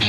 What's 0.00 0.08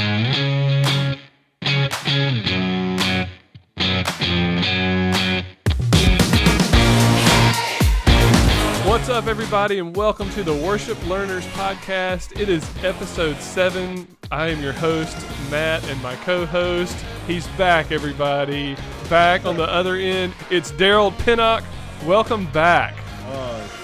up, 9.09 9.27
everybody, 9.27 9.79
and 9.79 9.93
welcome 9.93 10.29
to 10.29 10.43
the 10.43 10.53
Worship 10.53 11.05
Learners 11.07 11.45
Podcast. 11.47 12.39
It 12.39 12.47
is 12.47 12.65
episode 12.85 13.35
seven. 13.41 14.07
I 14.31 14.47
am 14.47 14.61
your 14.61 14.71
host, 14.71 15.17
Matt, 15.49 15.83
and 15.89 16.01
my 16.01 16.15
co 16.17 16.45
host. 16.45 16.95
He's 17.27 17.47
back, 17.49 17.91
everybody. 17.91 18.77
Back 19.09 19.45
on 19.45 19.57
the 19.57 19.69
other 19.69 19.97
end. 19.97 20.33
It's 20.49 20.71
Daryl 20.71 21.17
Pinnock. 21.19 21.65
Welcome 22.05 22.49
back. 22.53 23.00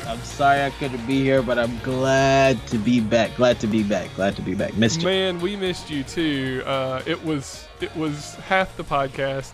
I'm 0.05 0.19
sorry 0.19 0.63
I 0.63 0.69
couldn't 0.69 1.05
be 1.05 1.21
here, 1.21 1.41
but 1.41 1.59
I'm 1.59 1.77
glad 1.79 2.65
to 2.67 2.77
be 2.77 3.01
back. 3.01 3.35
Glad 3.35 3.59
to 3.59 3.67
be 3.67 3.83
back. 3.83 4.13
Glad 4.15 4.35
to 4.37 4.41
be 4.41 4.55
back. 4.55 4.75
Missed 4.77 5.01
you. 5.01 5.05
Man, 5.07 5.39
we 5.39 5.55
missed 5.55 5.89
you 5.89 6.03
too. 6.03 6.63
Uh, 6.65 7.01
it 7.05 7.23
was 7.25 7.67
it 7.81 7.93
was 7.95 8.35
half 8.35 8.75
the 8.77 8.83
podcast 8.83 9.51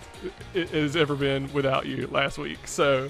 it 0.54 0.70
has 0.70 0.96
ever 0.96 1.16
been 1.16 1.52
without 1.54 1.86
you 1.86 2.08
last 2.08 2.38
week. 2.38 2.68
So 2.68 3.10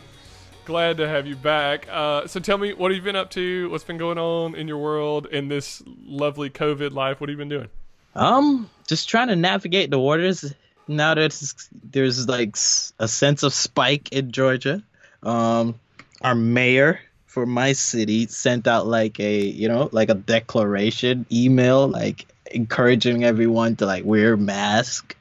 glad 0.66 0.98
to 0.98 1.08
have 1.08 1.28
you 1.28 1.36
back. 1.36 1.88
Uh, 1.92 2.28
so 2.28 2.40
tell 2.40 2.58
me, 2.58 2.74
what 2.74 2.92
have 2.92 2.96
you 2.96 3.04
been 3.04 3.16
up 3.16 3.30
to? 3.32 3.70
What's 3.70 3.84
been 3.84 3.98
going 3.98 4.18
on 4.18 4.56
in 4.56 4.68
your 4.68 4.78
world 4.78 5.26
in 5.28 5.50
this 5.50 5.84
lovely 6.06 6.50
COVID 6.50 6.94
life? 6.94 7.20
What 7.20 7.30
have 7.30 7.34
you 7.34 7.42
been 7.42 7.50
doing? 7.50 7.70
Um, 8.16 8.70
just 8.88 9.10
trying 9.10 9.28
to 9.28 9.36
navigate 9.36 9.92
the 9.92 10.00
waters 10.00 10.54
now 10.88 11.14
that 11.16 11.54
there's 11.84 12.28
like 12.28 12.56
a 13.00 13.08
sense 13.08 13.44
of 13.44 13.54
spike 13.54 14.12
in 14.12 14.32
Georgia. 14.32 14.84
Um, 15.22 15.80
our 16.22 16.36
mayor 16.36 17.00
for 17.34 17.48
my 17.48 17.74
city 17.74 18.28
sent 18.28 18.68
out 18.68 18.86
like 18.86 19.20
a 19.20 19.40
you 19.40 19.68
know 19.68 19.90
like 19.92 20.10
a 20.10 20.14
declaration 20.14 21.26
email 21.32 21.88
like 21.88 22.28
encouraging 22.52 23.24
everyone 23.24 23.76
to 23.76 23.88
like 23.88 24.06
wear 24.06 24.38
mask. 24.38 25.16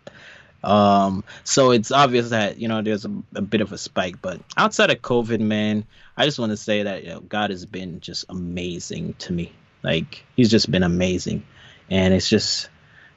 Um, 0.63 1.25
so 1.43 1.71
it's 1.71 1.91
obvious 1.91 2.29
that 2.29 2.59
you 2.59 2.69
know 2.69 2.83
there's 2.83 3.07
a, 3.07 3.13
a 3.35 3.41
bit 3.41 3.63
of 3.63 3.73
a 3.73 3.79
spike, 3.79 4.21
but 4.21 4.43
outside 4.59 4.91
of 4.91 5.01
COVID, 5.01 5.41
man, 5.41 5.87
I 6.15 6.27
just 6.27 6.39
want 6.39 6.51
to 6.51 6.57
say 6.59 6.83
that 6.83 7.03
you 7.03 7.09
know, 7.09 7.21
God 7.21 7.49
has 7.49 7.65
been 7.65 8.01
just 8.01 8.27
amazing 8.29 9.15
to 9.21 9.33
me. 9.33 9.51
Like 9.83 10.23
He's 10.37 10.51
just 10.51 10.71
been 10.71 10.83
amazing, 10.83 11.45
and 11.91 12.13
it's 12.13 12.29
just 12.29 12.69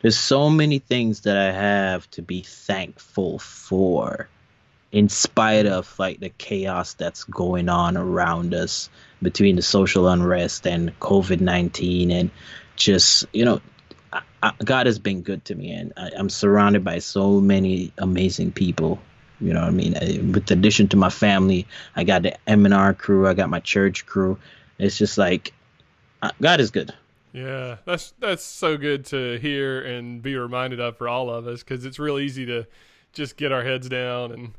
there's 0.02 0.18
so 0.18 0.50
many 0.50 0.80
things 0.80 1.22
that 1.22 1.36
I 1.36 1.52
have 1.52 2.10
to 2.12 2.22
be 2.22 2.44
thankful 2.44 3.40
for, 3.40 4.30
in 4.96 5.10
spite 5.10 5.66
of 5.66 5.94
like 6.00 6.22
the 6.22 6.30
chaos 6.30 6.94
that's 6.94 7.26
going 7.26 7.68
on 7.68 7.98
around 7.98 8.54
us 8.54 8.90
between 9.22 9.58
the 9.58 9.62
social 9.62 10.08
unrest 10.08 10.66
and 10.66 10.98
COVID 11.02 11.42
nineteen, 11.42 12.12
and 12.12 12.32
just 12.78 13.26
you 13.34 13.44
know 13.44 13.60
God 14.64 14.86
has 14.86 14.98
been 14.98 15.22
good 15.22 15.44
to 15.46 15.56
me, 15.56 15.72
and 15.72 15.92
I, 15.98 16.12
I'm 16.16 16.30
surrounded 16.30 16.86
by 16.86 17.00
so 17.00 17.42
many 17.42 17.92
amazing 17.98 18.54
people. 18.54 18.98
You 19.42 19.52
know 19.52 19.60
what 19.60 19.68
I 19.68 19.72
mean? 19.72 19.98
I- 19.98 20.22
With 20.34 20.50
addition 20.50 20.88
to 20.90 20.98
my 20.98 21.10
family, 21.10 21.68
I 21.98 22.06
got 22.06 22.24
the 22.24 22.38
M&R 22.50 22.94
crew, 22.94 23.28
I 23.28 23.34
got 23.34 23.50
my 23.50 23.60
church 23.60 24.06
crew. 24.06 24.40
It's 24.80 24.98
just 24.98 25.18
like 25.18 25.54
God 26.40 26.62
is 26.62 26.72
good. 26.72 26.94
Yeah, 27.34 27.78
that's 27.84 28.14
that's 28.22 28.46
so 28.46 28.78
good 28.78 29.04
to 29.08 29.40
hear 29.40 29.82
and 29.82 30.22
be 30.22 30.38
reminded 30.38 30.80
of 30.80 30.98
for 30.98 31.10
all 31.10 31.30
of 31.30 31.48
us 31.48 31.64
because 31.64 31.84
it's 31.84 32.00
real 32.00 32.18
easy 32.18 32.46
to 32.46 32.66
just 33.12 33.36
get 33.36 33.52
our 33.52 33.64
heads 33.64 33.90
down 33.90 34.32
and 34.32 34.54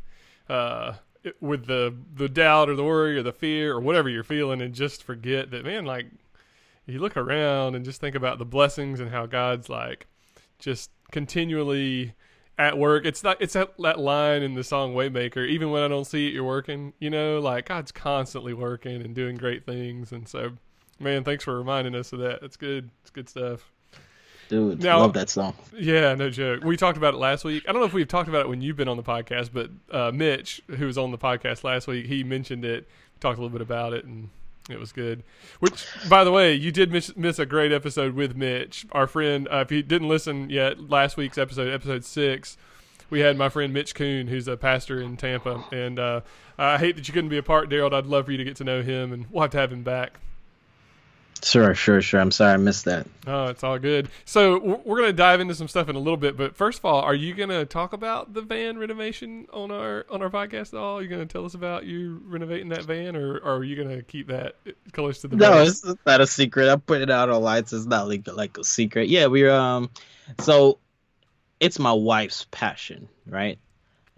uh, 0.49 0.95
with 1.41 1.67
the 1.67 1.95
the 2.15 2.29
doubt 2.29 2.69
or 2.69 2.77
the 2.77 2.85
worry 2.85 3.17
or 3.17 3.23
the 3.23 3.33
fear 3.33 3.73
or 3.73 3.81
whatever 3.81 4.09
you're 4.09 4.23
feeling 4.23 4.61
and 4.61 4.75
just 4.75 5.03
forget 5.03 5.51
that 5.51 5.65
man, 5.65 5.85
like 5.85 6.07
you 6.87 6.99
look 6.99 7.17
around 7.17 7.75
and 7.75 7.85
just 7.85 8.01
think 8.01 8.15
about 8.15 8.39
the 8.39 8.45
blessings 8.45 9.01
and 9.01 9.11
how 9.11 9.27
God's 9.27 9.69
like 9.69 10.07
just 10.59 10.91
continually 11.11 12.15
at 12.59 12.79
work. 12.79 13.05
It's 13.05 13.23
not 13.23 13.41
it's 13.41 13.55
that, 13.55 13.75
that 13.79 13.99
line 13.99 14.43
in 14.43 14.55
the 14.55 14.65
song 14.65 14.95
Waymaker, 14.95 15.47
even 15.47 15.71
when 15.71 15.83
I 15.83 15.89
don't 15.89 16.07
see 16.07 16.29
it, 16.29 16.33
you're 16.33 16.45
working. 16.45 16.93
You 17.01 17.11
know, 17.11 17.41
like 17.41 17.67
God's 17.67 17.93
constantly 17.93 18.55
working 18.55 19.03
and 19.03 19.15
doing 19.15 19.37
great 19.37 19.67
things 19.67 20.13
and 20.13 20.29
so 20.29 20.53
Man, 20.99 21.25
thanks 21.25 21.45
for 21.45 21.57
reminding 21.59 21.95
us 21.95 22.13
of 22.13 22.21
that. 22.21 22.43
It's 22.43 22.57
good. 22.57 22.91
It's 23.03 23.11
good 23.11 23.29
stuff. 23.29 23.73
Dude, 24.49 24.83
Now- 24.83 25.01
love 25.01 25.13
that 25.15 25.29
song. 25.29 25.55
Yeah, 25.77 26.15
no 26.15 26.31
joke. 26.31 26.63
We 26.65 26.77
talked 26.77 26.97
about 26.97 27.15
it 27.15 27.19
last 27.19 27.45
week. 27.45 27.65
I 27.69 27.73
don't 27.73 27.81
know 27.81 27.87
if 27.87 27.93
we've 27.93 28.07
talked 28.07 28.29
about 28.29 28.43
it 28.43 28.49
when 28.49 28.61
you've 28.61 28.77
been 28.77 28.89
on 28.89 28.97
the 28.97 29.03
podcast, 29.03 29.51
but 29.53 29.71
uh, 29.91 30.13
Mitch, 30.13 30.63
who 30.69 30.87
was 30.87 30.97
on 30.97 31.11
the 31.11 31.19
podcast 31.19 31.65
last 31.65 31.87
week, 31.87 32.07
he 32.07 32.23
mentioned 32.25 32.65
it. 32.65 32.89
Talked 33.21 33.39
a 33.39 33.41
little 33.43 33.53
bit 33.57 33.63
about 33.63 33.93
it, 33.93 34.05
and 34.05 34.29
it 34.71 34.79
was 34.79 34.93
good. 34.93 35.23
Which, 35.61 35.87
by 36.09 36.23
the 36.23 36.31
way, 36.33 36.55
you 36.55 36.71
did 36.71 36.93
miss, 36.93 37.17
miss 37.17 37.39
a 37.39 37.47
great 37.47 37.73
episode 37.73 38.15
with 38.15 38.37
Mitch, 38.37 38.87
our 38.93 39.07
friend. 39.07 39.49
Uh, 39.51 39.59
if 39.59 39.73
you 39.73 39.83
didn't 39.83 40.09
listen 40.09 40.51
yet, 40.51 40.91
last 40.91 41.17
week's 41.17 41.39
episode, 41.39 41.73
episode 41.73 42.05
six, 42.05 42.57
we 43.11 43.21
had 43.21 43.37
my 43.37 43.49
friend 43.49 43.73
Mitch 43.73 43.95
Kuhn, 43.95 44.27
who's 44.29 44.49
a 44.49 44.57
pastor 44.57 45.01
in 45.01 45.17
Tampa, 45.17 45.65
and 45.73 45.99
uh, 45.99 46.21
I 46.59 46.79
hate 46.79 46.97
that 46.97 47.09
you 47.09 47.15
couldn't 47.15 47.31
be 47.31 47.39
a 47.39 47.43
part, 47.43 47.71
Daryl. 47.71 47.93
I'd 47.93 48.07
love 48.07 48.27
for 48.27 48.33
you 48.33 48.39
to 48.39 48.45
get 48.45 48.57
to 48.57 48.65
know 48.65 48.83
him, 48.83 49.13
and 49.13 49.27
we'll 49.31 49.43
have 49.43 49.51
to 49.53 49.59
have 49.59 49.73
him 49.73 49.83
back. 49.83 50.19
Sure, 51.43 51.75
sure, 51.75 52.01
sure. 52.01 52.21
I'm 52.21 52.31
sorry 52.31 52.55
I 52.55 52.57
missed 52.57 52.85
that. 52.87 53.07
Oh, 53.27 53.47
it's 53.47 53.63
all 53.65 53.79
good. 53.79 54.09
So 54.25 54.59
we're 54.85 54.99
going 54.99 55.11
to 55.11 55.17
dive 55.17 55.41
into 55.41 55.55
some 55.55 55.69
stuff 55.69 55.89
in 55.89 55.97
a 55.97 55.99
little 55.99 56.17
bit, 56.17 56.37
but 56.37 56.57
first 56.57 56.79
of 56.79 56.85
all, 56.85 57.01
are 57.03 57.15
you 57.15 57.35
going 57.35 57.49
to 57.49 57.65
talk 57.67 57.93
about 57.93 58.33
the 58.35 58.41
van 58.43 58.79
renovation 58.79 59.47
on 59.53 59.71
our 59.71 60.07
on 60.11 60.23
our 60.23 60.31
podcast 60.31 60.73
at 60.73 60.79
all? 60.81 60.99
Are 60.99 61.03
you 61.03 61.09
going 61.09 61.27
to 61.27 61.33
tell 61.33 61.45
us 61.45 61.55
about 61.55 61.85
you 61.85 62.23
renovating 62.25 62.69
that 62.71 62.85
van, 62.85 63.17
or, 63.17 63.39
or 63.39 63.57
are 63.57 63.65
you 63.65 63.77
going 63.77 63.97
to 63.97 64.03
keep 64.03 64.29
that 64.29 64.57
close 64.93 65.21
to 65.23 65.29
the 65.29 65.37
No, 65.37 65.65
vest? 65.65 65.85
it's 65.87 66.01
not 66.07 66.21
a 66.21 66.27
secret. 66.27 66.69
I'm 66.69 66.81
putting 66.81 67.05
it 67.05 67.11
out 67.11 67.29
online, 67.29 67.67
so 67.67 67.77
it's 67.77 67.87
not 67.87 68.09
like 68.09 68.27
like 68.33 68.57
a 68.59 68.65
secret. 68.65 69.09
Yeah, 69.09 69.27
we're 69.27 69.51
um, 69.53 69.91
so 70.41 70.79
it's 71.59 71.79
my 71.79 71.93
wife's 71.93 72.47
passion, 72.51 73.09
right? 73.27 73.59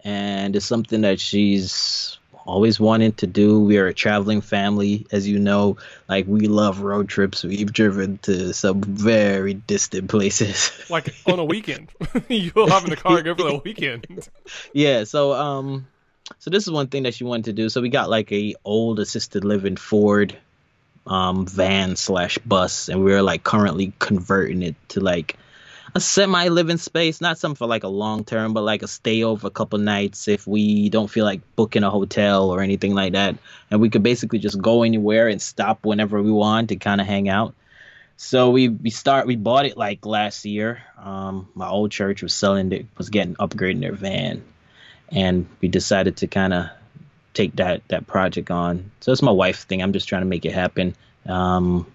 And 0.03 0.55
it's 0.55 0.65
something 0.65 1.01
that 1.01 1.19
she's 1.19 2.18
always 2.49 2.79
wanted 2.79 3.17
to 3.17 3.27
do. 3.27 3.61
We 3.61 3.77
are 3.77 3.87
a 3.87 3.93
traveling 3.93 4.41
family, 4.41 5.05
as 5.11 5.27
you 5.27 5.39
know. 5.39 5.77
Like 6.07 6.25
we 6.27 6.47
love 6.47 6.81
road 6.81 7.07
trips. 7.07 7.43
We've 7.43 7.71
driven 7.71 8.17
to 8.19 8.53
some 8.53 8.81
very 8.81 9.53
distant 9.53 10.09
places. 10.09 10.71
like 10.89 11.13
on 11.25 11.39
a 11.39 11.45
weekend. 11.45 11.89
You'll 12.27 12.69
hop 12.69 12.83
in 12.83 12.89
the 12.89 12.97
car 12.97 13.17
and 13.17 13.25
go 13.25 13.35
for 13.35 13.43
the 13.43 13.61
weekend. 13.63 14.07
yeah 14.73 15.03
so 15.03 15.33
um 15.33 15.87
so 16.39 16.49
this 16.49 16.63
is 16.63 16.71
one 16.71 16.87
thing 16.87 17.03
that 17.03 17.13
she 17.13 17.23
wanted 17.23 17.45
to 17.45 17.53
do 17.53 17.69
so 17.69 17.81
we 17.81 17.89
got 17.89 18.09
like 18.09 18.31
a 18.31 18.55
old 18.63 18.99
assisted 18.99 19.43
living 19.43 19.75
ford 19.75 20.37
um 21.07 21.45
van 21.45 21.95
slash 21.95 22.37
bus 22.39 22.89
and 22.89 23.03
we're 23.03 23.21
like 23.21 23.43
currently 23.43 23.93
converting 23.99 24.61
it 24.61 24.75
to 24.89 24.99
like 24.99 25.37
a 25.95 25.99
semi 25.99 26.47
living 26.47 26.77
space 26.77 27.21
not 27.21 27.37
something 27.37 27.55
for 27.55 27.67
like 27.67 27.83
a 27.83 27.87
long 27.87 28.23
term 28.23 28.53
but 28.53 28.61
like 28.61 28.83
a 28.83 28.87
stay 28.87 29.23
over 29.23 29.47
a 29.47 29.51
couple 29.51 29.79
nights 29.79 30.27
if 30.27 30.45
we 30.45 30.89
don't 30.89 31.09
feel 31.09 31.25
like 31.25 31.41
booking 31.55 31.83
a 31.83 31.89
hotel 31.89 32.49
or 32.49 32.61
anything 32.61 32.93
like 32.93 33.13
that 33.13 33.35
and 33.71 33.81
we 33.81 33.89
could 33.89 34.03
basically 34.03 34.39
just 34.39 34.61
go 34.61 34.83
anywhere 34.83 35.27
and 35.27 35.41
stop 35.41 35.85
whenever 35.85 36.21
we 36.21 36.31
want 36.31 36.69
to 36.69 36.75
kind 36.75 37.01
of 37.01 37.07
hang 37.07 37.29
out 37.29 37.53
so 38.21 38.49
we 38.49 38.67
we 38.67 38.89
start 38.89 39.27
we 39.27 39.37
bought 39.37 39.65
it 39.65 39.77
like 39.77 40.05
last 40.05 40.43
year. 40.43 40.83
Um, 40.97 41.47
my 41.55 41.69
old 41.69 41.89
church 41.89 42.21
was 42.21 42.33
selling 42.33 42.69
it 42.73 42.85
was 42.97 43.09
getting 43.09 43.35
upgrading 43.35 43.79
their 43.79 43.93
van, 43.93 44.43
and 45.09 45.47
we 45.61 45.69
decided 45.69 46.17
to 46.17 46.27
kind 46.27 46.53
of 46.53 46.65
take 47.33 47.55
that 47.55 47.87
that 47.87 48.07
project 48.07 48.51
on. 48.51 48.91
So 48.99 49.13
it's 49.13 49.21
my 49.21 49.31
wife's 49.31 49.63
thing. 49.63 49.81
I'm 49.81 49.93
just 49.93 50.09
trying 50.09 50.23
to 50.23 50.27
make 50.27 50.43
it 50.43 50.51
happen. 50.51 50.97
Um, 51.25 51.87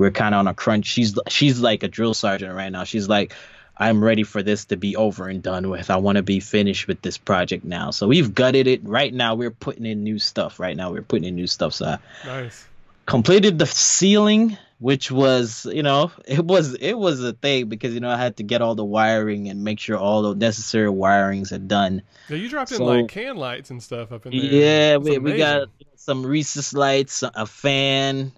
we're 0.00 0.10
kind 0.10 0.34
of 0.34 0.38
on 0.38 0.48
a 0.48 0.54
crunch. 0.54 0.86
She's 0.86 1.14
she's 1.28 1.60
like 1.60 1.82
a 1.82 1.88
drill 1.88 2.14
sergeant 2.14 2.54
right 2.54 2.70
now. 2.72 2.84
She's 2.84 3.06
like, 3.06 3.34
I'm 3.76 4.02
ready 4.02 4.22
for 4.22 4.42
this 4.42 4.64
to 4.66 4.78
be 4.78 4.96
over 4.96 5.28
and 5.28 5.42
done 5.42 5.68
with. 5.68 5.90
I 5.90 5.96
want 5.96 6.16
to 6.16 6.22
be 6.22 6.40
finished 6.40 6.88
with 6.88 7.02
this 7.02 7.18
project 7.18 7.66
now. 7.66 7.90
So 7.90 8.08
we've 8.08 8.34
gutted 8.34 8.66
it. 8.66 8.80
Right 8.82 9.12
now 9.12 9.34
we're 9.34 9.50
putting 9.50 9.84
in 9.84 10.02
new 10.02 10.18
stuff. 10.18 10.58
Right 10.58 10.74
now 10.74 10.90
we're 10.90 11.02
putting 11.02 11.24
in 11.28 11.34
new 11.34 11.46
stuff. 11.46 11.74
So 11.74 11.84
I, 11.84 11.98
Nice. 12.26 12.66
completed 13.04 13.58
the 13.58 13.66
ceiling 13.66 14.56
which 14.78 15.10
was 15.10 15.66
you 15.66 15.82
know 15.82 16.10
it 16.26 16.42
was 16.42 16.72
it 16.76 16.94
was 16.94 17.22
a 17.22 17.34
thing 17.34 17.68
because 17.68 17.92
you 17.92 18.00
know 18.00 18.08
i 18.08 18.16
had 18.16 18.38
to 18.38 18.42
get 18.42 18.62
all 18.62 18.74
the 18.74 18.84
wiring 18.84 19.50
and 19.50 19.62
make 19.62 19.78
sure 19.78 19.98
all 19.98 20.22
the 20.22 20.34
necessary 20.34 20.88
wirings 20.88 21.52
are 21.52 21.58
done 21.58 22.00
Now 22.30 22.36
you 22.36 22.48
dropped 22.48 22.72
in 22.72 22.80
like 22.80 23.08
can 23.08 23.36
lights 23.36 23.68
and 23.68 23.82
stuff 23.82 24.10
up 24.10 24.24
in 24.24 24.32
there. 24.32 24.40
yeah 24.40 24.96
we, 24.96 25.18
we 25.18 25.36
got 25.36 25.68
some 25.96 26.24
recess 26.24 26.72
lights 26.72 27.22
a 27.22 27.44
fan 27.44 28.32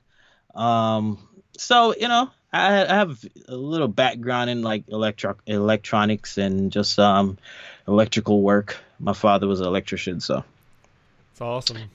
um 0.56 1.16
so 1.56 1.94
you 1.94 2.08
know 2.08 2.30
I, 2.52 2.84
I 2.84 2.94
have 2.94 3.24
a 3.48 3.56
little 3.56 3.88
background 3.88 4.50
in 4.50 4.62
like 4.62 4.84
electro 4.88 5.36
electronics 5.46 6.38
and 6.38 6.70
just 6.72 6.98
um 6.98 7.38
electrical 7.86 8.42
work 8.42 8.76
my 9.00 9.12
father 9.12 9.46
was 9.46 9.60
an 9.60 9.66
electrician 9.66 10.20
so 10.20 10.44
It's 11.32 11.40
awesome. 11.40 11.90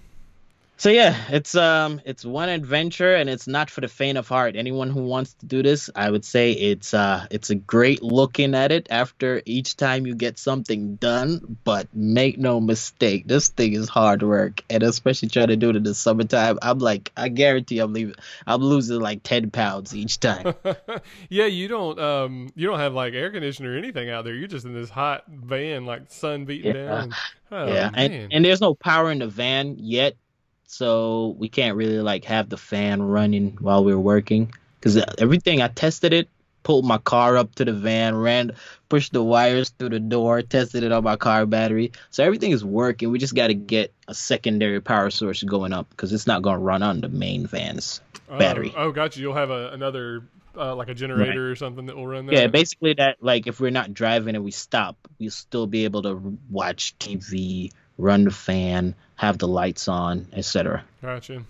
So 0.80 0.92
yeah, 0.92 1.18
it's 1.30 1.56
um 1.56 2.00
it's 2.06 2.24
one 2.24 2.50
adventure 2.50 3.16
and 3.16 3.28
it's 3.32 3.48
not 3.48 3.72
for 3.72 3.82
the 3.82 3.88
faint 3.88 4.16
of 4.20 4.28
heart. 4.28 4.56
Anyone 4.56 4.92
who 4.92 5.02
wants 5.06 5.34
to 5.36 5.48
do 5.48 5.64
this, 5.64 5.90
I 5.96 6.12
would 6.12 6.24
say 6.24 6.52
it's 6.52 6.94
uh 6.94 7.26
it's 7.32 7.50
a 7.50 7.56
great 7.56 8.04
looking 8.04 8.54
at 8.54 8.72
it 8.72 8.86
after 8.92 9.42
each 9.46 9.76
time 9.76 10.06
you 10.06 10.14
get 10.14 10.38
something 10.38 10.96
done, 10.98 11.58
but 11.64 11.88
make 11.96 12.38
no 12.38 12.60
mistake, 12.60 13.28
this 13.28 13.48
thing 13.50 13.74
is 13.74 13.90
hard 13.90 14.22
work 14.22 14.64
and 14.70 14.84
especially 14.84 15.30
trying 15.30 15.48
to 15.48 15.56
do 15.58 15.72
it 15.72 15.76
in 15.76 15.82
the 15.84 15.96
summertime. 15.96 16.60
I'm 16.62 16.78
like 16.78 17.12
I 17.18 17.30
guarantee 17.30 17.80
I'm 17.80 17.94
leaving 17.94 18.14
I'm 18.46 18.62
losing 18.62 19.00
like 19.00 19.24
10 19.24 19.50
pounds 19.50 19.96
each 19.96 20.20
time. 20.20 20.54
yeah, 21.30 21.48
you 21.48 21.68
don't 21.68 21.98
um 22.00 22.50
you 22.56 22.68
don't 22.68 22.80
have 22.80 22.94
like 22.94 23.16
air 23.16 23.32
conditioner 23.32 23.74
or 23.74 23.78
anything 23.78 24.12
out 24.12 24.26
there. 24.26 24.36
You're 24.36 24.48
just 24.48 24.66
in 24.66 24.74
this 24.74 24.92
hot 24.92 25.24
van 25.28 25.88
like 25.88 26.12
sun 26.12 26.46
beating 26.46 26.76
Yeah. 26.76 26.86
down. 26.86 27.16
Oh, 27.50 27.74
yeah, 27.74 27.90
and, 27.94 28.34
and 28.34 28.46
there's 28.46 28.60
no 28.60 28.76
power 28.76 29.10
in 29.10 29.20
the 29.20 29.28
van 29.28 29.78
yet, 29.80 30.18
so 30.68 31.36
we 31.40 31.50
can't 31.50 31.76
really 31.76 32.00
like 32.00 32.26
have 32.26 32.50
the 32.50 32.58
fan 32.58 33.02
running 33.02 33.58
while 33.60 33.84
we're 33.84 34.00
working. 34.00 34.54
Because 34.80 35.04
everything 35.18 35.62
I 35.62 35.70
tested 35.70 36.14
it, 36.14 36.30
pulled 36.62 36.86
my 36.86 36.98
car 36.98 37.38
up 37.38 37.56
to 37.56 37.66
the 37.66 37.74
van, 37.74 38.16
ran, 38.16 38.52
pushed 38.90 39.14
the 39.14 39.24
wires 39.24 39.70
through 39.70 39.90
the 39.90 40.00
door, 40.00 40.42
tested 40.42 40.84
it 40.84 40.92
on 40.92 41.04
my 41.04 41.16
car 41.16 41.46
battery. 41.46 41.94
So 42.12 42.24
everything 42.24 42.52
is 42.52 42.64
working. 42.64 43.10
We 43.10 43.20
just 43.20 43.34
got 43.34 43.48
to 43.48 43.54
get 43.54 43.94
a 44.08 44.14
secondary 44.14 44.82
power 44.82 45.10
source 45.10 45.42
going 45.42 45.74
up 45.74 45.90
because 45.90 46.12
it's 46.14 46.28
not 46.28 46.42
going 46.42 46.58
to 46.58 46.62
run 46.62 46.84
on 46.84 47.02
the 47.02 47.10
main 47.10 47.48
van's 47.48 48.02
Oh, 48.30 48.38
battery. 48.38 48.74
Oh, 48.76 48.92
gotcha. 48.92 49.20
You'll 49.20 49.34
have 49.34 49.50
a, 49.50 49.70
another 49.70 50.24
uh, 50.56 50.76
like 50.76 50.90
a 50.90 50.94
generator 50.94 51.52
or 51.52 51.56
something 51.56 51.86
that 51.86 51.96
will 51.96 52.08
run 52.08 52.26
that. 52.26 52.36
Yeah, 52.36 52.48
basically 52.48 52.94
that 52.96 53.18
like 53.22 53.48
if 53.48 53.60
we're 53.60 53.72
not 53.72 53.94
driving 53.94 54.36
and 54.36 54.44
we 54.44 54.52
stop, 54.52 54.98
we'll 55.20 55.32
still 55.32 55.68
be 55.68 55.86
able 55.86 56.02
to 56.04 56.38
watch 56.50 56.98
TV, 57.00 57.72
run 57.98 58.24
the 58.24 58.32
fan, 58.32 58.96
have 59.16 59.38
the 59.38 59.48
lights 59.48 59.88
on, 59.88 60.28
etc. 60.34 60.84
Gotcha. 61.02 61.44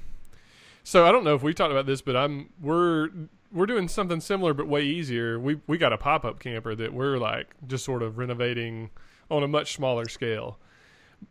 So 0.84 1.06
I 1.06 1.12
don't 1.12 1.24
know 1.24 1.36
if 1.36 1.44
we 1.44 1.54
talked 1.54 1.72
about 1.72 1.86
this, 1.86 2.02
but 2.02 2.16
I'm 2.16 2.50
we're 2.62 3.10
we're 3.52 3.66
doing 3.66 3.88
something 3.88 4.22
similar 4.22 4.54
but 4.54 4.68
way 4.68 4.84
easier. 4.84 5.40
We 5.40 5.60
we 5.68 5.78
got 5.78 5.94
a 5.94 5.98
pop 5.98 6.26
up 6.26 6.40
camper 6.40 6.76
that 6.76 6.94
we're 6.94 7.18
like 7.18 7.48
just 7.68 7.84
sort 7.84 8.02
of 8.02 8.18
renovating 8.18 8.90
on 9.30 9.44
a 9.44 9.48
much 9.48 9.74
smaller 9.74 10.08
scale. 10.08 10.58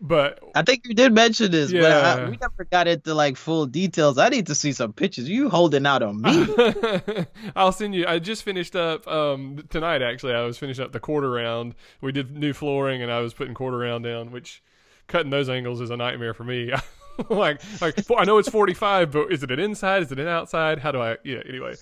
But 0.00 0.40
I 0.54 0.62
think 0.62 0.86
you 0.86 0.94
did 0.94 1.12
mention 1.14 1.50
this, 1.52 1.72
but 1.72 1.84
I, 1.84 2.28
we 2.28 2.36
never 2.36 2.64
got 2.64 2.88
into 2.88 3.14
like 3.14 3.36
full 3.36 3.66
details. 3.66 4.18
I 4.18 4.28
need 4.28 4.48
to 4.48 4.54
see 4.54 4.72
some 4.72 4.92
pictures. 4.92 5.28
You 5.28 5.48
holding 5.48 5.86
out 5.86 6.02
on 6.02 6.20
me? 6.20 7.26
I'll 7.56 7.72
send 7.72 7.94
you. 7.94 8.04
I 8.06 8.18
just 8.18 8.42
finished 8.42 8.74
up 8.74 9.06
um, 9.06 9.64
tonight. 9.70 10.02
Actually, 10.02 10.34
I 10.34 10.42
was 10.42 10.58
finishing 10.58 10.84
up 10.84 10.92
the 10.92 11.00
quarter 11.00 11.30
round. 11.30 11.76
We 12.00 12.10
did 12.10 12.36
new 12.36 12.52
flooring, 12.52 13.00
and 13.00 13.12
I 13.12 13.20
was 13.20 13.32
putting 13.32 13.54
quarter 13.54 13.78
round 13.78 14.04
down, 14.04 14.32
which 14.32 14.60
cutting 15.06 15.30
those 15.30 15.48
angles 15.48 15.80
is 15.80 15.90
a 15.90 15.96
nightmare 15.96 16.34
for 16.34 16.44
me. 16.44 16.72
like, 17.30 17.62
like 17.80 17.98
I 18.14 18.24
know 18.24 18.36
it's 18.36 18.50
forty 18.50 18.74
five, 18.74 19.10
but 19.10 19.32
is 19.32 19.42
it 19.42 19.50
an 19.50 19.58
inside? 19.58 20.02
Is 20.02 20.12
it 20.12 20.18
an 20.18 20.28
outside? 20.28 20.78
How 20.78 20.92
do 20.92 21.00
I? 21.00 21.16
Yeah. 21.24 21.40
Anyway, 21.48 21.72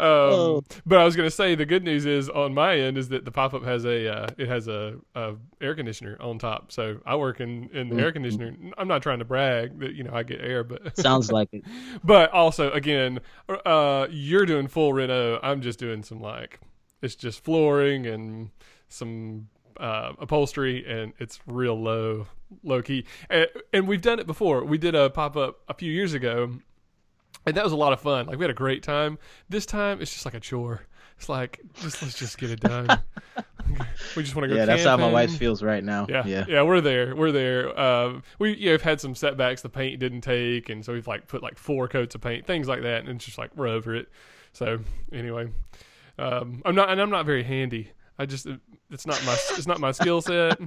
um, 0.00 0.06
Oh. 0.08 0.62
but 0.84 0.98
I 0.98 1.04
was 1.04 1.14
gonna 1.14 1.30
say 1.30 1.54
the 1.54 1.64
good 1.64 1.84
news 1.84 2.06
is 2.06 2.28
on 2.28 2.54
my 2.54 2.76
end 2.76 2.98
is 2.98 3.08
that 3.10 3.24
the 3.24 3.30
pop 3.30 3.54
up 3.54 3.62
has 3.64 3.84
a 3.84 4.12
uh, 4.12 4.26
it 4.36 4.48
has 4.48 4.66
a, 4.66 4.96
a 5.14 5.34
air 5.60 5.76
conditioner 5.76 6.16
on 6.20 6.40
top, 6.40 6.72
so 6.72 6.98
I 7.06 7.14
work 7.14 7.40
in 7.40 7.68
in 7.72 7.88
the 7.88 8.02
air 8.02 8.10
conditioner. 8.10 8.56
I'm 8.76 8.88
not 8.88 9.00
trying 9.02 9.20
to 9.20 9.24
brag 9.24 9.78
that 9.78 9.94
you 9.94 10.02
know 10.02 10.12
I 10.12 10.24
get 10.24 10.40
air, 10.40 10.64
but 10.64 10.96
Sounds 10.98 11.30
like 11.30 11.50
it. 11.52 11.62
but 12.02 12.32
also, 12.32 12.72
again, 12.72 13.20
uh, 13.64 14.08
you're 14.10 14.44
doing 14.46 14.66
full 14.66 14.92
reno. 14.92 15.38
I'm 15.40 15.60
just 15.62 15.78
doing 15.78 16.02
some 16.02 16.20
like 16.20 16.58
it's 17.00 17.14
just 17.14 17.44
flooring 17.44 18.06
and 18.06 18.50
some 18.88 19.46
uh, 19.78 20.14
upholstery, 20.18 20.84
and 20.84 21.12
it's 21.20 21.38
real 21.46 21.80
low, 21.80 22.26
low 22.62 22.82
key. 22.82 23.04
And, 23.28 23.48
and 23.72 23.88
we've 23.88 24.02
done 24.02 24.18
it 24.18 24.26
before. 24.26 24.64
We 24.64 24.78
did 24.78 24.94
a 24.94 25.10
pop 25.10 25.36
up 25.36 25.60
a 25.68 25.74
few 25.74 25.92
years 25.92 26.14
ago, 26.14 26.52
and 27.46 27.56
that 27.56 27.64
was 27.64 27.72
a 27.72 27.76
lot 27.76 27.92
of 27.92 28.00
fun. 28.00 28.26
Like 28.26 28.38
we 28.38 28.44
had 28.44 28.50
a 28.50 28.54
great 28.54 28.82
time. 28.82 29.18
This 29.48 29.66
time, 29.66 30.00
it's 30.00 30.12
just 30.12 30.24
like 30.24 30.34
a 30.34 30.40
chore. 30.40 30.82
It's 31.16 31.28
like 31.28 31.60
just 31.74 32.00
let's 32.00 32.18
just 32.18 32.38
get 32.38 32.50
it 32.50 32.60
done. 32.60 32.88
we 34.16 34.22
just 34.22 34.34
want 34.34 34.44
to 34.44 34.48
go. 34.48 34.54
Yeah, 34.54 34.64
that's 34.64 34.84
how 34.84 34.96
my 34.96 35.10
wife 35.10 35.36
feels 35.36 35.62
right 35.62 35.84
now. 35.84 36.06
Yeah, 36.08 36.22
yeah. 36.24 36.46
yeah, 36.48 36.62
we're 36.62 36.80
there. 36.80 37.14
We're 37.14 37.32
there. 37.32 37.78
Um, 37.78 38.22
we 38.38 38.56
yeah, 38.56 38.72
have 38.72 38.82
had 38.82 39.02
some 39.02 39.14
setbacks. 39.14 39.60
The 39.60 39.68
paint 39.68 40.00
didn't 40.00 40.22
take, 40.22 40.70
and 40.70 40.82
so 40.82 40.94
we've 40.94 41.06
like 41.06 41.28
put 41.28 41.42
like 41.42 41.58
four 41.58 41.88
coats 41.88 42.14
of 42.14 42.22
paint, 42.22 42.46
things 42.46 42.68
like 42.68 42.82
that, 42.82 43.00
and 43.00 43.10
it's 43.10 43.24
just 43.26 43.36
like 43.36 43.54
we're 43.54 43.68
over 43.68 43.94
it. 43.94 44.08
So 44.54 44.78
anyway, 45.12 45.50
um, 46.18 46.62
I'm 46.64 46.74
not, 46.74 46.88
and 46.88 47.00
I'm 47.00 47.10
not 47.10 47.26
very 47.26 47.42
handy. 47.42 47.90
I 48.18 48.26
just 48.26 48.46
it's 48.90 49.06
not 49.06 49.22
my 49.24 49.36
it's 49.50 49.66
not 49.66 49.78
my 49.78 49.92
skill 49.92 50.22
set. 50.22 50.58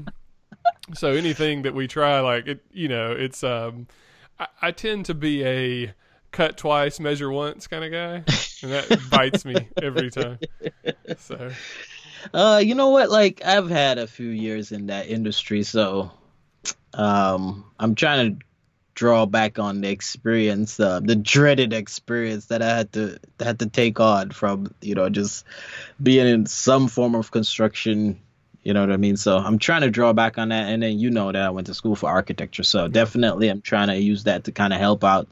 So 0.93 1.11
anything 1.11 1.61
that 1.63 1.73
we 1.73 1.87
try, 1.87 2.19
like 2.19 2.47
it, 2.47 2.63
you 2.71 2.87
know, 2.87 3.11
it's 3.11 3.43
um, 3.43 3.87
I, 4.39 4.47
I 4.61 4.71
tend 4.71 5.05
to 5.05 5.13
be 5.13 5.43
a 5.45 5.93
cut 6.31 6.57
twice, 6.57 6.99
measure 6.99 7.31
once 7.31 7.67
kind 7.67 7.83
of 7.83 7.91
guy, 7.91 8.15
and 8.63 8.71
that 8.71 8.99
bites 9.11 9.45
me 9.45 9.69
every 9.81 10.11
time. 10.11 10.39
So 11.17 11.51
Uh, 12.33 12.61
you 12.63 12.75
know 12.75 12.89
what? 12.89 13.09
Like 13.09 13.43
I've 13.45 13.69
had 13.69 13.97
a 13.97 14.07
few 14.07 14.29
years 14.29 14.71
in 14.71 14.87
that 14.87 15.07
industry, 15.07 15.63
so 15.63 16.11
um, 16.93 17.65
I'm 17.79 17.95
trying 17.95 18.39
to 18.39 18.45
draw 18.95 19.25
back 19.25 19.57
on 19.59 19.81
the 19.81 19.89
experience, 19.89 20.79
uh, 20.79 20.99
the 20.99 21.15
dreaded 21.15 21.73
experience 21.73 22.45
that 22.47 22.61
I 22.61 22.77
had 22.77 22.93
to 22.93 23.19
had 23.39 23.59
to 23.59 23.67
take 23.67 23.99
on 23.99 24.31
from 24.31 24.73
you 24.81 24.95
know 24.95 25.09
just 25.09 25.45
being 26.01 26.27
in 26.27 26.45
some 26.45 26.87
form 26.87 27.15
of 27.15 27.31
construction. 27.31 28.19
You 28.63 28.73
know 28.73 28.81
what 28.81 28.91
I 28.91 28.97
mean? 28.97 29.17
So 29.17 29.37
I'm 29.37 29.59
trying 29.59 29.81
to 29.81 29.89
draw 29.89 30.13
back 30.13 30.37
on 30.37 30.49
that, 30.49 30.69
and 30.69 30.81
then 30.81 30.99
you 30.99 31.09
know 31.09 31.31
that 31.31 31.41
I 31.41 31.49
went 31.49 31.67
to 31.67 31.73
school 31.73 31.95
for 31.95 32.09
architecture, 32.09 32.63
so 32.63 32.87
definitely 32.87 33.49
I'm 33.49 33.61
trying 33.61 33.87
to 33.89 33.97
use 33.97 34.23
that 34.23 34.45
to 34.45 34.51
kind 34.51 34.73
of 34.73 34.79
help 34.79 35.03
out 35.03 35.27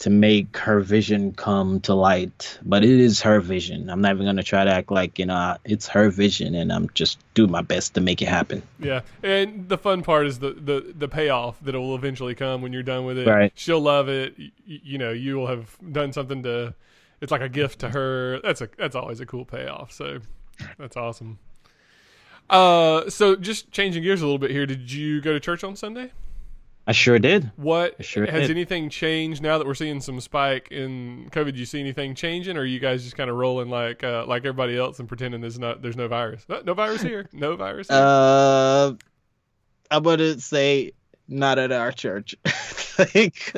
to 0.00 0.10
make 0.10 0.56
her 0.58 0.80
vision 0.80 1.32
come 1.32 1.80
to 1.80 1.94
light. 1.94 2.58
But 2.62 2.84
it 2.84 2.90
is 2.90 3.20
her 3.22 3.40
vision. 3.40 3.90
I'm 3.90 4.00
not 4.00 4.14
even 4.14 4.26
gonna 4.26 4.42
try 4.42 4.64
to 4.64 4.70
act 4.70 4.90
like 4.90 5.18
you 5.18 5.26
know 5.26 5.56
it's 5.64 5.88
her 5.88 6.10
vision, 6.10 6.54
and 6.54 6.72
I'm 6.72 6.88
just 6.94 7.18
doing 7.34 7.50
my 7.50 7.62
best 7.62 7.94
to 7.94 8.00
make 8.00 8.22
it 8.22 8.28
happen. 8.28 8.62
Yeah, 8.78 9.00
and 9.22 9.68
the 9.68 9.78
fun 9.78 10.02
part 10.02 10.26
is 10.26 10.38
the 10.38 10.50
the 10.50 10.94
the 10.96 11.08
payoff 11.08 11.60
that 11.62 11.74
it 11.74 11.78
will 11.78 11.94
eventually 11.94 12.34
come 12.34 12.62
when 12.62 12.72
you're 12.72 12.82
done 12.82 13.04
with 13.04 13.18
it. 13.18 13.26
Right. 13.26 13.52
She'll 13.54 13.80
love 13.80 14.08
it. 14.08 14.34
Y- 14.38 14.50
you 14.66 14.98
know, 14.98 15.12
you 15.12 15.36
will 15.36 15.46
have 15.46 15.76
done 15.92 16.12
something 16.12 16.42
to. 16.42 16.74
It's 17.20 17.32
like 17.32 17.40
a 17.40 17.48
gift 17.48 17.80
to 17.80 17.90
her. 17.90 18.40
That's 18.40 18.60
a 18.60 18.68
that's 18.76 18.94
always 18.94 19.20
a 19.20 19.26
cool 19.26 19.44
payoff. 19.44 19.92
So 19.92 20.20
that's 20.78 20.96
awesome. 20.96 21.38
Uh, 22.50 23.08
so 23.10 23.36
just 23.36 23.70
changing 23.70 24.02
gears 24.02 24.22
a 24.22 24.24
little 24.24 24.38
bit 24.38 24.50
here. 24.50 24.66
Did 24.66 24.90
you 24.90 25.20
go 25.20 25.32
to 25.32 25.40
church 25.40 25.64
on 25.64 25.76
Sunday? 25.76 26.12
I 26.86 26.92
sure 26.92 27.18
did. 27.18 27.52
What 27.56 27.96
I 27.98 28.02
sure 28.02 28.24
has 28.24 28.48
did. 28.48 28.50
anything 28.50 28.88
changed 28.88 29.42
now 29.42 29.58
that 29.58 29.66
we're 29.66 29.74
seeing 29.74 30.00
some 30.00 30.18
spike 30.22 30.68
in 30.70 31.28
COVID? 31.32 31.52
Do 31.52 31.58
you 31.58 31.66
see 31.66 31.80
anything 31.80 32.14
changing, 32.14 32.56
or 32.56 32.60
are 32.60 32.64
you 32.64 32.80
guys 32.80 33.04
just 33.04 33.14
kind 33.14 33.28
of 33.28 33.36
rolling 33.36 33.68
like 33.68 34.02
uh, 34.02 34.24
like 34.26 34.46
everybody 34.46 34.78
else 34.78 34.98
and 34.98 35.06
pretending 35.06 35.42
there's 35.42 35.58
not 35.58 35.82
there's 35.82 35.96
no 35.96 36.08
virus? 36.08 36.46
Uh, 36.48 36.62
No 36.64 36.72
virus 36.72 37.02
here. 37.02 37.28
No 37.30 37.56
virus. 37.56 37.88
Here. 37.88 37.98
Uh, 38.00 38.94
I'm 39.90 40.02
gonna 40.02 40.40
say 40.40 40.92
not 41.28 41.58
at 41.58 41.72
our 41.72 41.92
church. 41.92 42.34
like, 42.98 43.52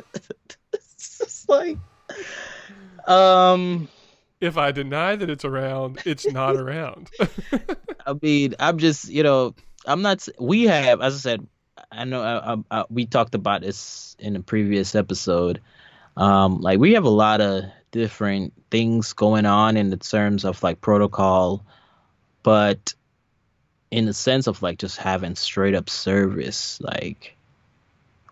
it's 0.72 1.18
just 1.18 1.48
like, 1.48 1.78
um, 3.06 3.88
if 4.40 4.56
I 4.56 4.72
deny 4.72 5.16
that 5.16 5.28
it's 5.30 5.44
around, 5.44 6.00
it's 6.04 6.30
not 6.30 6.56
around. 6.56 7.10
I 8.06 8.14
mean, 8.20 8.54
I'm 8.58 8.78
just, 8.78 9.08
you 9.08 9.22
know, 9.22 9.54
I'm 9.86 10.02
not. 10.02 10.26
We 10.38 10.64
have, 10.64 11.00
as 11.00 11.14
I 11.14 11.18
said, 11.18 11.46
I 11.90 12.04
know 12.04 12.22
I, 12.22 12.54
I, 12.54 12.80
I, 12.80 12.84
we 12.88 13.06
talked 13.06 13.34
about 13.34 13.62
this 13.62 14.16
in 14.18 14.36
a 14.36 14.40
previous 14.40 14.94
episode. 14.94 15.60
Um, 16.16 16.60
like 16.60 16.78
we 16.78 16.92
have 16.94 17.04
a 17.04 17.10
lot 17.10 17.40
of 17.40 17.64
different 17.90 18.52
things 18.70 19.12
going 19.12 19.46
on 19.46 19.76
in 19.76 19.90
the 19.90 19.96
terms 19.96 20.44
of 20.44 20.62
like 20.62 20.80
protocol, 20.80 21.64
but 22.42 22.94
in 23.90 24.06
the 24.06 24.14
sense 24.14 24.46
of 24.46 24.62
like 24.62 24.78
just 24.78 24.96
having 24.96 25.34
straight 25.34 25.74
up 25.74 25.90
service, 25.90 26.80
like 26.80 27.36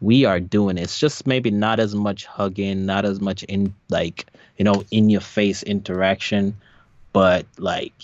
we 0.00 0.24
are 0.24 0.40
doing. 0.40 0.78
It's 0.78 0.98
just 0.98 1.26
maybe 1.26 1.50
not 1.50 1.80
as 1.80 1.94
much 1.94 2.26
hugging, 2.26 2.86
not 2.86 3.04
as 3.04 3.20
much 3.20 3.42
in 3.44 3.74
like 3.88 4.26
you 4.56 4.64
know 4.64 4.84
in 4.90 5.10
your 5.10 5.20
face 5.20 5.62
interaction, 5.62 6.56
but 7.12 7.46
like 7.58 7.94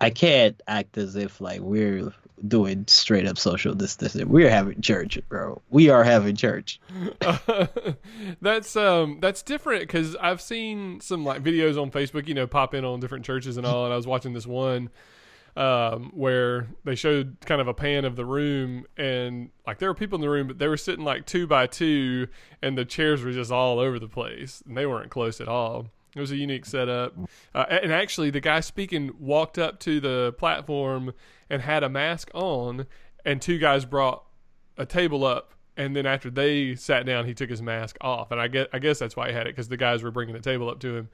I 0.00 0.10
can't 0.10 0.60
act 0.66 0.96
as 0.98 1.16
if 1.16 1.40
like 1.40 1.60
we're 1.60 2.12
doing 2.46 2.84
straight 2.86 3.26
up 3.26 3.36
social 3.36 3.74
distancing. 3.74 4.28
We're 4.28 4.50
having 4.50 4.80
church, 4.80 5.18
bro. 5.28 5.60
We 5.70 5.88
are 5.88 6.04
having 6.04 6.36
church. 6.36 6.80
that's 8.40 8.76
um 8.76 9.18
that's 9.20 9.42
different 9.42 9.82
because 9.82 10.16
I've 10.16 10.40
seen 10.40 11.00
some 11.00 11.24
like 11.24 11.42
videos 11.42 11.80
on 11.80 11.90
Facebook, 11.90 12.28
you 12.28 12.34
know, 12.34 12.46
pop 12.46 12.74
in 12.74 12.84
on 12.84 13.00
different 13.00 13.24
churches 13.24 13.56
and 13.56 13.66
all, 13.66 13.84
and 13.84 13.92
I 13.92 13.96
was 13.96 14.06
watching 14.06 14.32
this 14.32 14.46
one 14.46 14.90
um 15.58 16.10
where 16.14 16.68
they 16.84 16.94
showed 16.94 17.36
kind 17.44 17.60
of 17.60 17.66
a 17.66 17.74
pan 17.74 18.04
of 18.04 18.14
the 18.16 18.24
room 18.24 18.86
and 18.96 19.50
like 19.66 19.78
there 19.78 19.88
were 19.88 19.94
people 19.94 20.14
in 20.16 20.20
the 20.20 20.28
room 20.30 20.46
but 20.46 20.58
they 20.58 20.68
were 20.68 20.76
sitting 20.76 21.04
like 21.04 21.26
two 21.26 21.46
by 21.46 21.66
two 21.66 22.28
and 22.62 22.78
the 22.78 22.84
chairs 22.84 23.22
were 23.24 23.32
just 23.32 23.50
all 23.50 23.78
over 23.80 23.98
the 23.98 24.08
place 24.08 24.62
and 24.66 24.76
they 24.76 24.86
weren't 24.86 25.10
close 25.10 25.40
at 25.40 25.48
all 25.48 25.86
it 26.14 26.20
was 26.20 26.30
a 26.30 26.36
unique 26.36 26.64
setup 26.64 27.12
uh, 27.54 27.64
and 27.68 27.92
actually 27.92 28.30
the 28.30 28.40
guy 28.40 28.60
speaking 28.60 29.10
walked 29.18 29.58
up 29.58 29.80
to 29.80 29.98
the 30.00 30.32
platform 30.38 31.12
and 31.50 31.62
had 31.62 31.82
a 31.82 31.88
mask 31.88 32.30
on 32.34 32.86
and 33.24 33.42
two 33.42 33.58
guys 33.58 33.84
brought 33.84 34.24
a 34.76 34.86
table 34.86 35.24
up 35.24 35.54
and 35.76 35.94
then 35.94 36.06
after 36.06 36.28
they 36.28 36.74
sat 36.74 37.06
down, 37.06 37.24
he 37.24 37.34
took 37.34 37.48
his 37.48 37.62
mask 37.62 37.96
off, 38.00 38.32
and 38.32 38.40
I 38.40 38.48
guess 38.48 38.66
I 38.72 38.80
guess 38.80 38.98
that's 38.98 39.14
why 39.14 39.28
he 39.28 39.32
had 39.32 39.46
it 39.46 39.50
because 39.54 39.68
the 39.68 39.76
guys 39.76 40.02
were 40.02 40.10
bringing 40.10 40.34
the 40.34 40.40
table 40.40 40.68
up 40.68 40.80
to 40.80 40.96
him. 40.96 41.08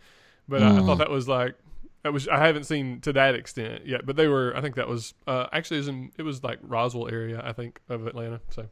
But 0.49 0.63
I, 0.63 0.71
I 0.71 0.81
thought 0.87 0.95
Mm. 0.97 0.99
that 1.01 1.11
was 1.11 1.29
like 1.29 1.55
that 2.04 2.12
was 2.12 2.28
I 2.28 2.46
haven't 2.46 2.64
seen 2.64 3.00
to 3.00 3.14
that 3.14 3.34
extent 3.34 3.87
yet, 3.87 4.04
but 4.04 4.14
they 4.14 4.28
were. 4.28 4.54
I 4.54 4.61
think 4.61 4.76
that 4.76 4.87
was 4.87 5.14
uh, 5.26 5.46
actually 5.52 5.78
it 5.78 5.80
was, 5.80 5.88
in, 5.88 6.12
it 6.18 6.23
was 6.23 6.44
like 6.44 6.58
Roswell 6.62 7.08
area, 7.08 7.42
I 7.42 7.52
think, 7.52 7.80
of 7.88 8.06
Atlanta. 8.06 8.40
So 8.50 8.66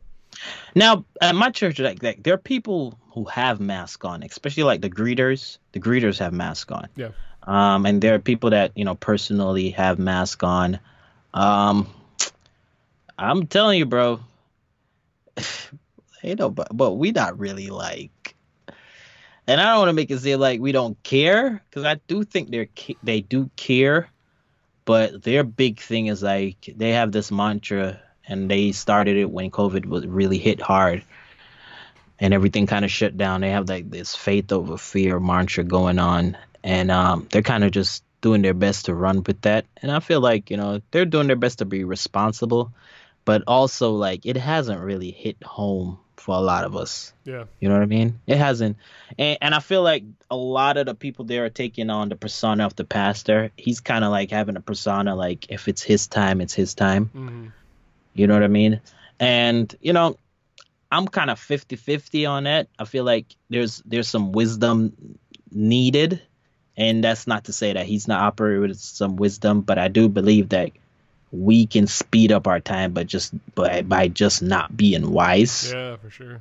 Now, 0.74 1.06
at 1.20 1.34
my 1.34 1.50
church, 1.50 1.78
like, 1.78 2.02
like 2.02 2.22
there 2.22 2.34
are 2.34 2.38
people 2.38 2.98
who 3.14 3.24
have 3.24 3.58
masks 3.58 4.04
on, 4.04 4.22
especially 4.22 4.64
like 4.64 4.82
the 4.82 4.90
greeters. 4.90 5.58
The 5.72 5.80
greeters 5.80 6.18
have 6.18 6.32
masks 6.32 6.70
on. 6.70 6.88
Yeah. 6.94 7.08
Um, 7.44 7.86
and 7.86 8.00
there 8.02 8.14
are 8.14 8.20
people 8.20 8.50
that 8.50 8.72
you 8.76 8.84
know 8.84 8.94
personally 8.94 9.70
have 9.70 9.98
masks 9.98 10.44
on. 10.44 10.78
Um, 11.32 11.88
I'm 13.18 13.46
telling 13.46 13.78
you, 13.78 13.86
bro. 13.86 14.20
you 16.22 16.34
know, 16.34 16.50
but 16.50 16.68
but 16.70 16.92
we 16.92 17.12
not 17.12 17.38
really 17.38 17.68
like. 17.68 18.10
And 19.46 19.60
I 19.60 19.70
don't 19.70 19.78
want 19.78 19.88
to 19.88 19.94
make 19.94 20.10
it 20.10 20.18
seem 20.20 20.38
like 20.38 20.60
we 20.60 20.72
don't 20.72 21.00
care, 21.02 21.62
because 21.68 21.84
I 21.84 21.96
do 22.06 22.22
think 22.22 22.50
they're 22.50 22.68
they 23.02 23.20
do 23.20 23.50
care, 23.56 24.08
but 24.84 25.22
their 25.22 25.42
big 25.42 25.80
thing 25.80 26.06
is 26.06 26.22
like 26.22 26.72
they 26.76 26.92
have 26.92 27.10
this 27.10 27.32
mantra 27.32 28.00
and 28.28 28.48
they 28.48 28.70
started 28.72 29.16
it 29.16 29.30
when 29.30 29.50
COVID 29.50 29.86
was 29.86 30.06
really 30.06 30.38
hit 30.38 30.60
hard 30.60 31.02
and 32.20 32.32
everything 32.32 32.68
kind 32.68 32.84
of 32.84 32.90
shut 32.90 33.16
down. 33.16 33.40
They 33.40 33.50
have 33.50 33.68
like 33.68 33.90
this 33.90 34.14
faith 34.14 34.52
over 34.52 34.78
fear 34.78 35.18
mantra 35.18 35.64
going 35.64 35.98
on, 35.98 36.36
and 36.62 36.92
um, 36.92 37.26
they're 37.32 37.42
kind 37.42 37.64
of 37.64 37.72
just 37.72 38.04
doing 38.20 38.42
their 38.42 38.54
best 38.54 38.84
to 38.84 38.94
run 38.94 39.24
with 39.24 39.40
that. 39.40 39.66
And 39.82 39.90
I 39.90 39.98
feel 39.98 40.20
like 40.20 40.50
you 40.50 40.56
know 40.56 40.80
they're 40.92 41.04
doing 41.04 41.26
their 41.26 41.34
best 41.34 41.58
to 41.58 41.64
be 41.64 41.82
responsible, 41.82 42.72
but 43.24 43.42
also 43.48 43.90
like 43.90 44.24
it 44.24 44.36
hasn't 44.36 44.80
really 44.80 45.10
hit 45.10 45.42
home 45.42 45.98
for 46.22 46.36
a 46.36 46.40
lot 46.40 46.64
of 46.64 46.76
us. 46.76 47.12
yeah, 47.24 47.44
You 47.58 47.68
know 47.68 47.74
what 47.74 47.82
I 47.82 47.86
mean? 47.86 48.20
It 48.26 48.38
hasn't, 48.38 48.76
and, 49.18 49.36
and 49.42 49.54
I 49.54 49.58
feel 49.58 49.82
like 49.82 50.04
a 50.30 50.36
lot 50.36 50.76
of 50.76 50.86
the 50.86 50.94
people 50.94 51.24
there 51.24 51.44
are 51.44 51.50
taking 51.50 51.90
on 51.90 52.08
the 52.08 52.16
persona 52.16 52.64
of 52.64 52.76
the 52.76 52.84
pastor. 52.84 53.50
He's 53.56 53.80
kind 53.80 54.04
of 54.04 54.10
like 54.12 54.30
having 54.30 54.56
a 54.56 54.60
persona 54.60 55.14
like 55.16 55.50
if 55.50 55.68
it's 55.68 55.82
his 55.82 56.06
time, 56.06 56.40
it's 56.40 56.54
his 56.54 56.74
time. 56.74 57.06
hmm 57.06 57.46
You 58.14 58.26
know 58.26 58.34
what 58.34 58.44
I 58.44 58.48
mean? 58.48 58.80
And 59.18 59.74
you 59.80 59.92
know, 59.92 60.16
I'm 60.90 61.08
kind 61.08 61.30
of 61.30 61.38
50-50 61.40 62.28
on 62.28 62.44
that. 62.44 62.68
I 62.78 62.84
feel 62.84 63.04
like 63.04 63.26
there's 63.50 63.82
there's 63.84 64.08
some 64.08 64.32
wisdom 64.32 65.18
needed, 65.50 66.22
and 66.76 67.02
that's 67.02 67.26
not 67.26 67.44
to 67.44 67.52
say 67.52 67.72
that 67.72 67.86
he's 67.86 68.06
not 68.06 68.20
operating 68.22 68.60
with 68.62 68.78
some 68.78 69.16
wisdom, 69.16 69.62
but 69.62 69.78
I 69.78 69.88
do 69.88 70.08
believe 70.08 70.50
that 70.50 70.70
we 71.32 71.66
can 71.66 71.86
speed 71.86 72.30
up 72.30 72.46
our 72.46 72.60
time, 72.60 72.92
but 72.92 73.06
just 73.06 73.32
by 73.54 73.82
by 73.82 74.08
just 74.08 74.42
not 74.42 74.76
being 74.76 75.10
wise. 75.10 75.72
yeah, 75.72 75.96
for 75.96 76.10
sure. 76.10 76.40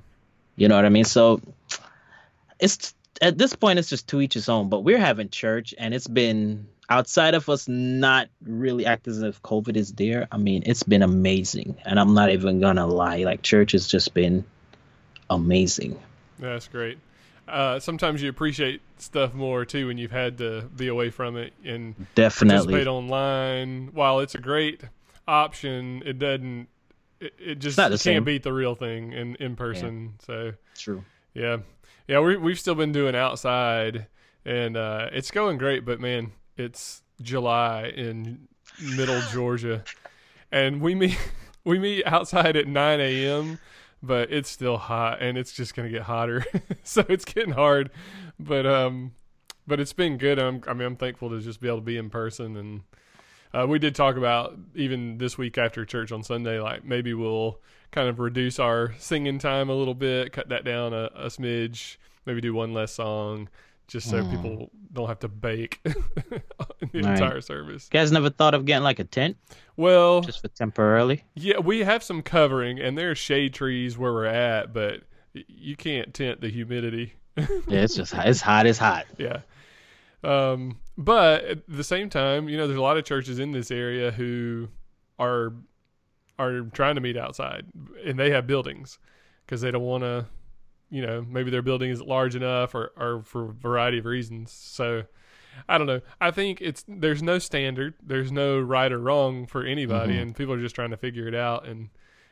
You 0.57 0.67
know 0.67 0.75
what 0.75 0.85
I 0.85 0.89
mean? 0.89 1.05
So 1.05 1.41
it's 2.59 2.93
at 3.21 3.37
this 3.37 3.55
point 3.55 3.79
it's 3.79 3.89
just 3.89 4.07
to 4.09 4.21
each 4.21 4.33
his 4.33 4.49
own. 4.49 4.69
But 4.69 4.81
we're 4.81 4.99
having 4.99 5.29
church, 5.29 5.73
and 5.77 5.93
it's 5.93 6.07
been 6.07 6.67
outside 6.89 7.33
of 7.33 7.47
us 7.47 7.69
not 7.69 8.27
really 8.43 8.85
acting 8.85 9.13
as 9.13 9.21
if 9.21 9.41
COVID 9.41 9.77
is 9.77 9.93
there. 9.93 10.27
I 10.29 10.37
mean, 10.37 10.63
it's 10.65 10.83
been 10.83 11.03
amazing, 11.03 11.77
and 11.85 11.99
I'm 11.99 12.13
not 12.13 12.29
even 12.29 12.59
gonna 12.59 12.85
lie. 12.85 13.23
Like 13.23 13.41
church 13.41 13.71
has 13.71 13.87
just 13.87 14.13
been 14.13 14.43
amazing. 15.29 15.97
That's 16.37 16.67
great. 16.67 16.97
Uh, 17.51 17.79
sometimes 17.79 18.21
you 18.21 18.29
appreciate 18.29 18.81
stuff 18.97 19.33
more 19.33 19.65
too 19.65 19.87
when 19.87 19.97
you've 19.97 20.11
had 20.11 20.37
to 20.37 20.69
be 20.75 20.87
away 20.87 21.09
from 21.09 21.35
it 21.35 21.53
and 21.65 21.95
participate 22.15 22.15
Definitely. 22.15 22.87
online. 22.87 23.89
While 23.93 24.21
it's 24.21 24.35
a 24.35 24.39
great 24.39 24.81
option, 25.27 26.01
it 26.05 26.17
doesn't. 26.17 26.67
It, 27.19 27.33
it 27.37 27.55
just 27.59 27.77
not 27.77 27.89
can't 27.89 27.99
same. 27.99 28.23
beat 28.23 28.43
the 28.43 28.53
real 28.53 28.73
thing 28.75 29.11
in 29.13 29.35
in 29.35 29.55
person. 29.55 30.13
So 30.25 30.53
True. 30.75 31.03
yeah, 31.33 31.57
yeah, 32.07 32.19
we 32.19 32.37
we've 32.37 32.59
still 32.59 32.75
been 32.75 32.91
doing 32.91 33.15
outside, 33.15 34.07
and 34.45 34.77
uh, 34.77 35.09
it's 35.11 35.29
going 35.29 35.57
great. 35.57 35.85
But 35.85 35.99
man, 35.99 36.31
it's 36.57 37.03
July 37.21 37.85
in 37.95 38.47
middle 38.95 39.21
Georgia, 39.31 39.83
and 40.51 40.81
we 40.81 40.95
meet 40.95 41.17
we 41.63 41.79
meet 41.79 42.05
outside 42.07 42.55
at 42.55 42.67
nine 42.67 42.99
a.m. 42.99 43.59
But 44.03 44.31
it's 44.31 44.49
still 44.49 44.77
hot, 44.77 45.21
and 45.21 45.37
it's 45.37 45.53
just 45.53 45.75
gonna 45.75 45.89
get 45.89 46.03
hotter. 46.03 46.45
so 46.83 47.05
it's 47.07 47.25
getting 47.25 47.53
hard, 47.53 47.91
but 48.39 48.65
um, 48.65 49.13
but 49.67 49.79
it's 49.79 49.93
been 49.93 50.17
good. 50.17 50.39
I'm, 50.39 50.63
I 50.67 50.73
mean, 50.73 50.87
I'm 50.87 50.95
thankful 50.95 51.29
to 51.29 51.39
just 51.39 51.61
be 51.61 51.67
able 51.67 51.77
to 51.77 51.83
be 51.83 51.97
in 51.97 52.09
person, 52.09 52.57
and 52.57 52.81
uh, 53.53 53.67
we 53.67 53.79
did 53.79 53.95
talk 53.95 54.15
about 54.15 54.57
even 54.75 55.17
this 55.17 55.37
week 55.37 55.57
after 55.57 55.85
church 55.85 56.11
on 56.11 56.23
Sunday, 56.23 56.59
like 56.59 56.83
maybe 56.83 57.13
we'll 57.13 57.59
kind 57.91 58.07
of 58.07 58.19
reduce 58.19 58.59
our 58.59 58.93
singing 58.97 59.39
time 59.39 59.69
a 59.69 59.73
little 59.75 59.93
bit, 59.93 60.31
cut 60.31 60.49
that 60.49 60.63
down 60.63 60.93
a, 60.93 61.09
a 61.15 61.27
smidge, 61.27 61.97
maybe 62.25 62.41
do 62.41 62.53
one 62.53 62.73
less 62.73 62.93
song, 62.93 63.49
just 63.91 64.09
so 64.09 64.23
Mm. 64.23 64.31
people 64.31 64.71
don't 64.93 65.07
have 65.07 65.19
to 65.19 65.27
bake 65.27 65.79
the 65.83 65.93
Right. 66.81 66.95
entire 66.95 67.41
service. 67.41 67.89
You 67.91 67.99
guys 67.99 68.11
never 68.11 68.29
thought 68.29 68.53
of 68.53 68.65
getting 68.65 68.83
like 68.83 68.99
a 68.99 69.03
tent 69.03 69.37
Well, 69.77 70.21
just 70.21 70.41
for 70.41 70.47
temporarily? 70.47 71.23
yeah, 71.35 71.59
we 71.59 71.79
have 71.79 72.03
some 72.03 72.21
covering, 72.21 72.79
and 72.79 72.97
there's 72.97 73.17
shade 73.17 73.53
trees 73.53 73.97
where 73.97 74.13
we're 74.13 74.25
at, 74.25 74.73
but 74.73 75.01
you 75.33 75.75
can't 75.75 76.13
tent 76.13 76.41
the 76.41 76.49
humidity. 76.49 77.13
Yeah, 77.37 77.45
it's 77.69 77.95
just 77.95 78.13
it's 78.13 78.41
hot. 78.41 78.65
It's 78.65 78.77
hot. 78.79 79.05
yeah. 79.17 79.41
Um, 80.23 80.77
but 80.97 81.43
at 81.45 81.67
the 81.67 81.83
same 81.83 82.09
time, 82.09 82.47
you 82.49 82.57
know, 82.57 82.67
there's 82.67 82.77
a 82.77 82.81
lot 82.81 82.97
of 82.97 83.05
churches 83.05 83.39
in 83.39 83.51
this 83.53 83.71
area 83.71 84.11
who 84.11 84.67
are 85.19 85.53
are 86.37 86.61
trying 86.73 86.95
to 86.95 87.01
meet 87.01 87.17
outside, 87.17 87.65
and 88.05 88.17
they 88.19 88.31
have 88.31 88.47
buildings 88.47 88.99
because 89.45 89.61
they 89.61 89.69
don't 89.71 89.83
want 89.83 90.03
to, 90.03 90.25
you 90.91 91.01
know, 91.01 91.25
maybe 91.27 91.49
their 91.49 91.63
building 91.63 91.89
isn't 91.89 92.07
large 92.07 92.35
enough, 92.35 92.75
or 92.75 92.91
or 92.95 93.23
for 93.23 93.45
a 93.49 93.53
variety 93.53 93.97
of 93.99 94.05
reasons. 94.05 94.51
So. 94.51 95.03
I 95.67 95.77
don't 95.77 95.85
know. 95.85 95.99
I 96.21 96.31
think 96.31 96.61
it's 96.61 96.85
there's 96.87 97.21
no 97.21 97.37
standard. 97.37 97.95
There's 98.01 98.31
no 98.31 98.57
right 98.57 98.89
or 98.89 98.97
wrong 98.99 99.45
for 99.47 99.65
anybody, 99.65 100.13
Mhm. 100.13 100.21
and 100.21 100.35
people 100.35 100.53
are 100.53 100.61
just 100.61 100.75
trying 100.75 100.91
to 100.91 100.97
figure 100.97 101.27
it 101.27 101.35
out. 101.35 101.67
And 101.67 101.89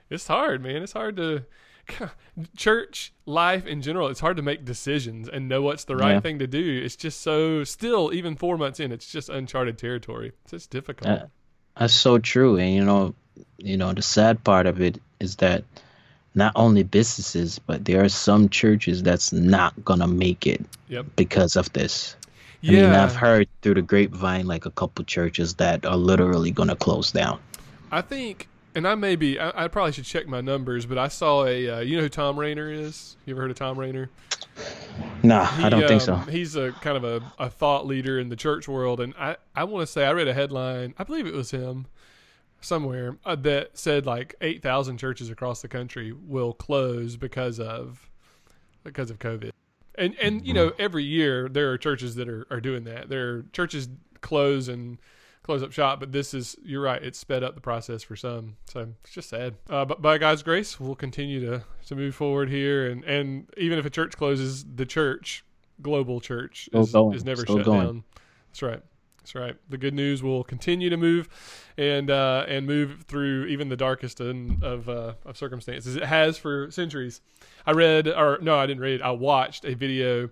it's 0.10 0.28
hard, 0.28 0.64
man. 0.64 0.82
It's 0.82 0.94
hard 0.94 1.18
to 1.18 1.44
church 2.56 3.14
life 3.26 3.66
in 3.66 3.82
general. 3.82 4.08
It's 4.08 4.22
hard 4.22 4.38
to 4.38 4.44
make 4.44 4.64
decisions 4.64 5.28
and 5.28 5.50
know 5.50 5.62
what's 5.62 5.84
the 5.84 5.98
right 5.98 6.14
Yeah. 6.14 6.20
thing 6.22 6.40
to 6.40 6.48
do. 6.48 6.82
It's 6.84 6.96
just 6.96 7.20
so 7.22 7.66
still 7.66 8.14
even 8.14 8.36
four 8.38 8.58
months 8.58 8.80
in, 8.80 8.92
it's 8.94 9.12
just 9.12 9.28
uncharted 9.30 9.78
territory. 9.78 10.32
It's 10.44 10.52
just 10.52 10.70
difficult. 10.70 11.10
Uh, 11.10 11.26
That's 11.78 11.94
so 11.94 12.20
true. 12.20 12.58
And 12.58 12.74
you 12.74 12.86
know, 12.86 13.16
you 13.58 13.76
know, 13.76 13.92
the 13.94 14.02
sad 14.02 14.44
part 14.46 14.66
of 14.66 14.80
it 14.82 15.02
is 15.20 15.36
that 15.38 15.66
not 16.36 16.52
only 16.56 16.84
businesses, 16.84 17.60
but 17.60 17.86
there 17.86 18.04
are 18.04 18.10
some 18.10 18.50
churches 18.50 19.04
that's 19.04 19.34
not 19.34 19.74
gonna 19.84 20.08
make 20.08 20.46
it 20.48 20.64
Yep. 20.88 21.06
because 21.16 21.56
of 21.56 21.72
this. 21.74 22.16
I 22.68 22.72
mean, 22.72 22.94
I've 22.94 23.16
heard 23.16 23.48
through 23.62 23.76
the 23.76 23.82
grapevine 23.82 24.46
like 24.46 24.66
a 24.66 24.72
couple 24.72 25.06
churches 25.06 25.56
that 25.56 25.86
are 25.86 25.96
literally 25.98 26.52
gonna 26.52 26.76
close 26.76 27.12
down. 27.12 27.40
I 27.92 28.02
think, 28.02 28.48
and 28.76 28.88
I 28.88 28.96
may 28.96 29.16
be, 29.16 29.40
I, 29.40 29.66
I 29.66 29.68
probably 29.68 29.94
should 29.94 30.06
check 30.06 30.28
my 30.28 30.42
numbers, 30.42 30.86
but 30.86 30.98
I 30.98 31.08
saw 31.08 31.46
a, 31.46 31.70
uh, 31.70 31.80
you 31.80 31.98
know 31.98 32.04
who 32.04 32.10
Thom 32.10 32.38
Rainer 32.38 32.72
is? 32.72 33.16
You 33.26 33.34
ever 33.34 33.42
heard 33.42 33.52
of 33.52 33.58
Thom 33.58 33.80
Rainer? 33.80 34.10
Nah, 35.24 35.46
He, 35.46 35.64
I 35.64 35.70
don't 35.70 35.88
think 35.88 36.02
so. 36.02 36.14
um, 36.16 36.28
He's 36.28 36.56
a 36.56 36.72
kind 36.74 36.98
of 36.98 37.04
a, 37.04 37.22
a 37.44 37.50
thought 37.50 37.86
leader 37.88 38.20
in 38.20 38.30
the 38.30 38.36
church 38.36 38.68
world, 38.68 39.00
and 39.00 39.14
I, 39.18 39.38
I 39.56 39.64
want 39.64 39.86
to 39.86 39.92
say 39.92 40.06
I 40.06 40.12
read 40.12 40.28
a 40.28 40.34
headline. 40.34 40.94
I 40.98 41.04
believe 41.04 41.26
it 41.28 41.34
was 41.34 41.52
him 41.52 41.88
somewhere 42.62 43.18
uh, 43.26 43.36
that 43.36 43.78
said 43.78 44.06
like 44.06 44.36
eight 44.42 44.62
thousand 44.62 44.98
churches 44.98 45.30
across 45.30 45.62
the 45.62 45.68
country 45.68 46.12
will 46.12 46.54
close 46.54 47.18
because 47.18 47.60
of 47.60 48.10
because 48.84 49.10
of 49.10 49.20
COVID. 49.20 49.52
And 49.96 50.16
and 50.22 50.46
you 50.46 50.54
know 50.54 50.72
every 50.80 51.04
year 51.04 51.50
there 51.50 51.72
are 51.72 51.78
churches 51.78 52.16
that 52.16 52.30
are, 52.30 52.48
are 52.50 52.62
doing 52.62 52.84
that. 52.86 53.10
There 53.10 53.30
are 53.30 53.46
churches 53.54 53.90
close 54.22 54.68
and 54.68 54.98
close 55.44 55.64
up 55.64 55.72
shop, 55.72 56.00
but 56.00 56.12
this 56.12 56.34
is 56.34 56.56
you're 56.64 56.82
right. 56.82 57.02
It's 57.02 57.18
sped 57.18 57.44
up 57.44 57.56
the 57.56 57.62
process 57.62 58.04
for 58.04 58.16
some, 58.16 58.58
so 58.66 58.94
it's 59.04 59.12
just 59.12 59.30
sad. 59.30 59.56
Uh, 59.70 59.84
but 59.84 60.02
by 60.02 60.18
God's 60.18 60.44
grace, 60.44 60.80
we'll 60.80 60.96
continue 60.96 61.40
to 61.42 61.64
to 61.88 61.96
move 61.96 62.16
forward 62.16 62.50
here, 62.50 62.90
and 62.90 63.04
and 63.04 63.50
even 63.58 63.80
if 63.80 63.86
a 63.86 63.90
church 63.90 64.16
closes, 64.16 64.64
the 64.64 64.86
church, 64.86 65.44
global 65.82 66.22
church, 66.22 66.70
is, 66.72 66.94
is 66.94 67.26
never 67.26 67.42
still 67.42 67.58
shut 67.58 67.66
going. 67.66 67.82
down. 67.82 68.04
That's 68.50 68.62
right. 68.62 68.82
That's 69.20 69.36
right. 69.36 69.56
The 69.70 69.78
good 69.78 69.94
news 69.94 70.24
will 70.24 70.44
continue 70.44 70.90
to 70.90 70.98
move, 70.98 71.30
and 71.78 72.10
uh, 72.10 72.46
and 72.48 72.66
move 72.66 73.04
through 73.08 73.46
even 73.46 73.70
the 73.70 73.76
darkest 73.76 74.20
of 74.20 74.90
uh, 74.90 75.14
of 75.26 75.38
circumstances. 75.38 75.96
It 75.96 76.06
has 76.06 76.38
for 76.38 76.72
centuries. 76.72 77.22
I 77.66 77.72
read, 77.72 78.08
or 78.08 78.40
no, 78.42 78.58
I 78.58 78.66
didn't 78.66 78.82
read. 78.82 79.02
I 79.02 79.12
watched 79.12 79.66
a 79.66 79.76
video, 79.76 80.30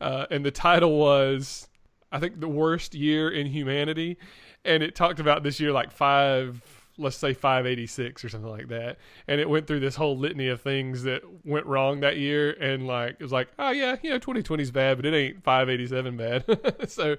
uh, 0.00 0.26
and 0.30 0.44
the 0.44 0.50
title 0.50 0.98
was, 0.98 1.68
I 2.12 2.20
think, 2.20 2.40
the 2.40 2.48
worst 2.48 2.94
year 2.94 3.30
in 3.30 3.46
humanity, 3.46 4.18
and 4.64 4.82
it 4.82 4.94
talked 4.94 5.18
about 5.18 5.42
this 5.42 5.58
year 5.58 5.72
like 5.72 5.90
five, 5.90 6.62
let's 6.98 7.16
say 7.16 7.34
five 7.34 7.66
eighty 7.66 7.86
six 7.86 8.24
or 8.24 8.28
something 8.28 8.50
like 8.50 8.68
that, 8.68 8.98
and 9.28 9.40
it 9.40 9.48
went 9.48 9.66
through 9.66 9.80
this 9.80 9.96
whole 9.96 10.16
litany 10.16 10.48
of 10.48 10.60
things 10.60 11.02
that 11.04 11.22
went 11.44 11.66
wrong 11.66 12.00
that 12.00 12.16
year, 12.16 12.52
and 12.52 12.86
like 12.86 13.16
it 13.18 13.22
was 13.22 13.32
like, 13.32 13.48
oh 13.58 13.70
yeah, 13.70 13.96
you 14.02 14.10
know, 14.10 14.18
twenty 14.18 14.42
twenty 14.42 14.62
is 14.62 14.70
bad, 14.70 14.96
but 14.96 15.06
it 15.06 15.14
ain't 15.14 15.42
five 15.42 15.68
eighty 15.68 15.86
seven 15.86 16.16
bad. 16.16 16.44
so, 16.88 17.16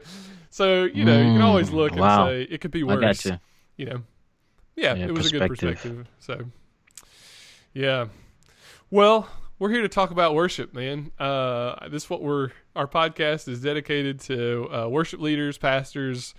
so 0.50 0.84
you 0.86 1.06
know, 1.06 1.18
you 1.22 1.34
can 1.34 1.42
always 1.42 1.70
Mm, 1.70 1.74
look 1.74 1.92
and 1.94 2.02
say 2.28 2.42
it 2.44 2.62
could 2.62 2.72
be 2.72 2.84
worse. 2.84 3.02
got 3.02 3.26
you. 3.26 3.40
You 3.78 3.86
know, 3.86 4.04
yeah, 4.76 4.96
Yeah, 4.96 5.06
it 5.06 5.12
was 5.14 5.28
a 5.28 5.30
good 5.32 5.48
perspective. 5.48 6.08
So, 6.20 6.46
yeah. 7.74 8.08
Well, 8.90 9.28
we're 9.60 9.70
here 9.70 9.82
to 9.82 9.90
talk 9.90 10.12
about 10.12 10.34
worship, 10.34 10.74
man. 10.74 11.12
Uh, 11.20 11.88
this 11.90 12.04
is 12.04 12.10
what 12.10 12.22
we're 12.22 12.52
our 12.76 12.88
podcast 12.88 13.48
is 13.48 13.62
dedicated 13.62 14.20
to 14.22 14.70
uh, 14.72 14.88
worship 14.88 15.20
leaders, 15.20 15.58
pastors, 15.58 16.34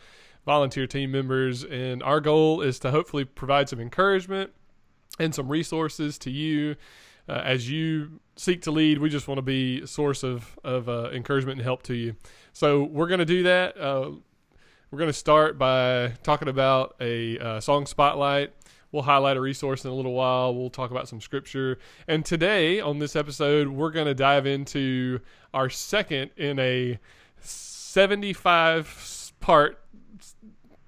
volunteer 0.48 0.86
team 0.86 1.10
members, 1.10 1.62
and 1.62 2.02
our 2.02 2.22
goal 2.22 2.62
is 2.62 2.78
to 2.78 2.90
hopefully 2.90 3.22
provide 3.22 3.68
some 3.68 3.78
encouragement 3.78 4.50
and 5.18 5.34
some 5.34 5.46
resources 5.46 6.16
to 6.16 6.30
you 6.30 6.74
uh, 7.28 7.42
as 7.44 7.70
you 7.70 8.18
seek 8.34 8.62
to 8.62 8.70
lead. 8.70 8.96
We 8.96 9.10
just 9.10 9.28
want 9.28 9.36
to 9.36 9.42
be 9.42 9.82
a 9.82 9.86
source 9.86 10.22
of 10.22 10.58
of 10.64 10.88
uh, 10.88 11.10
encouragement 11.12 11.58
and 11.58 11.64
help 11.66 11.82
to 11.82 11.94
you. 11.94 12.16
So 12.54 12.84
we're 12.84 13.08
going 13.08 13.18
to 13.18 13.26
do 13.26 13.42
that. 13.42 13.78
Uh, 13.78 14.12
we're 14.90 14.98
going 14.98 15.10
to 15.10 15.18
start 15.18 15.58
by 15.58 16.14
talking 16.22 16.48
about 16.48 16.96
a 16.98 17.38
uh, 17.38 17.60
song 17.60 17.84
spotlight. 17.84 18.54
We'll 18.90 19.02
highlight 19.02 19.36
a 19.36 19.42
resource 19.42 19.84
in 19.84 19.90
a 19.90 19.94
little 19.94 20.14
while. 20.14 20.54
We'll 20.54 20.70
talk 20.70 20.90
about 20.90 21.08
some 21.08 21.20
scripture. 21.20 21.78
And 22.06 22.24
today, 22.24 22.80
on 22.80 23.00
this 23.00 23.16
episode, 23.16 23.68
we're 23.68 23.90
going 23.90 24.06
to 24.06 24.14
dive 24.14 24.46
into 24.46 25.20
our 25.52 25.68
second 25.68 26.30
in 26.38 26.58
a 26.58 26.98
75 27.38 29.34
part 29.40 29.78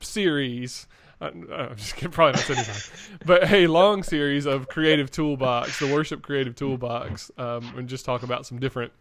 series. 0.00 0.86
Uh, 1.20 1.30
I'm 1.52 1.76
just 1.76 1.96
kidding, 1.96 2.10
probably 2.10 2.32
not 2.32 2.40
75, 2.40 3.18
but 3.26 3.50
a 3.52 3.66
long 3.66 4.02
series 4.02 4.46
of 4.46 4.68
Creative 4.68 5.10
Toolbox, 5.10 5.78
the 5.78 5.92
Worship 5.92 6.22
Creative 6.22 6.54
Toolbox, 6.54 7.30
um, 7.36 7.74
and 7.76 7.88
just 7.88 8.04
talk 8.04 8.22
about 8.22 8.46
some 8.46 8.58
different 8.58 8.92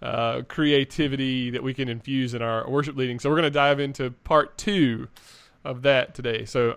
uh, 0.00 0.42
creativity 0.48 1.50
that 1.50 1.62
we 1.62 1.74
can 1.74 1.88
infuse 1.88 2.34
in 2.34 2.42
our 2.42 2.68
worship 2.68 2.96
leading. 2.96 3.18
So 3.18 3.28
we're 3.28 3.36
going 3.36 3.44
to 3.44 3.50
dive 3.50 3.80
into 3.80 4.10
part 4.24 4.56
two 4.56 5.08
of 5.64 5.82
that 5.82 6.14
today. 6.14 6.44
So 6.44 6.76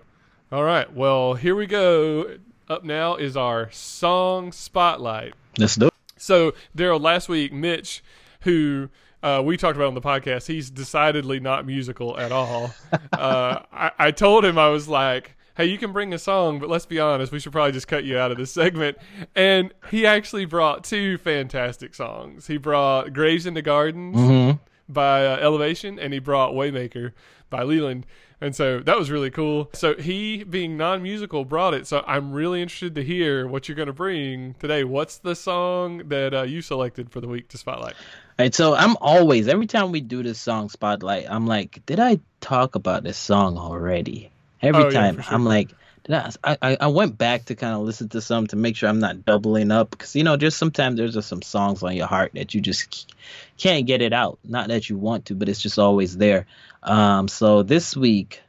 all 0.52 0.62
right. 0.62 0.92
Well, 0.92 1.34
here 1.34 1.56
we 1.56 1.66
go. 1.66 2.36
Up 2.68 2.84
now 2.84 3.16
is 3.16 3.36
our 3.36 3.68
song 3.72 4.52
spotlight. 4.52 5.34
Let's 5.58 5.74
do 5.74 5.88
it. 5.88 5.94
So, 6.16 6.54
Daryl, 6.76 7.00
last 7.00 7.28
week, 7.28 7.52
Mitch, 7.52 8.02
who 8.42 8.88
uh, 9.22 9.42
we 9.44 9.56
talked 9.56 9.76
about 9.76 9.88
on 9.88 9.94
the 9.94 10.00
podcast, 10.00 10.46
he's 10.46 10.70
decidedly 10.70 11.40
not 11.40 11.66
musical 11.66 12.18
at 12.18 12.32
all. 12.32 12.72
uh, 13.12 13.60
I, 13.72 13.90
I 13.98 14.10
told 14.10 14.44
him, 14.44 14.58
I 14.58 14.68
was 14.68 14.88
like, 14.88 15.36
hey, 15.56 15.64
you 15.66 15.78
can 15.78 15.92
bring 15.92 16.12
a 16.12 16.18
song, 16.18 16.58
but 16.58 16.68
let's 16.68 16.86
be 16.86 17.00
honest, 17.00 17.32
we 17.32 17.40
should 17.40 17.52
probably 17.52 17.72
just 17.72 17.88
cut 17.88 18.04
you 18.04 18.18
out 18.18 18.30
of 18.30 18.36
this 18.36 18.52
segment. 18.52 18.98
And 19.34 19.72
he 19.90 20.06
actually 20.06 20.44
brought 20.44 20.84
two 20.84 21.16
fantastic 21.18 21.94
songs. 21.94 22.46
He 22.46 22.56
brought 22.58 23.12
Graves 23.12 23.46
Into 23.46 23.62
Gardens 23.62 24.16
Mm-hmm. 24.16 24.58
by 24.92 25.26
uh, 25.26 25.36
Elevation, 25.38 25.98
and 25.98 26.12
he 26.12 26.18
brought 26.18 26.52
Waymaker 26.52 27.12
by 27.48 27.62
Leeland. 27.62 28.04
And 28.40 28.54
so 28.54 28.80
that 28.80 28.98
was 28.98 29.10
really 29.10 29.30
cool. 29.30 29.70
So 29.72 29.94
he, 29.94 30.44
being 30.44 30.76
non-musical, 30.76 31.44
brought 31.46 31.72
it. 31.74 31.86
So 31.86 32.04
I'm 32.06 32.32
really 32.32 32.60
interested 32.60 32.94
to 32.96 33.02
hear 33.02 33.46
what 33.48 33.68
you're 33.68 33.76
going 33.76 33.86
to 33.86 33.94
bring 33.94 34.54
today. 34.54 34.84
What's 34.84 35.18
the 35.18 35.34
song 35.34 36.08
that 36.08 36.34
uh, 36.34 36.42
you 36.42 36.60
selected 36.60 37.10
for 37.10 37.20
the 37.20 37.28
week 37.28 37.48
to 37.48 37.58
spotlight? 37.58 37.96
All 38.38 38.44
right, 38.44 38.54
so 38.54 38.74
I'm 38.74 38.96
always 39.00 39.48
every 39.48 39.66
time 39.66 39.92
we 39.92 40.00
do 40.02 40.22
this 40.22 40.38
song 40.38 40.68
spotlight, 40.68 41.26
I'm 41.28 41.46
like, 41.46 41.84
did 41.86 41.98
I 41.98 42.20
talk 42.40 42.74
about 42.74 43.02
this 43.02 43.16
song 43.16 43.56
already? 43.56 44.30
Every 44.60 44.84
Oh, 44.84 44.90
time 44.90 45.14
for 45.16 45.22
sure. 45.22 45.34
I'm 45.34 45.44
like, 45.44 45.72
I? 46.08 46.56
I- 46.62 46.76
I 46.80 46.86
went 46.88 47.18
back 47.18 47.46
to 47.46 47.54
kind 47.54 47.74
of 47.74 47.82
listen 47.82 48.08
to 48.10 48.20
some 48.20 48.46
to 48.48 48.56
make 48.56 48.76
sure 48.76 48.88
I'm 48.88 49.00
not 49.00 49.24
doubling 49.24 49.70
up 49.72 49.90
because 49.90 50.14
you 50.16 50.24
know, 50.24 50.36
just 50.36 50.58
sometimes 50.58 50.96
there's 50.96 51.14
just 51.14 51.28
some 51.28 51.42
songs 51.42 51.82
on 51.82 51.96
your 51.96 52.06
heart 52.06 52.32
that 52.34 52.54
you 52.54 52.60
just 52.60 53.12
can't 53.58 53.86
get 53.86 54.02
it 54.02 54.12
out. 54.12 54.38
Not 54.44 54.68
that 54.68 54.88
you 54.88 54.98
want 54.98 55.26
to, 55.26 55.34
but 55.34 55.48
it's 55.48 55.60
just 55.60 55.78
always 55.78 56.16
there. 56.16 56.46
Um, 56.82 57.28
so 57.28 57.62
this 57.62 57.96
week 57.96 58.42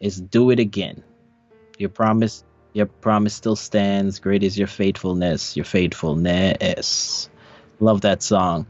is 0.00 0.20
"Do 0.20 0.50
It 0.50 0.58
Again." 0.60 1.02
Your 1.78 1.90
promise, 1.90 2.42
your 2.72 2.86
promise 2.86 3.34
still 3.34 3.56
stands. 3.56 4.18
Great 4.20 4.42
is 4.42 4.56
your 4.56 4.68
faithfulness. 4.68 5.56
Your 5.56 5.66
faithfulness. 5.66 7.28
Love 7.80 8.02
that 8.02 8.22
song 8.22 8.66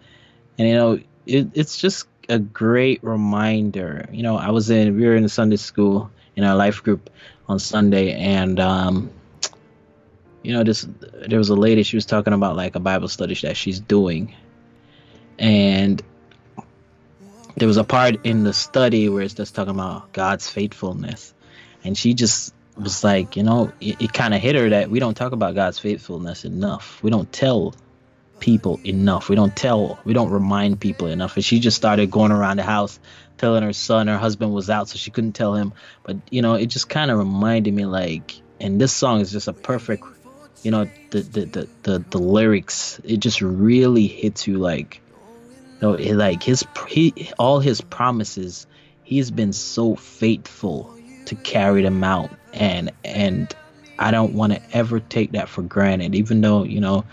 and 0.59 0.69
you 0.69 0.75
know 0.75 0.99
it, 1.27 1.49
it's 1.55 1.79
just 1.79 2.07
a 2.29 2.39
great 2.39 3.03
reminder 3.05 4.09
you 4.13 4.23
know 4.23 4.37
i 4.37 4.51
was 4.51 4.71
in 4.71 4.97
we 4.97 5.07
were 5.07 5.17
in 5.17 5.29
sunday 5.29 5.57
school 5.57 6.11
in 6.37 6.45
our 6.45 6.55
life 6.55 6.83
group 6.83 7.11
on 7.49 7.59
sunday 7.59 8.13
and 8.13 8.61
um 8.61 9.11
you 10.43 10.53
know 10.53 10.63
this 10.63 10.87
there 11.27 11.39
was 11.39 11.49
a 11.49 11.55
lady 11.55 11.83
she 11.83 11.97
was 11.97 12.07
talking 12.07 12.33
about 12.33 12.57
like 12.57 12.75
a 12.77 12.81
bible 12.81 13.09
study 13.09 13.35
that 13.35 13.57
she's 13.57 13.81
doing 13.81 14.35
and 15.39 16.03
there 17.57 17.67
was 17.67 17.79
a 17.79 17.85
part 17.85 18.25
in 18.25 18.45
the 18.45 18.53
study 18.53 19.09
where 19.09 19.23
it's 19.23 19.35
just 19.35 19.55
talking 19.55 19.75
about 19.75 20.13
god's 20.13 20.49
faithfulness 20.49 21.35
and 21.85 21.97
she 21.97 22.15
just 22.15 22.55
was 22.77 23.03
like 23.03 23.37
you 23.37 23.43
know 23.43 23.73
it, 23.81 24.01
it 24.01 24.13
kind 24.13 24.35
of 24.35 24.41
hit 24.41 24.55
her 24.55 24.69
that 24.69 24.91
we 24.91 25.01
don't 25.01 25.17
talk 25.17 25.33
about 25.33 25.55
god's 25.55 25.79
faithfulness 25.79 26.45
enough 26.45 27.03
we 27.03 27.11
don't 27.11 27.33
tell 27.33 27.75
people 28.41 28.81
enough. 28.85 29.29
We 29.29 29.37
don't 29.37 29.55
tell, 29.55 29.99
we 30.05 30.13
don't 30.13 30.31
remind 30.31 30.81
people 30.81 31.09
enough. 31.09 31.37
And 31.37 31.45
she 31.45 31.59
just 31.59 31.77
started 31.77 32.11
going 32.11 32.33
around 32.33 32.59
the 32.59 32.63
house 32.63 32.99
telling 33.39 33.63
her 33.63 33.73
son 33.73 34.09
her 34.09 34.19
husband 34.19 34.53
was 34.53 34.71
out, 34.71 34.89
so 34.89 34.99
she 34.99 35.11
couldn't 35.11 35.33
tell 35.33 35.55
him. 35.55 35.73
But 36.03 36.17
you 36.31 36.43
know, 36.43 36.55
it 36.55 36.67
just 36.67 36.89
kind 36.89 37.11
of 37.11 37.19
reminded 37.19 37.75
me 37.75 37.87
like, 37.87 38.35
and 38.61 38.81
this 38.81 38.93
song 38.93 39.21
is 39.21 39.33
just 39.33 39.49
a 39.49 39.53
perfect, 39.53 40.05
you 40.63 40.71
know, 40.71 40.89
the 41.11 41.21
the 41.21 41.45
the 41.45 41.69
the, 41.83 42.05
the 42.11 42.19
lyrics. 42.19 43.01
It 43.05 43.19
just 43.19 43.41
really 43.41 44.07
hits 44.07 44.47
you 44.47 44.59
like, 44.59 45.01
you 45.81 45.89
know, 45.89 45.95
it, 45.95 46.15
like 46.15 46.43
his 46.43 46.65
he 46.89 47.31
all 47.39 47.61
his 47.61 47.81
promises. 47.81 48.67
He's 49.03 49.31
been 49.31 49.53
so 49.53 49.95
faithful 49.95 50.93
to 51.27 51.35
carry 51.37 51.83
them 51.83 52.03
out, 52.03 52.31
and 52.53 52.91
and 53.05 53.55
I 53.99 54.11
don't 54.11 54.35
want 54.35 54.53
to 54.53 54.63
ever 54.73 55.01
take 55.01 55.33
that 55.33 55.49
for 55.49 55.63
granted, 55.63 56.15
even 56.15 56.41
though 56.41 56.65
you 56.65 56.81
know. 56.81 57.05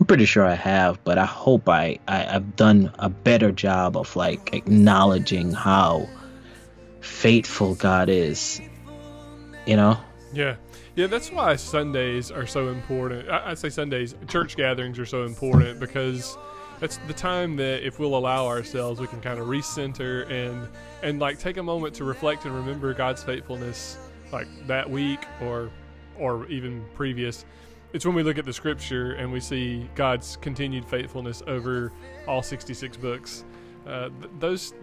I'm 0.00 0.06
pretty 0.06 0.24
sure 0.24 0.44
I 0.44 0.54
have, 0.54 1.04
but 1.04 1.16
I 1.16 1.26
hope 1.26 1.68
I, 1.68 2.00
I 2.08 2.26
I've 2.34 2.56
done 2.56 2.92
a 2.98 3.08
better 3.08 3.52
job 3.52 3.96
of 3.96 4.16
like 4.16 4.52
acknowledging 4.52 5.52
how 5.52 6.08
faithful 7.02 7.76
God 7.76 8.08
is. 8.08 8.60
You 9.64 9.76
know? 9.76 9.98
Yeah. 10.32 10.56
Yeah, 10.96 11.06
that's 11.06 11.30
why 11.30 11.56
Sundays 11.56 12.30
are 12.30 12.46
so 12.46 12.68
important. 12.68 13.28
I, 13.30 13.52
I 13.52 13.54
say 13.54 13.68
Sundays, 13.68 14.14
church 14.26 14.56
gatherings 14.56 14.98
are 14.98 15.06
so 15.06 15.24
important 15.24 15.78
because 15.78 16.36
that's 16.80 16.98
the 17.06 17.14
time 17.14 17.56
that 17.56 17.86
if 17.86 17.98
we'll 17.98 18.16
allow 18.16 18.46
ourselves, 18.46 19.00
we 19.00 19.06
can 19.06 19.20
kind 19.20 19.38
of 19.38 19.46
recenter 19.46 20.28
and 20.30 20.68
and 21.02 21.20
like 21.20 21.38
take 21.38 21.56
a 21.58 21.62
moment 21.62 21.94
to 21.94 22.04
reflect 22.04 22.44
and 22.44 22.54
remember 22.54 22.92
God's 22.92 23.22
faithfulness, 23.22 23.98
like 24.32 24.48
that 24.66 24.90
week 24.90 25.20
or 25.40 25.70
or 26.18 26.46
even 26.46 26.84
previous. 26.94 27.44
It's 27.92 28.06
when 28.06 28.14
we 28.14 28.22
look 28.22 28.38
at 28.38 28.44
the 28.44 28.52
scripture 28.52 29.12
and 29.12 29.30
we 29.30 29.40
see 29.40 29.88
God's 29.94 30.36
continued 30.36 30.84
faithfulness 30.86 31.42
over 31.46 31.92
all 32.26 32.42
66 32.42 32.96
books. 32.96 33.44
Uh, 33.86 34.08
th- 34.08 34.30
those 34.38 34.74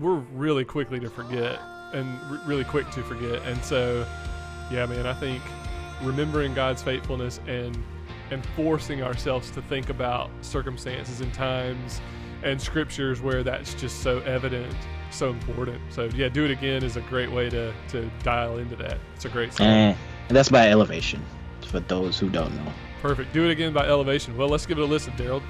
we're 0.00 0.16
really 0.34 0.64
quickly 0.64 0.98
to 0.98 1.08
forget 1.08 1.60
and 1.92 2.18
r- 2.30 2.40
really 2.46 2.64
quick 2.64 2.90
to 2.90 3.02
forget. 3.02 3.42
And 3.42 3.62
so, 3.62 4.04
yeah, 4.70 4.86
man, 4.86 5.06
I 5.06 5.14
think 5.14 5.42
remembering 6.02 6.54
God's 6.54 6.82
faithfulness 6.82 7.40
and 7.46 7.76
and 8.30 8.44
forcing 8.56 9.02
ourselves 9.02 9.50
to 9.52 9.62
think 9.62 9.88
about 9.88 10.30
circumstances 10.42 11.22
and 11.22 11.32
times 11.32 12.00
and 12.42 12.60
scriptures 12.60 13.22
where 13.22 13.42
that's 13.42 13.72
just 13.74 14.02
so 14.02 14.18
evident, 14.20 14.74
so 15.10 15.30
important. 15.30 15.80
So 15.90 16.10
yeah, 16.14 16.28
do 16.28 16.44
it 16.44 16.50
again 16.50 16.84
is 16.84 16.96
a 16.96 17.00
great 17.02 17.30
way 17.30 17.48
to 17.50 17.72
to 17.88 18.10
dial 18.22 18.58
into 18.58 18.76
that. 18.76 18.98
It's 19.14 19.24
a 19.24 19.28
great 19.30 19.52
song. 19.52 19.66
And 20.28 20.36
that's 20.36 20.50
by 20.50 20.68
elevation, 20.68 21.22
for 21.62 21.80
those 21.80 22.18
who 22.18 22.28
don't 22.28 22.54
know. 22.56 22.72
Perfect. 23.00 23.32
Do 23.32 23.44
it 23.44 23.50
again 23.50 23.72
by 23.72 23.86
Elevation. 23.86 24.36
Well, 24.36 24.48
let's 24.48 24.66
give 24.66 24.78
it 24.78 24.82
a 24.82 24.84
listen, 24.84 25.12
Daryl. 25.14 25.42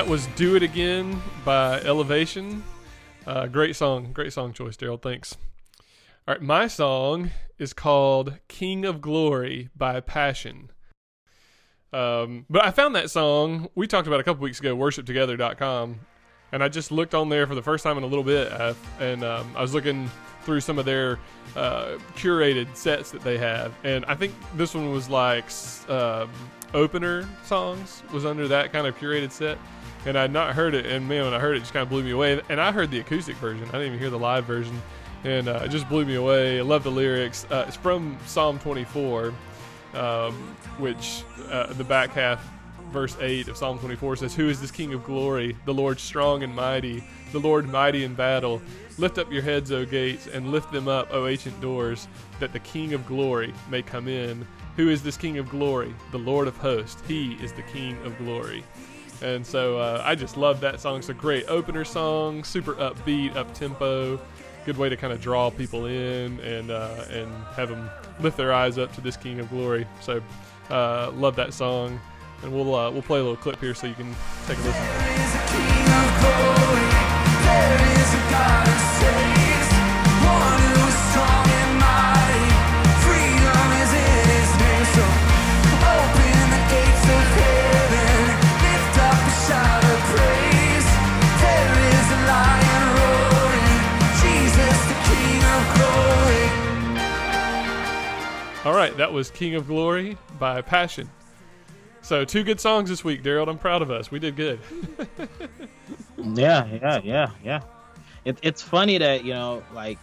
That 0.00 0.08
was 0.08 0.26
"Do 0.28 0.56
It 0.56 0.62
Again" 0.62 1.20
by 1.44 1.78
Elevation. 1.82 2.64
Uh, 3.26 3.46
great 3.46 3.76
song, 3.76 4.14
great 4.14 4.32
song 4.32 4.54
choice, 4.54 4.74
Daryl. 4.74 4.98
Thanks. 4.98 5.36
All 6.26 6.32
right, 6.32 6.40
my 6.40 6.68
song 6.68 7.32
is 7.58 7.74
called 7.74 8.38
"King 8.48 8.86
of 8.86 9.02
Glory" 9.02 9.68
by 9.76 10.00
Passion. 10.00 10.70
Um, 11.92 12.46
but 12.48 12.64
I 12.64 12.70
found 12.70 12.96
that 12.96 13.10
song 13.10 13.68
we 13.74 13.86
talked 13.86 14.06
about 14.06 14.20
a 14.20 14.22
couple 14.22 14.42
weeks 14.42 14.58
ago, 14.58 14.74
worshiptogether.com, 14.74 16.00
and 16.52 16.64
I 16.64 16.70
just 16.70 16.90
looked 16.90 17.14
on 17.14 17.28
there 17.28 17.46
for 17.46 17.54
the 17.54 17.62
first 17.62 17.84
time 17.84 17.98
in 17.98 18.02
a 18.02 18.06
little 18.06 18.24
bit, 18.24 18.50
uh, 18.50 18.72
and 19.00 19.22
um, 19.22 19.52
I 19.54 19.60
was 19.60 19.74
looking 19.74 20.10
through 20.44 20.62
some 20.62 20.78
of 20.78 20.86
their 20.86 21.18
uh, 21.56 21.98
curated 22.16 22.74
sets 22.74 23.10
that 23.10 23.20
they 23.20 23.36
have, 23.36 23.74
and 23.84 24.06
I 24.06 24.14
think 24.14 24.32
this 24.56 24.74
one 24.74 24.92
was 24.92 25.10
like 25.10 25.44
um 25.90 26.30
opener 26.72 27.28
songs 27.44 28.02
was 28.12 28.24
under 28.24 28.48
that 28.48 28.72
kind 28.72 28.86
of 28.86 28.96
curated 28.96 29.30
set, 29.30 29.58
and 30.06 30.18
I'd 30.18 30.32
not 30.32 30.54
heard 30.54 30.74
it, 30.74 30.86
and 30.86 31.08
man, 31.08 31.24
when 31.24 31.34
I 31.34 31.38
heard 31.38 31.54
it, 31.54 31.58
it 31.58 31.60
just 31.60 31.72
kind 31.72 31.82
of 31.82 31.88
blew 31.88 32.02
me 32.02 32.10
away. 32.10 32.40
And 32.48 32.60
I 32.60 32.72
heard 32.72 32.90
the 32.90 33.00
acoustic 33.00 33.36
version, 33.36 33.64
I 33.68 33.72
didn't 33.72 33.86
even 33.88 33.98
hear 33.98 34.10
the 34.10 34.18
live 34.18 34.44
version, 34.44 34.80
and 35.24 35.48
uh, 35.48 35.62
it 35.64 35.68
just 35.68 35.88
blew 35.88 36.04
me 36.04 36.14
away. 36.14 36.58
I 36.58 36.62
love 36.62 36.84
the 36.84 36.90
lyrics. 36.90 37.46
Uh, 37.50 37.64
it's 37.66 37.76
from 37.76 38.18
Psalm 38.26 38.58
24 38.58 39.34
um, 39.94 40.34
which 40.78 41.24
uh, 41.50 41.72
the 41.74 41.84
back 41.84 42.10
half, 42.10 42.48
verse 42.90 43.16
8 43.20 43.48
of 43.48 43.56
Psalm 43.56 43.78
24 43.78 44.16
says, 44.16 44.34
Who 44.34 44.48
is 44.48 44.60
this 44.60 44.70
King 44.70 44.94
of 44.94 45.04
glory? 45.04 45.56
The 45.64 45.74
Lord 45.74 45.98
strong 45.98 46.42
and 46.42 46.54
mighty, 46.54 47.02
the 47.32 47.38
Lord 47.38 47.68
mighty 47.68 48.04
in 48.04 48.14
battle. 48.14 48.62
Lift 48.98 49.18
up 49.18 49.32
your 49.32 49.42
heads, 49.42 49.72
O 49.72 49.84
gates, 49.84 50.26
and 50.26 50.50
lift 50.50 50.72
them 50.72 50.88
up, 50.88 51.08
O 51.12 51.26
ancient 51.26 51.60
doors, 51.60 52.08
that 52.38 52.52
the 52.52 52.58
King 52.60 52.92
of 52.94 53.06
glory 53.06 53.54
may 53.70 53.82
come 53.82 54.08
in. 54.08 54.46
Who 54.76 54.88
is 54.88 55.02
this 55.02 55.16
King 55.16 55.38
of 55.38 55.48
glory? 55.48 55.94
The 56.12 56.18
Lord 56.18 56.48
of 56.48 56.56
hosts. 56.56 57.02
He 57.06 57.34
is 57.34 57.52
the 57.52 57.62
King 57.62 57.96
of 58.04 58.16
glory. 58.18 58.64
And 59.22 59.46
so 59.46 59.78
uh, 59.78 60.02
I 60.04 60.14
just 60.14 60.36
love 60.36 60.60
that 60.60 60.80
song. 60.80 60.98
It's 60.98 61.08
a 61.08 61.14
great 61.14 61.44
opener 61.48 61.84
song, 61.84 62.42
super 62.44 62.74
upbeat, 62.74 63.36
up 63.36 63.52
tempo. 63.54 64.20
Good 64.64 64.76
way 64.76 64.88
to 64.88 64.96
kind 64.96 65.12
of 65.12 65.20
draw 65.20 65.50
people 65.50 65.86
in 65.86 66.38
and 66.40 66.70
uh, 66.70 67.04
and 67.10 67.30
have 67.56 67.68
them 67.70 67.90
lift 68.20 68.36
their 68.36 68.52
eyes 68.52 68.78
up 68.78 68.92
to 68.94 69.00
this 69.00 69.16
King 69.16 69.40
of 69.40 69.48
Glory. 69.48 69.86
So 70.00 70.22
uh, 70.68 71.10
love 71.14 71.36
that 71.36 71.54
song, 71.54 72.00
and 72.42 72.52
we'll 72.52 72.74
uh, 72.74 72.90
we'll 72.90 73.02
play 73.02 73.20
a 73.20 73.22
little 73.22 73.36
clip 73.36 73.58
here 73.60 73.74
so 73.74 73.86
you 73.86 73.94
can 73.94 74.14
take 74.46 74.58
a 74.58 74.62
listen. 74.62 75.10
Right, 98.80 98.96
that 98.96 99.12
was 99.12 99.30
King 99.30 99.56
of 99.56 99.66
Glory 99.66 100.16
by 100.38 100.62
Passion. 100.62 101.10
So 102.00 102.24
two 102.24 102.42
good 102.42 102.58
songs 102.58 102.88
this 102.88 103.04
week, 103.04 103.22
Daryl. 103.22 103.46
I'm 103.46 103.58
proud 103.58 103.82
of 103.82 103.90
us. 103.90 104.10
We 104.10 104.18
did 104.18 104.36
good. 104.36 104.58
Yeah, 106.22 106.66
yeah, 106.66 107.00
yeah, 107.02 107.30
yeah. 107.42 107.60
It, 108.26 108.38
it's 108.42 108.60
funny 108.60 108.98
that 108.98 109.24
you 109.24 109.32
know, 109.32 109.62
like, 109.72 109.98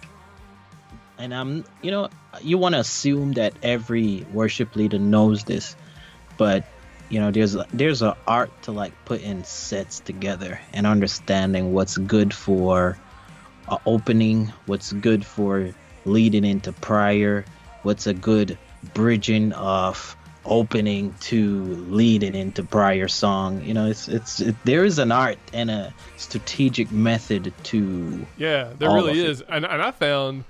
and 1.20 1.32
I'm, 1.32 1.64
you 1.84 1.92
know, 1.92 2.10
you 2.42 2.58
want 2.58 2.74
to 2.74 2.80
assume 2.80 3.34
that 3.34 3.54
every 3.62 4.26
worship 4.34 4.76
leader 4.76 4.98
knows 4.98 5.44
this, 5.44 5.76
but 6.36 6.66
you 7.10 7.20
know, 7.20 7.30
there's 7.30 7.56
there's 7.72 8.02
an 8.02 8.14
art 8.26 8.50
to 8.64 8.72
like 8.72 8.94
putting 9.06 9.44
sets 9.44 10.00
together 10.00 10.60
and 10.74 10.88
understanding 10.88 11.72
what's 11.72 11.98
good 12.00 12.34
for 12.34 12.98
a 13.68 13.78
opening, 13.86 14.52
what's 14.66 14.94
good 14.94 15.24
for 15.24 15.70
leading 16.06 16.46
into 16.46 16.72
prior, 16.72 17.46
what's 17.84 18.08
a 18.08 18.14
good 18.16 18.58
bridging 18.94 19.54
of 19.54 20.16
opening 20.46 21.14
to 21.20 21.64
leading 21.90 22.34
into 22.34 22.64
prior 22.64 23.08
song. 23.08 23.62
You 23.64 23.74
know, 23.74 23.88
it's 23.88 24.08
it's 24.08 24.40
it, 24.40 24.56
there 24.64 24.86
is 24.86 24.98
an 25.00 25.12
art 25.12 25.38
and 25.54 25.70
a 25.70 25.94
strategic 26.16 26.92
method 26.92 27.54
to 27.66 28.26
Yeah, 28.38 28.74
there 28.78 28.90
really 28.92 29.20
is 29.20 29.42
And, 29.42 29.66
and 29.66 29.82
I 29.82 29.92
found 29.92 30.46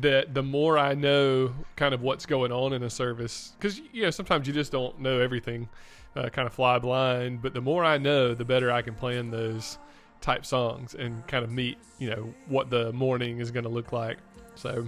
that 0.00 0.34
the 0.34 0.42
more 0.42 0.78
I 0.78 0.94
know 0.94 1.54
kind 1.76 1.94
of 1.94 2.02
what's 2.02 2.26
going 2.26 2.52
on 2.52 2.72
in 2.72 2.82
a 2.82 2.90
service, 2.90 3.52
because, 3.58 3.78
you 3.78 4.02
know, 4.02 4.10
sometimes 4.10 4.46
you 4.46 4.52
just 4.52 4.70
don't 4.70 5.00
know 5.00 5.20
everything, 5.20 5.68
uh, 6.14 6.28
kind 6.28 6.46
of 6.46 6.52
fly 6.52 6.78
blind, 6.78 7.40
but 7.40 7.54
the 7.54 7.60
more 7.60 7.84
I 7.84 7.98
know, 7.98 8.34
the 8.34 8.44
better 8.44 8.70
I 8.70 8.82
can 8.82 8.94
plan 8.94 9.30
those 9.30 9.78
type 10.20 10.44
songs 10.44 10.94
and 10.94 11.26
kind 11.26 11.44
of 11.44 11.50
meet, 11.50 11.78
you 11.98 12.10
know, 12.10 12.34
what 12.46 12.68
the 12.68 12.92
morning 12.92 13.38
is 13.38 13.50
going 13.50 13.64
to 13.64 13.70
look 13.70 13.92
like. 13.92 14.18
So, 14.54 14.86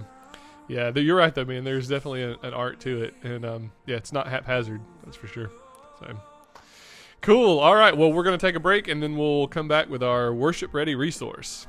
yeah, 0.69 0.91
you're 0.95 1.17
right, 1.17 1.35
though, 1.35 1.43
man. 1.43 1.65
There's 1.65 1.89
definitely 1.89 2.23
a, 2.23 2.37
an 2.43 2.53
art 2.53 2.79
to 2.81 3.03
it. 3.03 3.15
And, 3.23 3.43
um, 3.43 3.71
yeah, 3.85 3.97
it's 3.97 4.13
not 4.13 4.27
haphazard, 4.27 4.79
that's 5.03 5.17
for 5.17 5.27
sure. 5.27 5.51
So. 5.99 6.15
Cool. 7.21 7.59
All 7.59 7.75
right. 7.75 7.95
Well, 7.95 8.13
we're 8.13 8.23
going 8.23 8.37
to 8.37 8.45
take 8.45 8.55
a 8.55 8.61
break 8.61 8.87
and 8.87 9.03
then 9.03 9.17
we'll 9.17 9.47
come 9.47 9.67
back 9.67 9.89
with 9.89 10.01
our 10.01 10.33
worship 10.33 10.73
ready 10.73 10.95
resource. 10.95 11.67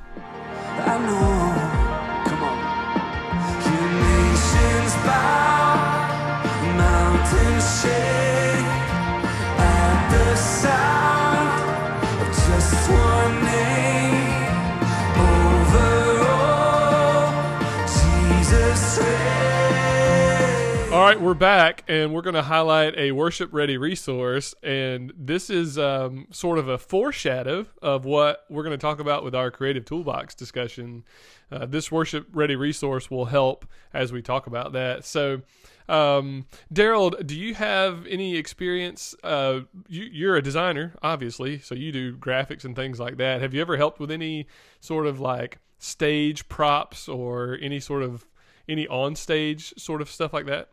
Right, 21.11 21.20
we're 21.20 21.35
back, 21.35 21.83
and 21.88 22.14
we're 22.14 22.23
going 22.23 22.37
to 22.37 22.42
highlight 22.42 22.96
a 22.96 23.11
worship 23.11 23.53
ready 23.53 23.77
resource. 23.77 24.55
And 24.62 25.12
this 25.16 25.51
is 25.51 25.77
um, 25.77 26.29
sort 26.31 26.57
of 26.57 26.68
a 26.68 26.79
foreshadow 26.79 27.66
of 27.83 28.05
what 28.05 28.44
we're 28.49 28.62
going 28.62 28.79
to 28.79 28.81
talk 28.81 29.01
about 29.01 29.25
with 29.25 29.35
our 29.35 29.51
creative 29.51 29.85
toolbox 29.85 30.37
discussion. 30.37 31.03
Uh, 31.51 31.66
this 31.66 31.90
worship 31.90 32.29
ready 32.33 32.55
resource 32.55 33.11
will 33.11 33.25
help 33.25 33.66
as 33.92 34.12
we 34.12 34.23
talk 34.23 34.46
about 34.46 34.73
that. 34.75 35.05
So, 35.05 35.42
um, 35.88 36.46
Daryl, 36.73 37.27
do 37.27 37.37
you 37.37 37.55
have 37.55 38.07
any 38.07 38.37
experience? 38.37 39.12
Uh, 39.25 39.62
you, 39.88 40.05
you're 40.12 40.37
a 40.37 40.42
designer, 40.42 40.94
obviously, 41.03 41.59
so 41.59 41.75
you 41.75 41.90
do 41.90 42.16
graphics 42.18 42.64
and 42.64 42.77
things 42.77 43.01
like 43.01 43.16
that. 43.16 43.40
Have 43.40 43.53
you 43.53 43.61
ever 43.61 43.77
helped 43.77 43.99
with 43.99 44.12
any 44.12 44.46
sort 44.79 45.09
of 45.09 45.18
like 45.18 45.59
stage 45.81 46.49
props 46.49 47.09
or 47.09 47.59
any 47.61 47.81
sort 47.81 48.05
of 48.05 48.29
any 48.68 48.87
on 48.87 49.16
stage 49.16 49.75
sort 49.77 50.01
of 50.01 50.09
stuff 50.09 50.33
like 50.33 50.46
that? 50.46 50.68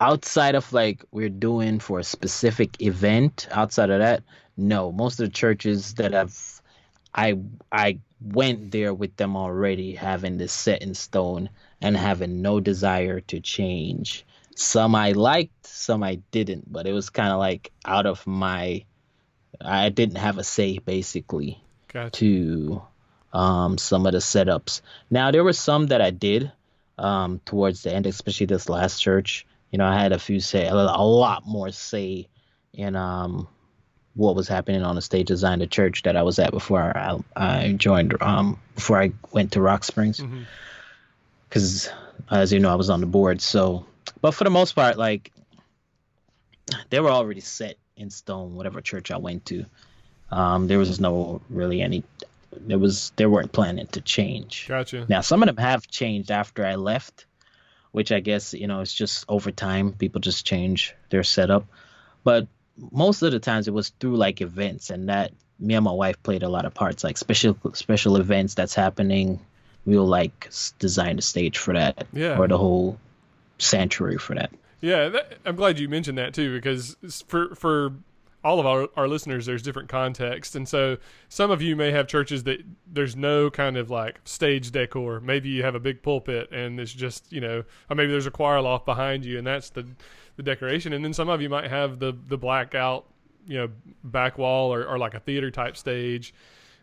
Outside 0.00 0.54
of 0.54 0.72
like 0.72 1.04
we're 1.10 1.28
doing 1.28 1.78
for 1.78 1.98
a 1.98 2.04
specific 2.04 2.80
event 2.80 3.48
outside 3.50 3.90
of 3.90 3.98
that 3.98 4.22
no 4.56 4.92
most 4.92 5.20
of 5.20 5.26
the 5.26 5.32
churches 5.32 5.94
that 5.94 6.14
i've 6.14 6.62
i 7.14 7.36
i 7.72 7.98
went 8.20 8.70
there 8.70 8.94
with 8.94 9.16
them 9.16 9.36
already 9.36 9.94
having 9.94 10.38
this 10.38 10.52
set 10.52 10.82
in 10.82 10.94
stone 10.94 11.48
and 11.80 11.96
having 11.96 12.42
no 12.42 12.60
desire 12.60 13.20
to 13.20 13.40
change 13.40 14.24
some 14.54 14.94
i 14.94 15.12
liked 15.12 15.66
some 15.66 16.02
i 16.02 16.16
didn't 16.30 16.70
but 16.72 16.86
it 16.86 16.92
was 16.92 17.10
kind 17.10 17.32
of 17.32 17.38
like 17.38 17.72
out 17.84 18.06
of 18.06 18.26
my 18.26 18.84
i 19.60 19.88
didn't 19.88 20.18
have 20.18 20.38
a 20.38 20.44
say 20.44 20.78
basically 20.78 21.60
Gotcha. 21.88 22.10
to 22.10 22.82
um, 23.32 23.78
some 23.78 24.06
of 24.06 24.12
the 24.12 24.18
setups. 24.18 24.80
Now 25.10 25.30
there 25.30 25.44
were 25.44 25.52
some 25.52 25.88
that 25.88 26.00
I 26.00 26.10
did 26.10 26.52
um, 26.98 27.40
towards 27.44 27.82
the 27.82 27.94
end, 27.94 28.06
especially 28.06 28.46
this 28.46 28.68
last 28.68 29.00
church. 29.00 29.46
You 29.70 29.78
know, 29.78 29.86
I 29.86 30.00
had 30.00 30.12
a 30.12 30.18
few 30.18 30.40
say 30.40 30.66
a 30.66 30.74
lot 30.74 31.46
more 31.46 31.70
say 31.70 32.28
in 32.72 32.96
um, 32.96 33.48
what 34.14 34.34
was 34.34 34.48
happening 34.48 34.82
on 34.82 34.94
the 34.94 35.02
stage 35.02 35.26
design 35.26 35.58
the 35.58 35.66
church 35.66 36.02
that 36.02 36.16
I 36.16 36.22
was 36.22 36.38
at 36.38 36.50
before 36.50 36.96
I, 36.96 37.18
I 37.36 37.72
joined 37.72 38.20
um, 38.22 38.58
before 38.74 39.00
I 39.00 39.12
went 39.32 39.52
to 39.52 39.60
Rock 39.60 39.84
Springs 39.84 40.20
because 41.48 41.90
as 42.30 42.52
you 42.52 42.58
know 42.58 42.70
I 42.70 42.74
was 42.74 42.90
on 42.90 43.00
the 43.00 43.06
board. 43.06 43.40
So, 43.40 43.86
but 44.20 44.32
for 44.32 44.44
the 44.44 44.50
most 44.50 44.72
part, 44.72 44.98
like 44.98 45.32
they 46.90 47.00
were 47.00 47.10
already 47.10 47.40
set 47.40 47.76
in 47.96 48.10
stone. 48.10 48.54
Whatever 48.54 48.80
church 48.80 49.10
I 49.10 49.16
went 49.16 49.46
to, 49.46 49.64
um, 50.30 50.66
there 50.66 50.78
was 50.78 51.00
no 51.00 51.40
really 51.48 51.80
any. 51.80 52.04
There 52.52 52.78
was 52.78 53.12
they 53.16 53.26
weren't 53.26 53.52
planning 53.52 53.86
to 53.88 54.00
change. 54.00 54.66
Gotcha. 54.68 55.06
Now 55.08 55.20
some 55.20 55.42
of 55.42 55.46
them 55.46 55.58
have 55.58 55.86
changed 55.86 56.30
after 56.30 56.64
I 56.64 56.74
left, 56.74 57.26
which 57.98 58.12
I 58.12 58.20
guess 58.20 58.54
you 58.54 58.68
know 58.68 58.80
it's 58.80 58.94
just 58.94 59.24
over 59.28 59.50
time 59.50 59.92
people 59.92 60.20
just 60.20 60.46
change 60.46 60.94
their 61.10 61.24
setup. 61.24 61.64
But 62.22 62.46
most 62.92 63.22
of 63.22 63.32
the 63.32 63.40
times 63.40 63.66
it 63.66 63.74
was 63.74 63.88
through 63.98 64.16
like 64.16 64.40
events, 64.40 64.90
and 64.90 65.08
that 65.08 65.32
me 65.58 65.74
and 65.74 65.84
my 65.84 65.90
wife 65.90 66.22
played 66.22 66.44
a 66.44 66.48
lot 66.48 66.64
of 66.64 66.72
parts, 66.74 67.02
like 67.02 67.18
special 67.18 67.56
special 67.74 68.16
events 68.16 68.54
that's 68.54 68.74
happening. 68.74 69.40
We'll 69.84 70.06
like 70.06 70.48
design 70.78 71.16
the 71.16 71.22
stage 71.22 71.58
for 71.58 71.74
that, 71.74 72.06
Yeah. 72.12 72.38
or 72.38 72.46
the 72.46 72.58
whole 72.58 72.98
sanctuary 73.58 74.18
for 74.18 74.34
that. 74.36 74.50
Yeah, 74.80 75.08
that, 75.08 75.38
I'm 75.44 75.56
glad 75.56 75.80
you 75.80 75.88
mentioned 75.88 76.18
that 76.18 76.34
too 76.34 76.54
because 76.54 76.96
for 77.26 77.54
for 77.56 77.92
all 78.44 78.60
of 78.60 78.66
our, 78.66 78.88
our 78.96 79.08
listeners, 79.08 79.46
there's 79.46 79.62
different 79.62 79.88
contexts. 79.88 80.54
And 80.54 80.68
so 80.68 80.98
some 81.28 81.50
of 81.50 81.60
you 81.60 81.74
may 81.74 81.90
have 81.90 82.06
churches 82.06 82.44
that 82.44 82.60
there's 82.86 83.16
no 83.16 83.50
kind 83.50 83.76
of 83.76 83.90
like 83.90 84.20
stage 84.24 84.70
decor. 84.70 85.20
Maybe 85.20 85.48
you 85.48 85.64
have 85.64 85.74
a 85.74 85.80
big 85.80 86.02
pulpit 86.02 86.50
and 86.52 86.78
it's 86.78 86.92
just, 86.92 87.32
you 87.32 87.40
know, 87.40 87.64
or 87.90 87.96
maybe 87.96 88.12
there's 88.12 88.26
a 88.26 88.30
choir 88.30 88.60
loft 88.60 88.86
behind 88.86 89.24
you 89.24 89.38
and 89.38 89.46
that's 89.46 89.70
the, 89.70 89.86
the 90.36 90.42
decoration. 90.42 90.92
And 90.92 91.04
then 91.04 91.12
some 91.12 91.28
of 91.28 91.42
you 91.42 91.48
might 91.48 91.68
have 91.68 91.98
the, 91.98 92.16
the 92.28 92.38
blackout, 92.38 93.06
you 93.46 93.58
know, 93.58 93.68
back 94.04 94.38
wall 94.38 94.72
or, 94.72 94.86
or 94.86 94.98
like 94.98 95.14
a 95.14 95.20
theater 95.20 95.50
type 95.50 95.76
stage. 95.76 96.32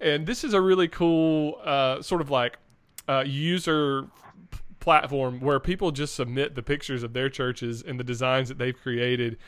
And 0.00 0.26
this 0.26 0.44
is 0.44 0.52
a 0.52 0.60
really 0.60 0.88
cool 0.88 1.58
uh, 1.64 2.02
sort 2.02 2.20
of 2.20 2.28
like 2.30 2.58
uh, 3.08 3.24
user 3.26 4.08
platform 4.80 5.40
where 5.40 5.58
people 5.60 5.92
just 5.92 6.14
submit 6.14 6.54
the 6.56 6.62
pictures 6.62 7.02
of 7.04 7.12
their 7.12 7.28
churches 7.28 7.82
and 7.82 8.00
the 8.00 8.04
designs 8.04 8.48
that 8.48 8.56
they've 8.58 8.80
created 8.80 9.38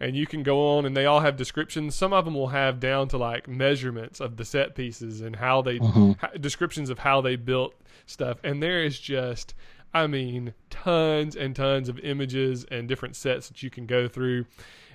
and 0.00 0.16
you 0.16 0.26
can 0.26 0.42
go 0.42 0.76
on 0.76 0.86
and 0.86 0.96
they 0.96 1.04
all 1.04 1.20
have 1.20 1.36
descriptions 1.36 1.96
some 1.96 2.12
of 2.12 2.24
them 2.24 2.34
will 2.34 2.48
have 2.48 2.78
down 2.78 3.08
to 3.08 3.18
like 3.18 3.48
measurements 3.48 4.20
of 4.20 4.36
the 4.36 4.44
set 4.44 4.76
pieces 4.76 5.20
and 5.20 5.34
how 5.36 5.60
they 5.60 5.78
ho- 5.78 6.14
descriptions 6.40 6.90
of 6.90 7.00
how 7.00 7.20
they 7.20 7.34
built 7.34 7.74
stuff 8.06 8.38
and 8.44 8.62
there 8.62 8.82
is 8.82 8.98
just 8.98 9.54
i 9.92 10.06
mean 10.06 10.54
tons 10.70 11.36
and 11.36 11.56
tons 11.56 11.88
of 11.88 11.98
images 12.00 12.64
and 12.70 12.88
different 12.88 13.16
sets 13.16 13.48
that 13.48 13.62
you 13.62 13.70
can 13.70 13.86
go 13.86 14.08
through 14.08 14.44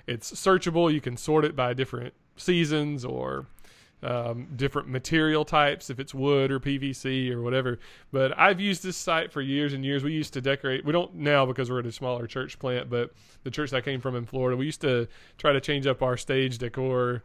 it's 0.06 0.32
searchable 0.32 0.92
you 0.92 1.00
can 1.00 1.16
sort 1.16 1.44
it 1.44 1.54
by 1.54 1.72
different 1.72 2.14
seasons 2.36 3.04
or 3.04 3.46
um, 4.02 4.48
different 4.56 4.88
material 4.88 5.44
types, 5.44 5.90
if 5.90 6.00
it's 6.00 6.14
wood 6.14 6.50
or 6.50 6.58
PVC 6.58 7.30
or 7.30 7.42
whatever. 7.42 7.78
But 8.12 8.36
I've 8.38 8.60
used 8.60 8.82
this 8.82 8.96
site 8.96 9.32
for 9.32 9.40
years 9.40 9.72
and 9.72 9.84
years. 9.84 10.02
We 10.02 10.12
used 10.12 10.32
to 10.34 10.40
decorate. 10.40 10.84
We 10.84 10.92
don't 10.92 11.16
now 11.16 11.46
because 11.46 11.70
we're 11.70 11.80
at 11.80 11.86
a 11.86 11.92
smaller 11.92 12.26
church 12.26 12.58
plant, 12.58 12.88
but 12.88 13.12
the 13.44 13.50
church 13.50 13.70
that 13.70 13.78
I 13.78 13.80
came 13.80 14.00
from 14.00 14.16
in 14.16 14.24
Florida, 14.24 14.56
we 14.56 14.66
used 14.66 14.80
to 14.82 15.08
try 15.38 15.52
to 15.52 15.60
change 15.60 15.86
up 15.86 16.02
our 16.02 16.16
stage 16.16 16.58
decor 16.58 17.22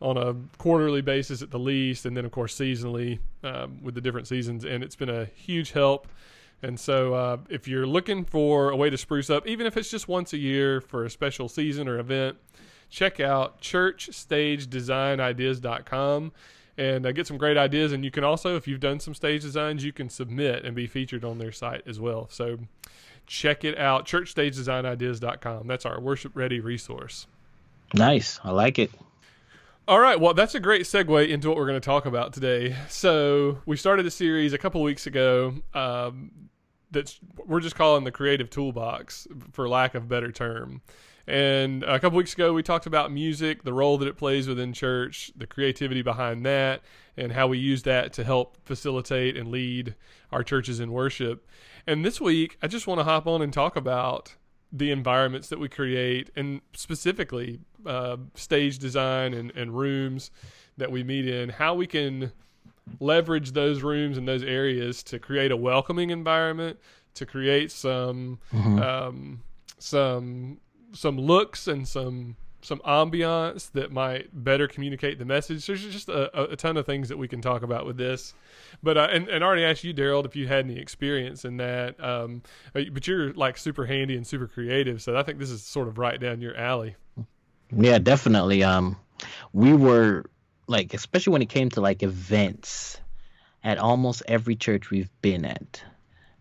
on 0.00 0.16
a 0.16 0.34
quarterly 0.58 1.00
basis 1.00 1.42
at 1.42 1.50
the 1.50 1.58
least, 1.58 2.06
and 2.06 2.16
then 2.16 2.24
of 2.24 2.30
course 2.30 2.54
seasonally 2.54 3.18
um, 3.42 3.82
with 3.82 3.94
the 3.94 4.00
different 4.00 4.28
seasons. 4.28 4.64
And 4.64 4.84
it's 4.84 4.96
been 4.96 5.08
a 5.08 5.26
huge 5.26 5.72
help. 5.72 6.08
And 6.62 6.80
so, 6.80 7.12
uh, 7.14 7.36
if 7.50 7.68
you're 7.68 7.86
looking 7.86 8.24
for 8.24 8.70
a 8.70 8.76
way 8.76 8.88
to 8.88 8.96
spruce 8.96 9.28
up, 9.28 9.46
even 9.46 9.66
if 9.66 9.76
it's 9.76 9.90
just 9.90 10.08
once 10.08 10.32
a 10.32 10.38
year 10.38 10.80
for 10.80 11.04
a 11.04 11.10
special 11.10 11.50
season 11.50 11.86
or 11.86 11.98
event, 11.98 12.38
check 12.88 13.20
out 13.20 13.60
churchstagedesignideas.com 13.60 16.32
and 16.78 17.06
uh, 17.06 17.12
get 17.12 17.26
some 17.26 17.36
great 17.36 17.58
ideas. 17.58 17.92
And 17.92 18.02
you 18.04 18.10
can 18.10 18.24
also, 18.24 18.56
if 18.56 18.66
you've 18.66 18.80
done 18.80 19.00
some 19.00 19.14
stage 19.14 19.42
designs, 19.42 19.84
you 19.84 19.92
can 19.92 20.08
submit 20.08 20.64
and 20.64 20.74
be 20.74 20.86
featured 20.86 21.24
on 21.24 21.36
their 21.38 21.52
site 21.52 21.82
as 21.86 22.00
well. 22.00 22.26
So 22.30 22.58
check 23.26 23.64
it 23.64 23.78
out, 23.78 24.06
churchstagedesignideas.com. 24.06 25.66
That's 25.66 25.86
our 25.86 26.00
worship 26.00 26.32
ready 26.34 26.60
resource. 26.60 27.26
Nice. 27.94 28.40
I 28.42 28.50
like 28.50 28.78
it. 28.78 28.90
All 29.88 30.00
right, 30.00 30.18
well, 30.18 30.34
that's 30.34 30.56
a 30.56 30.60
great 30.60 30.82
segue 30.82 31.28
into 31.28 31.46
what 31.46 31.56
we're 31.56 31.68
going 31.68 31.80
to 31.80 31.84
talk 31.84 32.06
about 32.06 32.32
today. 32.32 32.74
So, 32.88 33.58
we 33.66 33.76
started 33.76 34.04
a 34.04 34.10
series 34.10 34.52
a 34.52 34.58
couple 34.58 34.82
weeks 34.82 35.06
ago 35.06 35.54
um, 35.74 36.32
that's 36.90 37.20
we're 37.46 37.60
just 37.60 37.76
calling 37.76 38.02
the 38.02 38.10
Creative 38.10 38.50
Toolbox, 38.50 39.28
for 39.52 39.68
lack 39.68 39.94
of 39.94 40.02
a 40.02 40.06
better 40.06 40.32
term. 40.32 40.82
And 41.28 41.84
a 41.84 42.00
couple 42.00 42.16
weeks 42.16 42.32
ago, 42.32 42.52
we 42.52 42.64
talked 42.64 42.86
about 42.86 43.12
music, 43.12 43.62
the 43.62 43.72
role 43.72 43.96
that 43.98 44.08
it 44.08 44.16
plays 44.16 44.48
within 44.48 44.72
church, 44.72 45.30
the 45.36 45.46
creativity 45.46 46.02
behind 46.02 46.44
that, 46.46 46.82
and 47.16 47.30
how 47.30 47.46
we 47.46 47.58
use 47.58 47.84
that 47.84 48.12
to 48.14 48.24
help 48.24 48.56
facilitate 48.64 49.36
and 49.36 49.52
lead 49.52 49.94
our 50.32 50.42
churches 50.42 50.80
in 50.80 50.90
worship. 50.90 51.46
And 51.86 52.04
this 52.04 52.20
week, 52.20 52.58
I 52.60 52.66
just 52.66 52.88
want 52.88 52.98
to 52.98 53.04
hop 53.04 53.28
on 53.28 53.40
and 53.40 53.52
talk 53.52 53.76
about 53.76 54.34
the 54.72 54.90
environments 54.90 55.48
that 55.48 55.58
we 55.58 55.68
create, 55.68 56.30
and 56.36 56.60
specifically 56.74 57.60
uh, 57.84 58.16
stage 58.34 58.78
design 58.78 59.32
and, 59.34 59.52
and 59.56 59.76
rooms 59.76 60.30
that 60.76 60.90
we 60.90 61.02
meet 61.04 61.26
in, 61.26 61.48
how 61.48 61.74
we 61.74 61.86
can 61.86 62.32
leverage 63.00 63.52
those 63.52 63.82
rooms 63.82 64.18
and 64.18 64.28
those 64.28 64.42
areas 64.42 65.02
to 65.04 65.18
create 65.18 65.50
a 65.50 65.56
welcoming 65.56 66.10
environment, 66.10 66.78
to 67.14 67.26
create 67.26 67.70
some 67.72 68.38
um, 68.82 69.42
some 69.78 70.58
some 70.92 71.18
looks 71.18 71.68
and 71.68 71.86
some 71.86 72.36
some 72.66 72.80
ambiance 72.80 73.70
that 73.72 73.92
might 73.92 74.28
better 74.32 74.66
communicate 74.66 75.20
the 75.20 75.24
message. 75.24 75.64
There's 75.66 75.82
just 75.86 76.08
a, 76.08 76.50
a- 76.52 76.56
ton 76.56 76.76
of 76.76 76.84
things 76.84 77.08
that 77.08 77.16
we 77.16 77.28
can 77.28 77.40
talk 77.40 77.62
about 77.62 77.86
with 77.86 77.96
this. 77.96 78.34
But 78.82 78.98
uh, 78.98 79.08
and 79.12 79.28
and 79.28 79.44
I 79.44 79.46
already 79.46 79.64
asked 79.64 79.84
you, 79.84 79.94
Daryl, 79.94 80.24
if 80.26 80.34
you 80.34 80.48
had 80.48 80.64
any 80.64 80.78
experience 80.78 81.44
in 81.44 81.58
that. 81.58 82.02
Um, 82.02 82.42
uh, 82.74 82.80
but 82.92 83.06
you're 83.06 83.32
like 83.34 83.56
super 83.56 83.86
handy 83.86 84.16
and 84.16 84.26
super 84.26 84.48
creative, 84.48 85.00
so 85.00 85.16
I 85.16 85.22
think 85.22 85.38
this 85.38 85.50
is 85.50 85.62
sort 85.62 85.86
of 85.86 85.96
right 85.96 86.18
down 86.20 86.40
your 86.40 86.56
alley. 86.56 86.96
Yeah, 87.70 87.98
definitely. 87.98 88.64
Um, 88.64 88.96
we 89.52 89.72
were 89.72 90.24
like, 90.66 90.92
especially 90.92 91.32
when 91.34 91.42
it 91.42 91.48
came 91.48 91.70
to 91.70 91.80
like 91.80 92.02
events, 92.02 93.00
at 93.62 93.78
almost 93.78 94.22
every 94.26 94.56
church 94.56 94.90
we've 94.90 95.10
been 95.22 95.44
at. 95.44 95.82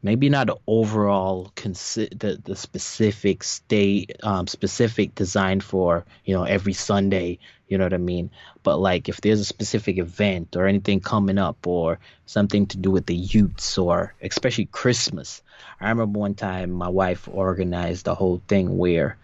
Maybe 0.06 0.30
not 0.30 0.62
overall 0.68 1.52
consi- 1.56 2.20
the 2.20 2.40
the 2.44 2.56
specific 2.56 3.44
state, 3.44 4.16
um, 4.22 4.46
specific 4.46 5.16
design 5.16 5.62
for 5.62 6.06
you 6.26 6.36
know 6.36 6.44
every 6.44 6.74
Sunday. 6.74 7.40
You 7.68 7.80
know 7.80 7.86
what 7.86 7.96
I 7.96 7.98
mean? 7.98 8.30
But 8.62 8.78
like, 8.78 9.10
if 9.10 9.20
there's 9.20 9.40
a 9.40 9.46
specific 9.46 9.98
event 9.98 10.56
or 10.56 10.68
anything 10.68 11.00
coming 11.00 11.40
up, 11.40 11.66
or 11.66 11.98
something 12.28 12.68
to 12.68 12.78
do 12.78 12.92
with 12.92 13.08
the 13.08 13.16
youths, 13.16 13.80
or 13.80 14.14
especially 14.22 14.66
Christmas. 14.66 15.42
I 15.82 15.90
remember 15.90 16.20
one 16.20 16.36
time 16.36 16.70
my 16.70 16.90
wife 16.90 17.28
organized 17.28 18.06
the 18.06 18.14
whole 18.14 18.44
thing 18.48 18.78
where 18.78 19.18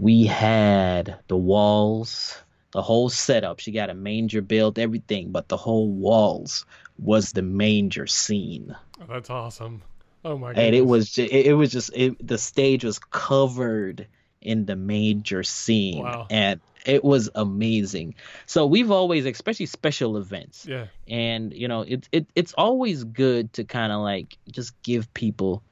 we 0.00 0.26
had 0.26 1.20
the 1.28 1.36
walls, 1.36 2.36
the 2.72 2.82
whole 2.82 3.08
setup. 3.08 3.60
She 3.60 3.70
got 3.70 3.88
a 3.88 3.94
manger 3.94 4.42
built, 4.42 4.78
everything, 4.78 5.30
but 5.30 5.46
the 5.46 5.56
whole 5.56 5.88
walls 5.88 6.66
was 6.98 7.30
the 7.30 7.42
manger 7.42 8.08
scene. 8.08 8.74
Oh, 9.00 9.04
that's 9.08 9.30
awesome. 9.30 9.82
Oh 10.28 10.36
my 10.36 10.52
god! 10.52 10.60
And 10.60 10.74
it 10.76 10.84
was 10.84 11.08
just, 11.10 11.32
it, 11.32 11.46
it 11.46 11.54
was 11.54 11.72
just 11.72 11.90
it, 11.94 12.14
the 12.26 12.36
stage 12.36 12.84
was 12.84 12.98
covered 12.98 14.06
in 14.42 14.66
the 14.66 14.76
major 14.76 15.42
scene, 15.42 16.04
Wow. 16.04 16.26
and 16.28 16.60
it 16.84 17.02
was 17.02 17.30
amazing. 17.34 18.14
So 18.44 18.66
we've 18.66 18.90
always, 18.90 19.24
especially 19.24 19.66
special 19.66 20.18
events, 20.18 20.66
yeah, 20.68 20.86
and 21.08 21.52
you 21.54 21.66
know 21.66 21.80
it, 21.80 22.06
it 22.12 22.26
it's 22.34 22.52
always 22.58 23.04
good 23.04 23.52
to 23.54 23.64
kind 23.64 23.90
of 23.90 24.00
like 24.02 24.36
just 24.52 24.80
give 24.82 25.12
people 25.14 25.62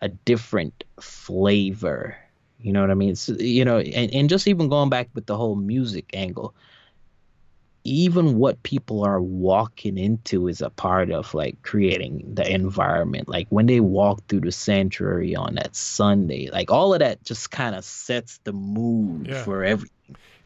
a 0.00 0.08
different 0.08 0.84
flavor 1.00 2.16
you 2.60 2.72
know 2.72 2.80
what 2.80 2.90
i 2.90 2.94
mean 2.94 3.14
so, 3.16 3.32
you 3.34 3.64
know 3.64 3.78
and, 3.78 4.12
and 4.14 4.28
just 4.28 4.46
even 4.46 4.68
going 4.68 4.90
back 4.90 5.08
with 5.14 5.26
the 5.26 5.36
whole 5.36 5.56
music 5.56 6.10
angle 6.14 6.54
even 7.84 8.38
what 8.38 8.62
people 8.62 9.04
are 9.04 9.20
walking 9.20 9.98
into 9.98 10.48
is 10.48 10.62
a 10.62 10.70
part 10.70 11.10
of 11.10 11.34
like 11.34 11.60
creating 11.62 12.24
the 12.34 12.50
environment 12.50 13.28
like 13.28 13.46
when 13.50 13.66
they 13.66 13.80
walk 13.80 14.22
through 14.28 14.40
the 14.40 14.52
sanctuary 14.52 15.36
on 15.36 15.54
that 15.54 15.76
sunday 15.76 16.48
like 16.50 16.70
all 16.70 16.94
of 16.94 17.00
that 17.00 17.22
just 17.24 17.50
kind 17.50 17.74
of 17.74 17.84
sets 17.84 18.38
the 18.44 18.52
mood 18.52 19.28
Yeah. 19.28 19.44
for 19.44 19.62
everything 19.64 19.90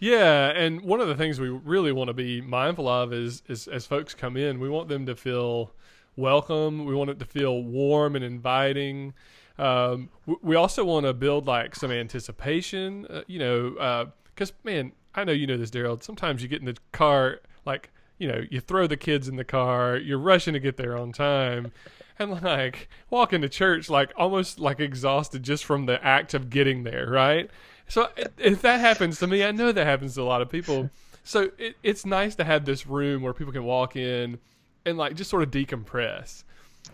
Yeah, 0.00 0.50
and 0.50 0.82
one 0.82 1.00
of 1.00 1.08
the 1.08 1.14
things 1.16 1.40
we 1.40 1.48
really 1.48 1.90
want 1.92 2.08
to 2.08 2.14
be 2.14 2.40
mindful 2.40 2.86
of 2.88 3.12
is, 3.12 3.42
is 3.48 3.66
as 3.66 3.86
folks 3.86 4.14
come 4.14 4.36
in, 4.36 4.60
we 4.60 4.68
want 4.68 4.88
them 4.88 5.06
to 5.06 5.16
feel 5.16 5.72
welcome. 6.16 6.84
We 6.84 6.94
want 6.94 7.10
it 7.10 7.18
to 7.18 7.24
feel 7.24 7.62
warm 7.62 8.14
and 8.14 8.24
inviting. 8.24 9.14
Um, 9.58 10.10
we 10.40 10.54
also 10.54 10.84
want 10.84 11.06
to 11.06 11.12
build 11.14 11.46
like 11.46 11.74
some 11.74 11.90
anticipation, 11.90 13.06
uh, 13.06 13.22
you 13.26 13.40
know, 13.40 14.10
because 14.34 14.52
man, 14.62 14.92
I 15.14 15.24
know 15.24 15.32
you 15.32 15.46
know 15.46 15.56
this, 15.56 15.70
Daryl. 15.70 16.02
Sometimes 16.02 16.42
you 16.42 16.48
get 16.48 16.60
in 16.60 16.66
the 16.66 16.76
car, 16.92 17.40
like 17.64 17.90
you 18.18 18.28
know, 18.28 18.42
you 18.50 18.60
throw 18.60 18.86
the 18.86 18.96
kids 18.96 19.28
in 19.28 19.36
the 19.36 19.44
car, 19.44 19.96
you're 19.96 20.18
rushing 20.18 20.54
to 20.54 20.60
get 20.60 20.76
there 20.76 20.96
on 20.96 21.12
time. 21.12 21.72
And 22.18 22.42
like 22.42 22.88
walking 23.10 23.42
to 23.42 23.48
church, 23.48 23.88
like 23.88 24.12
almost 24.16 24.58
like 24.58 24.80
exhausted 24.80 25.44
just 25.44 25.64
from 25.64 25.86
the 25.86 26.04
act 26.04 26.34
of 26.34 26.50
getting 26.50 26.82
there, 26.82 27.08
right? 27.08 27.48
So 27.86 28.08
if 28.36 28.62
that 28.62 28.80
happens 28.80 29.20
to 29.20 29.28
me, 29.28 29.44
I 29.44 29.52
know 29.52 29.70
that 29.70 29.86
happens 29.86 30.16
to 30.16 30.22
a 30.22 30.24
lot 30.24 30.42
of 30.42 30.50
people. 30.50 30.90
So 31.22 31.50
it, 31.58 31.76
it's 31.84 32.04
nice 32.04 32.34
to 32.36 32.44
have 32.44 32.64
this 32.64 32.86
room 32.88 33.22
where 33.22 33.32
people 33.32 33.52
can 33.52 33.62
walk 33.62 33.94
in 33.94 34.38
and 34.84 34.98
like 34.98 35.14
just 35.14 35.30
sort 35.30 35.44
of 35.44 35.50
decompress. 35.50 36.42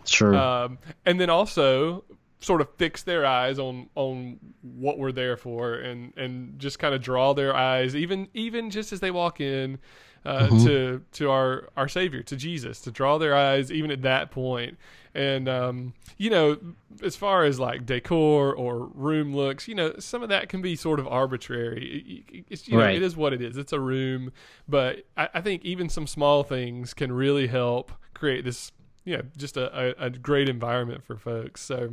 True. 0.05 0.37
Um, 0.37 0.77
and 1.05 1.19
then 1.19 1.31
also 1.31 2.03
sort 2.39 2.61
of 2.61 2.69
fix 2.75 3.03
their 3.03 3.25
eyes 3.25 3.57
on 3.59 3.89
on 3.95 4.37
what 4.61 4.97
we're 4.99 5.11
there 5.11 5.37
for 5.37 5.73
and 5.75 6.13
and 6.17 6.59
just 6.59 6.77
kind 6.79 6.93
of 6.93 7.01
draw 7.01 7.33
their 7.33 7.55
eyes 7.55 7.95
even 7.95 8.27
even 8.33 8.69
just 8.69 8.91
as 8.93 8.99
they 8.99 9.09
walk 9.11 9.39
in 9.41 9.79
uh, 10.25 10.47
to 10.63 11.01
to 11.11 11.29
our 11.29 11.69
our 11.77 11.87
savior 11.87 12.21
to 12.23 12.35
jesus 12.35 12.81
to 12.81 12.91
draw 12.91 13.17
their 13.17 13.35
eyes 13.35 13.71
even 13.71 13.89
at 13.91 14.01
that 14.01 14.31
point. 14.31 14.77
and 15.13 15.47
um, 15.47 15.93
you 16.17 16.29
know 16.29 16.57
as 17.03 17.15
far 17.15 17.43
as 17.45 17.59
like 17.59 17.85
decor 17.85 18.53
or 18.53 18.85
room 18.93 19.35
looks 19.35 19.67
you 19.67 19.75
know 19.75 19.93
some 19.99 20.21
of 20.23 20.29
that 20.29 20.49
can 20.49 20.61
be 20.61 20.75
sort 20.75 20.99
of 20.99 21.07
arbitrary. 21.07 22.23
It- 22.29 22.45
it's, 22.49 22.67
you 22.67 22.77
know, 22.77 22.83
Right. 22.83 22.95
it 22.95 23.01
is 23.01 23.15
what 23.15 23.33
it 23.33 23.41
is. 23.41 23.57
It's 23.57 23.71
a 23.73 23.79
room. 23.79 24.31
But 24.67 25.05
I, 25.17 25.29
I 25.35 25.41
think 25.41 25.63
even 25.63 25.89
some 25.89 26.05
small 26.05 26.43
things 26.43 26.93
can 26.93 27.11
really 27.11 27.47
help 27.47 27.91
create 28.13 28.43
this 28.45 28.71
you 29.03 29.17
know 29.17 29.23
just 29.37 29.55
a, 29.57 29.95
a, 30.01 30.05
a 30.07 30.09
great 30.09 30.49
environment 30.49 31.03
for 31.03 31.15
folks. 31.17 31.61
So 31.61 31.89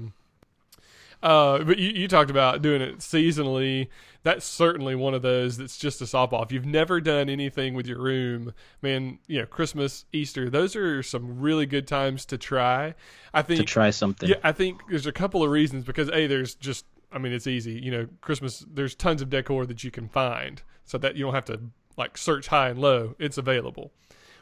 uh, 1.23 1.63
but 1.63 1.79
you, 1.79 1.91
you 1.91 2.09
talked 2.09 2.31
about 2.31 2.63
doing 2.63 2.83
it 2.83 2.99
seasonally. 2.99 3.89
That's 4.25 4.45
certainly 4.45 4.95
one 4.95 5.15
of 5.15 5.23
those 5.23 5.57
that's 5.57 5.77
just 5.77 6.01
a 6.01 6.05
softball. 6.05 6.45
If 6.45 6.53
you've 6.53 6.67
never 6.67 7.01
done 7.01 7.29
anything 7.29 7.75
with 7.75 7.87
your 7.87 8.01
room, 8.01 8.55
man, 8.83 9.19
you 9.27 9.41
know, 9.41 9.47
Christmas, 9.47 10.05
Easter, 10.13 10.51
those 10.51 10.75
are 10.75 11.03
some 11.03 11.41
really 11.41 11.67
good 11.67 11.87
times 11.87 12.25
to 12.27 12.39
try. 12.39 12.95
I 13.33 13.43
think 13.43 13.61
to 13.61 13.65
try 13.65 13.91
something. 13.91 14.29
yeah, 14.29 14.37
I 14.43 14.53
think 14.53 14.83
there's 14.89 15.07
a 15.07 15.13
couple 15.13 15.43
of 15.43 15.51
reasons 15.51 15.85
because 15.85 16.09
a 16.11 16.27
there's 16.27 16.55
just 16.55 16.87
I 17.13 17.19
mean 17.19 17.33
it's 17.33 17.47
easy. 17.47 17.73
You 17.73 17.91
know, 17.91 18.09
Christmas 18.21 18.65
there's 18.73 18.95
tons 18.95 19.23
of 19.23 19.31
decor 19.31 19.67
that 19.67 19.85
you 19.85 19.91
can 19.91 20.09
find, 20.09 20.63
so 20.85 20.99
that 20.99 21.17
you 21.17 21.25
don't 21.25 21.35
have 21.35 21.45
to 21.47 21.61
like 21.97 22.19
search 22.19 22.49
high 22.49 22.71
and 22.71 22.81
low. 22.81 23.15
It's 23.19 23.39
available. 23.39 23.93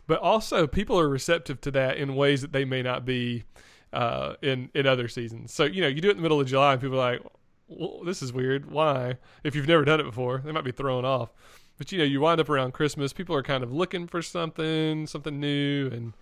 But 0.06 0.20
also 0.20 0.66
people 0.66 0.98
are 0.98 1.08
receptive 1.08 1.60
to 1.62 1.70
that 1.72 1.96
in 1.96 2.16
ways 2.16 2.40
that 2.40 2.52
they 2.52 2.64
may 2.64 2.82
not 2.82 3.04
be 3.04 3.44
uh, 3.92 4.34
in 4.42 4.70
in 4.74 4.86
other 4.86 5.08
seasons. 5.08 5.52
So 5.52 5.64
you 5.64 5.82
know, 5.82 5.88
you 5.88 6.00
do 6.00 6.08
it 6.08 6.12
in 6.12 6.16
the 6.18 6.22
middle 6.22 6.40
of 6.40 6.46
July 6.46 6.72
and 6.72 6.80
people 6.80 7.00
are 7.00 7.12
like, 7.12 7.22
well, 7.68 8.02
"This 8.04 8.22
is 8.22 8.32
weird. 8.32 8.70
Why?" 8.70 9.16
If 9.44 9.54
you've 9.54 9.68
never 9.68 9.84
done 9.84 10.00
it 10.00 10.04
before, 10.04 10.42
they 10.44 10.52
might 10.52 10.64
be 10.64 10.72
thrown 10.72 11.04
off. 11.04 11.30
But 11.78 11.90
you 11.92 11.98
know, 11.98 12.04
you 12.04 12.20
wind 12.20 12.40
up 12.40 12.48
around 12.48 12.72
Christmas, 12.72 13.12
people 13.12 13.34
are 13.34 13.42
kind 13.42 13.64
of 13.64 13.72
looking 13.72 14.06
for 14.06 14.20
something, 14.20 15.06
something 15.06 15.40
new, 15.40 15.88
and 15.88 16.12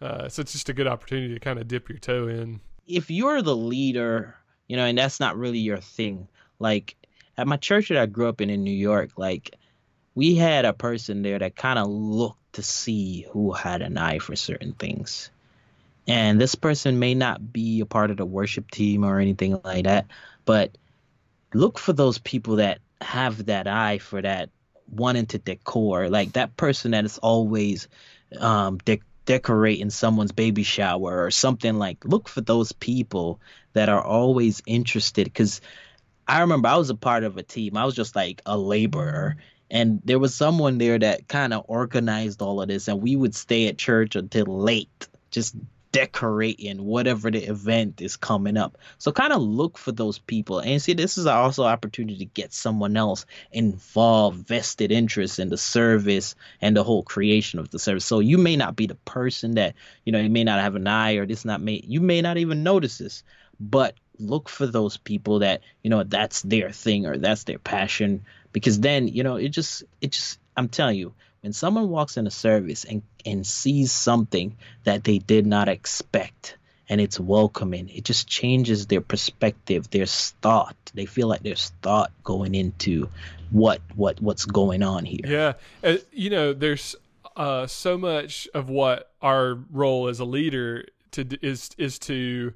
uh, 0.00 0.28
so 0.28 0.42
it's 0.42 0.52
just 0.52 0.68
a 0.68 0.74
good 0.74 0.86
opportunity 0.86 1.32
to 1.32 1.40
kind 1.40 1.58
of 1.58 1.66
dip 1.68 1.88
your 1.88 1.98
toe 1.98 2.28
in. 2.28 2.60
if 2.86 3.10
you're 3.10 3.42
the 3.42 3.56
leader, 3.56 4.36
you 4.68 4.76
know, 4.76 4.84
and 4.84 4.98
that's 4.98 5.18
not 5.18 5.36
really 5.36 5.58
your 5.58 5.78
thing, 5.78 6.28
like 6.58 6.96
at 7.38 7.46
my 7.46 7.56
church 7.56 7.88
that 7.88 7.98
I 7.98 8.06
grew 8.06 8.28
up 8.28 8.40
in 8.40 8.50
in 8.50 8.62
New 8.62 8.70
York, 8.70 9.10
like 9.16 9.56
we 10.14 10.34
had 10.34 10.64
a 10.64 10.72
person 10.72 11.22
there 11.22 11.38
that 11.38 11.56
kind 11.56 11.78
of 11.78 11.88
looked 11.88 12.54
to 12.54 12.62
see 12.62 13.26
who 13.30 13.52
had 13.52 13.82
an 13.82 13.98
eye 13.98 14.18
for 14.18 14.36
certain 14.36 14.72
things. 14.72 15.30
And 16.08 16.40
this 16.40 16.54
person 16.54 16.98
may 16.98 17.14
not 17.14 17.52
be 17.52 17.80
a 17.80 17.86
part 17.86 18.10
of 18.10 18.16
the 18.16 18.26
worship 18.26 18.70
team 18.70 19.04
or 19.04 19.18
anything 19.18 19.60
like 19.64 19.84
that, 19.84 20.06
but 20.44 20.76
look 21.52 21.78
for 21.78 21.92
those 21.92 22.18
people 22.18 22.56
that 22.56 22.78
have 23.00 23.46
that 23.46 23.66
eye 23.66 23.98
for 23.98 24.22
that 24.22 24.50
wanting 24.88 25.26
to 25.26 25.38
decor, 25.38 26.08
like 26.08 26.34
that 26.34 26.56
person 26.56 26.92
that 26.92 27.04
is 27.04 27.18
always 27.18 27.88
um, 28.38 28.78
de- 28.84 29.02
decorating 29.24 29.90
someone's 29.90 30.32
baby 30.32 30.62
shower 30.62 31.24
or 31.24 31.30
something 31.30 31.74
like. 31.74 32.04
Look 32.04 32.28
for 32.28 32.40
those 32.40 32.72
people 32.72 33.40
that 33.72 33.88
are 33.88 34.02
always 34.02 34.62
interested, 34.64 35.24
because 35.24 35.60
I 36.28 36.40
remember 36.40 36.68
I 36.68 36.76
was 36.76 36.90
a 36.90 36.94
part 36.94 37.24
of 37.24 37.36
a 37.36 37.42
team. 37.42 37.76
I 37.76 37.84
was 37.84 37.96
just 37.96 38.14
like 38.14 38.42
a 38.46 38.56
laborer. 38.56 39.36
And 39.68 40.00
there 40.04 40.20
was 40.20 40.34
someone 40.34 40.78
there 40.78 40.98
that 40.98 41.26
kind 41.26 41.52
of 41.52 41.64
organized 41.66 42.40
all 42.40 42.62
of 42.62 42.68
this, 42.68 42.86
and 42.86 43.02
we 43.02 43.16
would 43.16 43.34
stay 43.34 43.66
at 43.66 43.76
church 43.76 44.14
until 44.14 44.46
late, 44.46 45.08
just 45.32 45.56
decorating 45.96 46.84
whatever 46.84 47.30
the 47.30 47.42
event 47.42 48.02
is 48.02 48.18
coming 48.18 48.58
up. 48.58 48.76
So 48.98 49.12
kind 49.12 49.32
of 49.32 49.40
look 49.40 49.78
for 49.78 49.92
those 49.92 50.18
people. 50.18 50.58
And 50.58 50.82
see, 50.82 50.92
this 50.92 51.16
is 51.16 51.24
also 51.24 51.62
an 51.62 51.70
opportunity 51.72 52.18
to 52.18 52.26
get 52.26 52.52
someone 52.52 52.98
else 52.98 53.24
involved, 53.50 54.46
vested 54.46 54.92
interest 54.92 55.38
in 55.38 55.48
the 55.48 55.56
service 55.56 56.34
and 56.60 56.76
the 56.76 56.84
whole 56.84 57.02
creation 57.02 57.60
of 57.60 57.70
the 57.70 57.78
service. 57.78 58.04
So 58.04 58.20
you 58.20 58.36
may 58.36 58.56
not 58.56 58.76
be 58.76 58.86
the 58.86 58.96
person 59.06 59.54
that, 59.54 59.74
you 60.04 60.12
know, 60.12 60.20
you 60.20 60.28
may 60.28 60.44
not 60.44 60.60
have 60.60 60.74
an 60.74 60.86
eye 60.86 61.14
or 61.14 61.24
this 61.24 61.46
not 61.46 61.62
may 61.62 61.82
you 61.86 62.02
may 62.02 62.20
not 62.20 62.36
even 62.36 62.62
notice 62.62 62.98
this, 62.98 63.22
but 63.58 63.94
look 64.18 64.50
for 64.50 64.66
those 64.66 64.98
people 64.98 65.38
that, 65.38 65.62
you 65.82 65.88
know, 65.88 66.02
that's 66.02 66.42
their 66.42 66.72
thing 66.72 67.06
or 67.06 67.16
that's 67.16 67.44
their 67.44 67.58
passion. 67.58 68.26
Because 68.52 68.78
then, 68.80 69.08
you 69.08 69.22
know, 69.22 69.36
it 69.36 69.48
just 69.48 69.82
it 70.02 70.12
just 70.12 70.38
I'm 70.58 70.68
telling 70.68 70.98
you, 70.98 71.14
when 71.46 71.52
someone 71.52 71.88
walks 71.90 72.16
in 72.16 72.26
a 72.26 72.30
service 72.30 72.82
and, 72.82 73.02
and 73.24 73.46
sees 73.46 73.92
something 73.92 74.56
that 74.82 75.04
they 75.04 75.18
did 75.18 75.46
not 75.46 75.68
expect 75.68 76.58
and 76.88 77.00
it's 77.00 77.20
welcoming, 77.20 77.88
it 77.88 78.02
just 78.02 78.26
changes 78.26 78.88
their 78.88 79.00
perspective, 79.00 79.88
their 79.90 80.06
thought. 80.06 80.74
They 80.92 81.06
feel 81.06 81.28
like 81.28 81.44
there's 81.44 81.70
thought 81.82 82.10
going 82.24 82.56
into 82.56 83.08
what 83.52 83.80
what 83.94 84.20
what's 84.20 84.44
going 84.44 84.82
on 84.82 85.04
here. 85.04 85.20
Yeah, 85.24 85.52
uh, 85.84 85.98
you 86.10 86.30
know, 86.30 86.52
there's 86.52 86.96
uh, 87.36 87.68
so 87.68 87.96
much 87.96 88.48
of 88.52 88.68
what 88.68 89.12
our 89.22 89.54
role 89.70 90.08
as 90.08 90.18
a 90.18 90.24
leader 90.24 90.86
to 91.12 91.28
is 91.42 91.70
is 91.78 92.00
to 92.00 92.54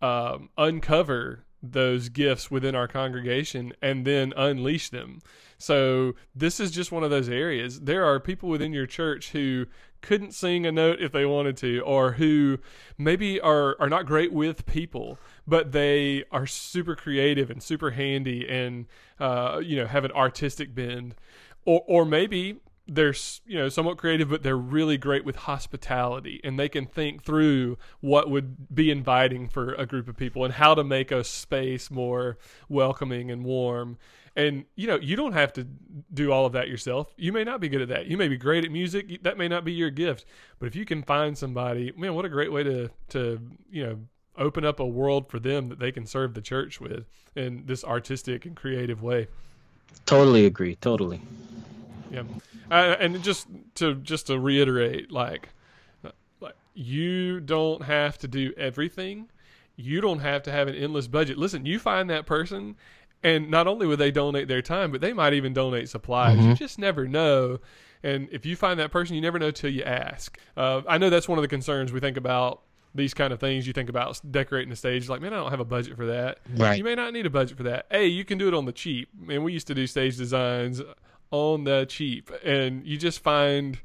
um, 0.00 0.48
uncover 0.56 1.44
those 1.62 2.08
gifts 2.08 2.50
within 2.50 2.74
our 2.74 2.88
congregation 2.88 3.74
and 3.82 4.06
then 4.06 4.32
unleash 4.38 4.88
them. 4.88 5.20
So 5.60 6.14
this 6.34 6.58
is 6.58 6.70
just 6.70 6.90
one 6.90 7.04
of 7.04 7.10
those 7.10 7.28
areas. 7.28 7.80
There 7.80 8.04
are 8.06 8.18
people 8.18 8.48
within 8.48 8.72
your 8.72 8.86
church 8.86 9.32
who 9.32 9.66
couldn't 10.00 10.32
sing 10.32 10.64
a 10.64 10.72
note 10.72 11.00
if 11.00 11.12
they 11.12 11.26
wanted 11.26 11.58
to, 11.58 11.80
or 11.80 12.12
who 12.12 12.58
maybe 12.96 13.38
are 13.40 13.76
are 13.78 13.90
not 13.90 14.06
great 14.06 14.32
with 14.32 14.64
people, 14.64 15.18
but 15.46 15.72
they 15.72 16.24
are 16.32 16.46
super 16.46 16.96
creative 16.96 17.50
and 17.50 17.62
super 17.62 17.90
handy, 17.90 18.48
and 18.48 18.86
uh, 19.18 19.60
you 19.62 19.76
know 19.76 19.86
have 19.86 20.06
an 20.06 20.12
artistic 20.12 20.74
bend, 20.74 21.14
or 21.66 21.84
or 21.86 22.04
maybe 22.06 22.56
they're 22.88 23.14
you 23.46 23.56
know 23.56 23.68
somewhat 23.68 23.98
creative 23.98 24.28
but 24.28 24.42
they're 24.42 24.56
really 24.56 24.98
great 24.98 25.24
with 25.24 25.36
hospitality 25.36 26.40
and 26.42 26.58
they 26.58 26.68
can 26.68 26.86
think 26.86 27.22
through 27.22 27.78
what 28.00 28.28
would 28.28 28.74
be 28.74 28.90
inviting 28.90 29.48
for 29.48 29.74
a 29.74 29.86
group 29.86 30.08
of 30.08 30.16
people 30.16 30.44
and 30.44 30.54
how 30.54 30.74
to 30.74 30.82
make 30.82 31.12
a 31.12 31.22
space 31.22 31.88
more 31.88 32.36
welcoming 32.68 33.30
and 33.30 33.44
warm 33.44 33.96
and 34.36 34.64
you 34.76 34.86
know 34.86 34.96
you 34.96 35.16
don't 35.16 35.32
have 35.32 35.52
to 35.52 35.66
do 36.14 36.30
all 36.32 36.46
of 36.46 36.52
that 36.52 36.68
yourself 36.68 37.12
you 37.16 37.32
may 37.32 37.42
not 37.42 37.60
be 37.60 37.68
good 37.68 37.82
at 37.82 37.88
that 37.88 38.06
you 38.06 38.16
may 38.16 38.28
be 38.28 38.36
great 38.36 38.64
at 38.64 38.70
music 38.70 39.22
that 39.22 39.36
may 39.36 39.48
not 39.48 39.64
be 39.64 39.72
your 39.72 39.90
gift 39.90 40.24
but 40.58 40.66
if 40.66 40.76
you 40.76 40.84
can 40.84 41.02
find 41.02 41.36
somebody 41.36 41.92
man 41.96 42.14
what 42.14 42.24
a 42.24 42.28
great 42.28 42.52
way 42.52 42.62
to 42.62 42.88
to 43.08 43.40
you 43.70 43.84
know 43.84 43.98
open 44.38 44.64
up 44.64 44.78
a 44.78 44.86
world 44.86 45.28
for 45.28 45.40
them 45.40 45.68
that 45.68 45.78
they 45.78 45.90
can 45.90 46.06
serve 46.06 46.34
the 46.34 46.40
church 46.40 46.80
with 46.80 47.06
in 47.34 47.64
this 47.66 47.84
artistic 47.84 48.46
and 48.46 48.54
creative 48.54 49.02
way 49.02 49.26
Totally 50.06 50.46
agree. 50.46 50.76
Totally. 50.76 51.20
yeah, 52.10 52.22
uh, 52.70 52.96
and 52.98 53.22
just 53.22 53.46
to 53.76 53.94
just 53.96 54.26
to 54.28 54.38
reiterate, 54.38 55.10
like, 55.10 55.50
like 56.40 56.54
you 56.74 57.40
don't 57.40 57.84
have 57.84 58.18
to 58.18 58.28
do 58.28 58.52
everything. 58.56 59.28
You 59.76 60.00
don't 60.00 60.18
have 60.18 60.42
to 60.42 60.52
have 60.52 60.68
an 60.68 60.74
endless 60.74 61.06
budget. 61.06 61.38
Listen, 61.38 61.64
you 61.64 61.78
find 61.78 62.10
that 62.10 62.26
person, 62.26 62.76
and 63.22 63.50
not 63.50 63.66
only 63.66 63.86
would 63.86 63.98
they 63.98 64.10
donate 64.10 64.48
their 64.48 64.62
time, 64.62 64.90
but 64.90 65.00
they 65.00 65.12
might 65.12 65.34
even 65.34 65.52
donate 65.52 65.88
supplies. 65.88 66.38
You 66.44 66.54
just 66.54 66.78
never 66.78 67.06
know. 67.06 67.58
And 68.02 68.28
if 68.32 68.46
you 68.46 68.56
find 68.56 68.80
that 68.80 68.90
person, 68.90 69.14
you 69.14 69.20
never 69.20 69.38
know 69.38 69.50
till 69.50 69.70
you 69.70 69.82
ask. 69.82 70.38
Uh, 70.56 70.82
I 70.88 70.98
know 70.98 71.10
that's 71.10 71.28
one 71.28 71.38
of 71.38 71.42
the 71.42 71.48
concerns 71.48 71.92
we 71.92 72.00
think 72.00 72.16
about 72.16 72.62
these 72.94 73.12
kind 73.12 73.32
of 73.32 73.38
things. 73.38 73.66
You 73.66 73.72
think 73.72 73.90
about 73.90 74.20
decorating 74.30 74.70
the 74.70 74.76
stage, 74.76 75.08
like, 75.08 75.20
man, 75.20 75.34
I 75.34 75.36
don't 75.36 75.50
have 75.50 75.60
a 75.60 75.64
budget 75.66 75.96
for 75.96 76.06
that. 76.06 76.38
Right. 76.56 76.78
You 76.78 76.84
may 76.84 76.94
not 76.94 77.12
need 77.12 77.26
a 77.26 77.30
budget 77.30 77.56
for 77.56 77.64
that. 77.64 77.86
Hey, 77.90 78.06
you 78.06 78.24
can 78.24 78.38
do 78.38 78.48
it 78.48 78.54
on 78.54 78.64
the 78.64 78.72
cheap. 78.72 79.10
Man, 79.18 79.42
we 79.42 79.52
used 79.52 79.66
to 79.66 79.74
do 79.74 79.86
stage 79.86 80.16
designs 80.16 80.80
on 81.30 81.64
the 81.64 81.86
cheap, 81.86 82.30
and 82.42 82.84
you 82.86 82.96
just 82.96 83.20
find 83.20 83.78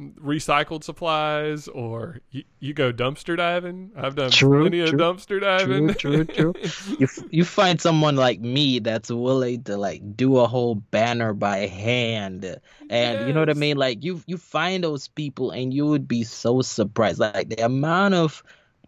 recycled 0.00 0.84
supplies, 0.84 1.68
or 1.68 2.20
you, 2.30 2.44
you 2.60 2.74
go 2.74 2.92
dumpster 2.92 3.36
diving. 3.36 3.90
I've 3.96 4.14
done 4.14 4.30
True, 4.30 4.62
plenty 4.62 4.80
of 4.80 4.90
dumpster 4.90 5.40
diving. 5.40 5.94
True, 5.94 6.24
true, 6.24 6.52
true. 6.52 6.54
you 6.98 7.08
you 7.30 7.44
find 7.44 7.80
someone 7.80 8.16
like 8.16 8.40
me 8.40 8.78
that's 8.78 9.10
willing 9.10 9.62
to 9.64 9.76
like 9.76 10.16
do 10.16 10.38
a 10.38 10.46
whole 10.46 10.74
banner 10.76 11.34
by 11.34 11.66
hand, 11.66 12.60
and 12.90 13.26
you 13.26 13.32
know 13.32 13.40
what 13.40 13.50
I 13.50 13.54
mean. 13.54 13.76
Like 13.76 14.02
you 14.02 14.22
you 14.26 14.36
find 14.36 14.82
those 14.82 15.08
people, 15.08 15.50
and 15.50 15.72
you 15.72 15.86
would 15.86 16.08
be 16.08 16.24
so 16.24 16.62
surprised. 16.62 17.18
Like 17.18 17.48
the 17.48 17.64
amount 17.64 18.14
of 18.14 18.42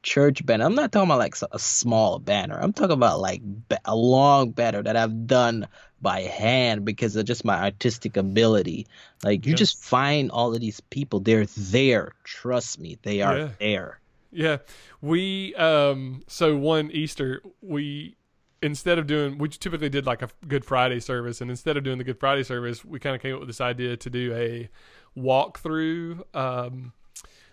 church 0.05 0.45
banner. 0.47 0.65
I'm 0.65 0.75
not 0.75 0.93
talking 0.93 1.09
about 1.09 1.19
like 1.19 1.35
a 1.51 1.59
small 1.59 2.19
banner. 2.19 2.59
I'm 2.61 2.73
talking 2.73 2.93
about 2.93 3.21
like 3.21 3.43
a 3.85 3.97
long 3.97 4.51
banner 4.51 4.83
that 4.83 4.97
I've 4.97 5.27
done 5.27 5.67
by 6.05 6.21
hand 6.21 6.85
because 6.85 7.17
of 7.17 7.25
just 7.25 7.45
my 7.45 7.61
artistic 7.61 8.17
ability. 8.17 8.87
Like 9.25 9.45
you 9.47 9.55
just 9.55 9.83
find 9.83 10.31
all 10.31 10.55
of 10.55 10.61
these 10.61 10.79
people. 10.91 11.19
They're 11.19 11.47
there. 11.57 12.13
Trust 12.23 12.79
me, 12.79 12.99
they 13.03 13.23
are 13.23 13.37
Yeah. 13.39 13.49
there. 13.59 14.01
Yeah, 14.31 14.57
we 15.01 15.55
um 15.57 16.23
so 16.29 16.57
one 16.57 16.91
Easter 16.93 17.43
we 17.61 18.17
instead 18.63 18.99
of 18.99 19.07
doing, 19.07 19.37
we 19.39 19.49
typically 19.49 19.89
did 19.91 20.07
like 20.07 20.23
a 20.23 20.29
Good 20.49 20.65
Friday 20.65 20.99
service, 21.01 21.41
and 21.41 21.51
instead 21.51 21.77
of 21.77 21.85
doing 21.85 21.99
the 21.99 22.05
Good 22.05 22.19
Friday 22.19 22.43
service, 22.43 22.85
we 22.85 22.99
kind 22.99 23.15
of 23.15 23.21
came 23.21 23.35
up 23.35 23.41
with 23.41 23.49
this 23.49 23.61
idea 23.61 23.97
to 23.97 24.09
do 24.11 24.33
a 24.35 24.69
walkthrough, 25.19 26.23
um, 26.35 26.93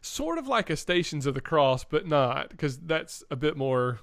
sort 0.01 0.37
of 0.37 0.47
like 0.47 0.69
a 0.69 0.75
Stations 0.77 1.25
of 1.25 1.33
the 1.33 1.41
Cross, 1.41 1.85
but 1.85 2.07
not 2.07 2.49
because 2.49 2.77
that's 2.77 3.23
a 3.29 3.35
bit 3.35 3.57
more. 3.57 3.99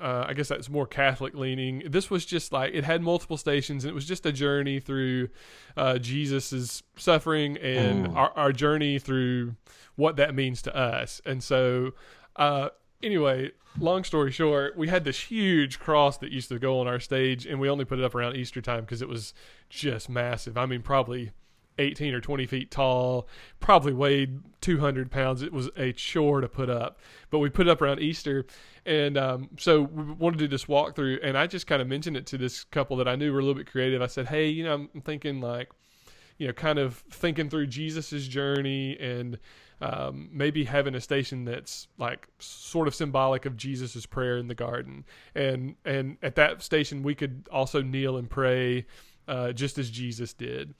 Uh, 0.00 0.24
I 0.28 0.32
guess 0.32 0.48
that's 0.48 0.70
more 0.70 0.86
Catholic 0.86 1.34
leaning. 1.34 1.82
This 1.86 2.10
was 2.10 2.24
just 2.24 2.50
like 2.50 2.72
it 2.72 2.84
had 2.84 3.02
multiple 3.02 3.36
stations, 3.36 3.84
and 3.84 3.90
it 3.90 3.94
was 3.94 4.06
just 4.06 4.24
a 4.24 4.32
journey 4.32 4.80
through 4.80 5.28
uh, 5.76 5.98
Jesus's 5.98 6.82
suffering 6.96 7.56
and 7.58 8.06
Mm. 8.08 8.16
our, 8.16 8.32
our 8.36 8.52
journey 8.52 8.98
through 8.98 9.54
what 9.96 10.16
that 10.16 10.34
means 10.34 10.62
to 10.62 10.74
us. 10.74 11.20
And 11.26 11.42
so, 11.44 11.92
uh, 12.36 12.70
anyway, 13.02 13.50
long 13.78 14.02
story 14.04 14.30
short, 14.32 14.76
we 14.78 14.88
had 14.88 15.04
this 15.04 15.20
huge 15.20 15.78
cross 15.78 16.16
that 16.18 16.30
used 16.32 16.48
to 16.48 16.58
go 16.58 16.80
on 16.80 16.86
our 16.88 17.00
stage, 17.00 17.44
and 17.44 17.60
we 17.60 17.68
only 17.68 17.84
put 17.84 17.98
it 17.98 18.04
up 18.04 18.14
around 18.14 18.36
Easter 18.36 18.62
time 18.62 18.80
because 18.82 19.02
it 19.02 19.08
was 19.08 19.34
just 19.68 20.08
massive. 20.08 20.56
I 20.56 20.64
mean, 20.64 20.80
probably 20.80 21.32
18 21.78 22.14
or 22.14 22.20
20 22.20 22.46
feet 22.46 22.70
tall, 22.70 23.28
probably 23.60 23.92
weighed 23.92 24.40
200 24.60 25.10
pounds. 25.10 25.42
It 25.42 25.52
was 25.52 25.68
a 25.76 25.92
chore 25.92 26.40
to 26.40 26.48
put 26.48 26.70
up, 26.70 26.98
but 27.30 27.38
we 27.38 27.50
put 27.50 27.66
it 27.66 27.70
up 27.70 27.82
around 27.82 28.00
Easter. 28.00 28.46
And 28.84 29.18
um, 29.18 29.50
so 29.58 29.82
we 29.82 30.04
wanted 30.04 30.38
to 30.38 30.44
do 30.44 30.48
this 30.48 30.66
walkthrough, 30.66 31.18
and 31.22 31.36
I 31.36 31.46
just 31.46 31.66
kind 31.66 31.82
of 31.82 31.88
mentioned 31.88 32.16
it 32.16 32.26
to 32.26 32.38
this 32.38 32.64
couple 32.64 32.96
that 32.98 33.08
I 33.08 33.16
knew 33.16 33.32
were 33.32 33.40
a 33.40 33.42
little 33.42 33.56
bit 33.56 33.70
creative. 33.70 34.00
I 34.00 34.06
said, 34.06 34.28
hey, 34.28 34.48
you 34.48 34.64
know, 34.64 34.88
I'm 34.94 35.02
thinking 35.02 35.40
like, 35.40 35.70
you 36.38 36.46
know, 36.46 36.52
kind 36.52 36.78
of 36.78 37.02
thinking 37.10 37.50
through 37.50 37.66
Jesus's 37.66 38.28
journey 38.28 38.96
and 38.98 39.38
um, 39.80 40.30
maybe 40.32 40.64
having 40.64 40.94
a 40.94 41.00
station 41.00 41.44
that's 41.44 41.88
like 41.98 42.28
sort 42.38 42.88
of 42.88 42.94
symbolic 42.94 43.44
of 43.44 43.56
Jesus's 43.56 44.06
prayer 44.06 44.38
in 44.38 44.48
the 44.48 44.54
garden, 44.54 45.04
and 45.34 45.76
and 45.84 46.16
at 46.22 46.36
that 46.36 46.62
station 46.62 47.02
we 47.02 47.14
could 47.14 47.46
also 47.52 47.82
kneel 47.82 48.16
and 48.16 48.30
pray, 48.30 48.86
uh, 49.28 49.52
just 49.52 49.78
as 49.78 49.90
Jesus 49.90 50.32
did. 50.32 50.74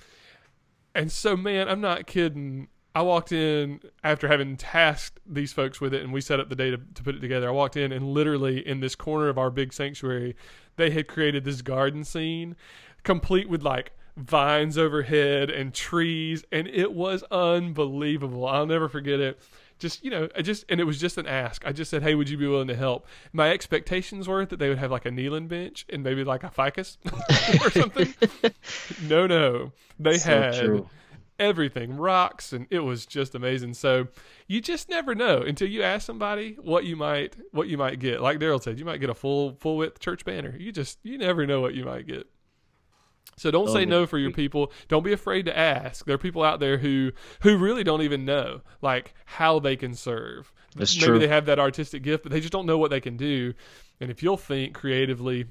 And 0.96 1.12
so, 1.12 1.36
man, 1.36 1.68
I'm 1.68 1.82
not 1.82 2.06
kidding. 2.06 2.68
I 2.94 3.02
walked 3.02 3.30
in 3.30 3.80
after 4.02 4.28
having 4.28 4.56
tasked 4.56 5.20
these 5.26 5.52
folks 5.52 5.78
with 5.78 5.92
it, 5.92 6.02
and 6.02 6.10
we 6.10 6.22
set 6.22 6.40
up 6.40 6.48
the 6.48 6.56
day 6.56 6.70
to, 6.70 6.78
to 6.78 7.02
put 7.02 7.14
it 7.14 7.20
together. 7.20 7.48
I 7.48 7.52
walked 7.52 7.76
in, 7.76 7.92
and 7.92 8.06
literally 8.06 8.66
in 8.66 8.80
this 8.80 8.94
corner 8.94 9.28
of 9.28 9.36
our 9.36 9.50
big 9.50 9.74
sanctuary, 9.74 10.34
they 10.76 10.88
had 10.88 11.06
created 11.06 11.44
this 11.44 11.60
garden 11.60 12.02
scene, 12.02 12.56
complete 13.02 13.46
with 13.46 13.62
like 13.62 13.92
vines 14.16 14.78
overhead 14.78 15.50
and 15.50 15.74
trees, 15.74 16.44
and 16.50 16.66
it 16.66 16.94
was 16.94 17.22
unbelievable. 17.24 18.46
I'll 18.46 18.64
never 18.64 18.88
forget 18.88 19.20
it. 19.20 19.38
Just 19.78 20.02
you 20.04 20.10
know, 20.10 20.28
I 20.36 20.42
just 20.42 20.64
and 20.68 20.80
it 20.80 20.84
was 20.84 20.98
just 20.98 21.18
an 21.18 21.26
ask. 21.26 21.66
I 21.66 21.72
just 21.72 21.90
said, 21.90 22.02
"Hey, 22.02 22.14
would 22.14 22.28
you 22.30 22.38
be 22.38 22.46
willing 22.46 22.68
to 22.68 22.76
help?" 22.76 23.06
My 23.32 23.50
expectations 23.50 24.26
were 24.26 24.46
that 24.46 24.58
they 24.58 24.68
would 24.68 24.78
have 24.78 24.90
like 24.90 25.04
a 25.04 25.10
kneeling 25.10 25.48
bench 25.48 25.84
and 25.90 26.02
maybe 26.02 26.24
like 26.24 26.44
a 26.44 26.50
ficus 26.50 26.96
or 27.60 27.70
something. 27.70 28.14
no, 29.02 29.26
no, 29.26 29.72
they 29.98 30.18
So 30.18 30.30
had 30.30 30.54
true. 30.54 30.88
everything 31.38 31.96
rocks 31.96 32.52
and 32.54 32.66
it 32.70 32.78
was 32.78 33.04
just 33.04 33.34
amazing 33.34 33.74
so 33.74 34.08
you 34.46 34.58
just 34.58 34.88
never 34.88 35.14
know 35.14 35.42
until 35.42 35.68
you 35.68 35.82
ask 35.82 36.06
somebody 36.06 36.56
what 36.62 36.84
you 36.84 36.96
might 36.96 37.36
what 37.50 37.68
you 37.68 37.76
might 37.76 37.98
get 37.98 38.22
like 38.22 38.38
daryl 38.38 38.62
said 38.62 38.78
you 38.78 38.86
might 38.86 39.00
get 39.00 39.10
a 39.10 39.14
full 39.14 39.54
full 39.60 39.76
width 39.76 40.00
church 40.00 40.24
banner 40.24 40.56
you 40.58 40.72
just 40.72 40.98
you 41.02 41.18
never 41.18 41.46
know 41.46 41.60
what 41.60 41.74
you 41.74 41.84
might 41.84 42.06
get 42.06 42.26
so 43.36 43.50
don't 43.50 43.68
say 43.68 43.84
no 43.84 44.06
for 44.06 44.18
your 44.18 44.30
people 44.32 44.72
don't 44.88 45.04
be 45.04 45.12
afraid 45.12 45.44
to 45.44 45.56
ask 45.56 46.04
there 46.06 46.14
are 46.14 46.18
people 46.18 46.42
out 46.42 46.60
there 46.60 46.78
who 46.78 47.12
who 47.42 47.56
really 47.56 47.84
don't 47.84 48.02
even 48.02 48.24
know 48.24 48.60
like 48.82 49.14
how 49.24 49.58
they 49.58 49.76
can 49.76 49.94
serve 49.94 50.52
That's 50.74 50.94
maybe 50.96 51.06
true. 51.06 51.18
they 51.18 51.28
have 51.28 51.46
that 51.46 51.58
artistic 51.58 52.02
gift 52.02 52.22
but 52.22 52.32
they 52.32 52.40
just 52.40 52.52
don't 52.52 52.66
know 52.66 52.78
what 52.78 52.90
they 52.90 53.00
can 53.00 53.16
do 53.16 53.54
and 54.00 54.10
if 54.10 54.22
you'll 54.22 54.36
think 54.36 54.74
creatively 54.74 55.46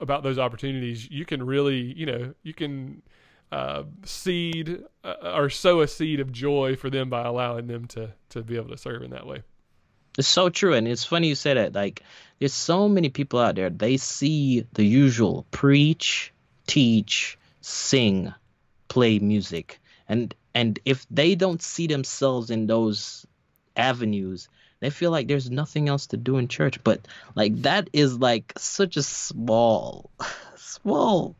about 0.00 0.22
those 0.22 0.38
opportunities 0.38 1.10
you 1.10 1.24
can 1.24 1.44
really 1.44 1.80
you 1.80 2.06
know 2.06 2.34
you 2.42 2.54
can 2.54 3.02
uh, 3.52 3.84
seed 4.04 4.82
uh, 5.04 5.14
or 5.34 5.50
sow 5.50 5.82
a 5.82 5.86
seed 5.88 6.20
of 6.20 6.32
joy 6.32 6.74
for 6.74 6.88
them 6.88 7.10
by 7.10 7.22
allowing 7.22 7.66
them 7.66 7.86
to 7.86 8.10
to 8.30 8.42
be 8.42 8.56
able 8.56 8.70
to 8.70 8.78
serve 8.78 9.02
in 9.02 9.10
that 9.10 9.26
way. 9.26 9.42
It's 10.18 10.28
so 10.28 10.48
true, 10.48 10.72
and 10.72 10.88
it's 10.88 11.04
funny 11.04 11.28
you 11.28 11.34
say 11.34 11.54
that. 11.54 11.74
Like, 11.74 12.02
there's 12.38 12.54
so 12.54 12.88
many 12.88 13.10
people 13.10 13.38
out 13.38 13.54
there. 13.54 13.68
They 13.70 13.98
see 13.98 14.66
the 14.72 14.84
usual: 14.84 15.46
preach, 15.50 16.31
teach, 16.66 17.38
sing, 17.60 18.32
play 18.88 19.18
music, 19.18 19.80
and 20.08 20.34
and 20.54 20.78
if 20.84 21.06
they 21.10 21.34
don't 21.34 21.62
see 21.62 21.86
themselves 21.86 22.50
in 22.50 22.66
those 22.66 23.26
avenues, 23.76 24.48
they 24.80 24.90
feel 24.90 25.10
like 25.10 25.28
there's 25.28 25.50
nothing 25.50 25.88
else 25.88 26.08
to 26.08 26.16
do 26.16 26.36
in 26.36 26.48
church. 26.48 26.82
But 26.84 27.06
like 27.34 27.62
that 27.62 27.88
is 27.92 28.18
like 28.18 28.52
such 28.56 28.96
a 28.96 29.02
small, 29.02 30.10
small 30.56 31.36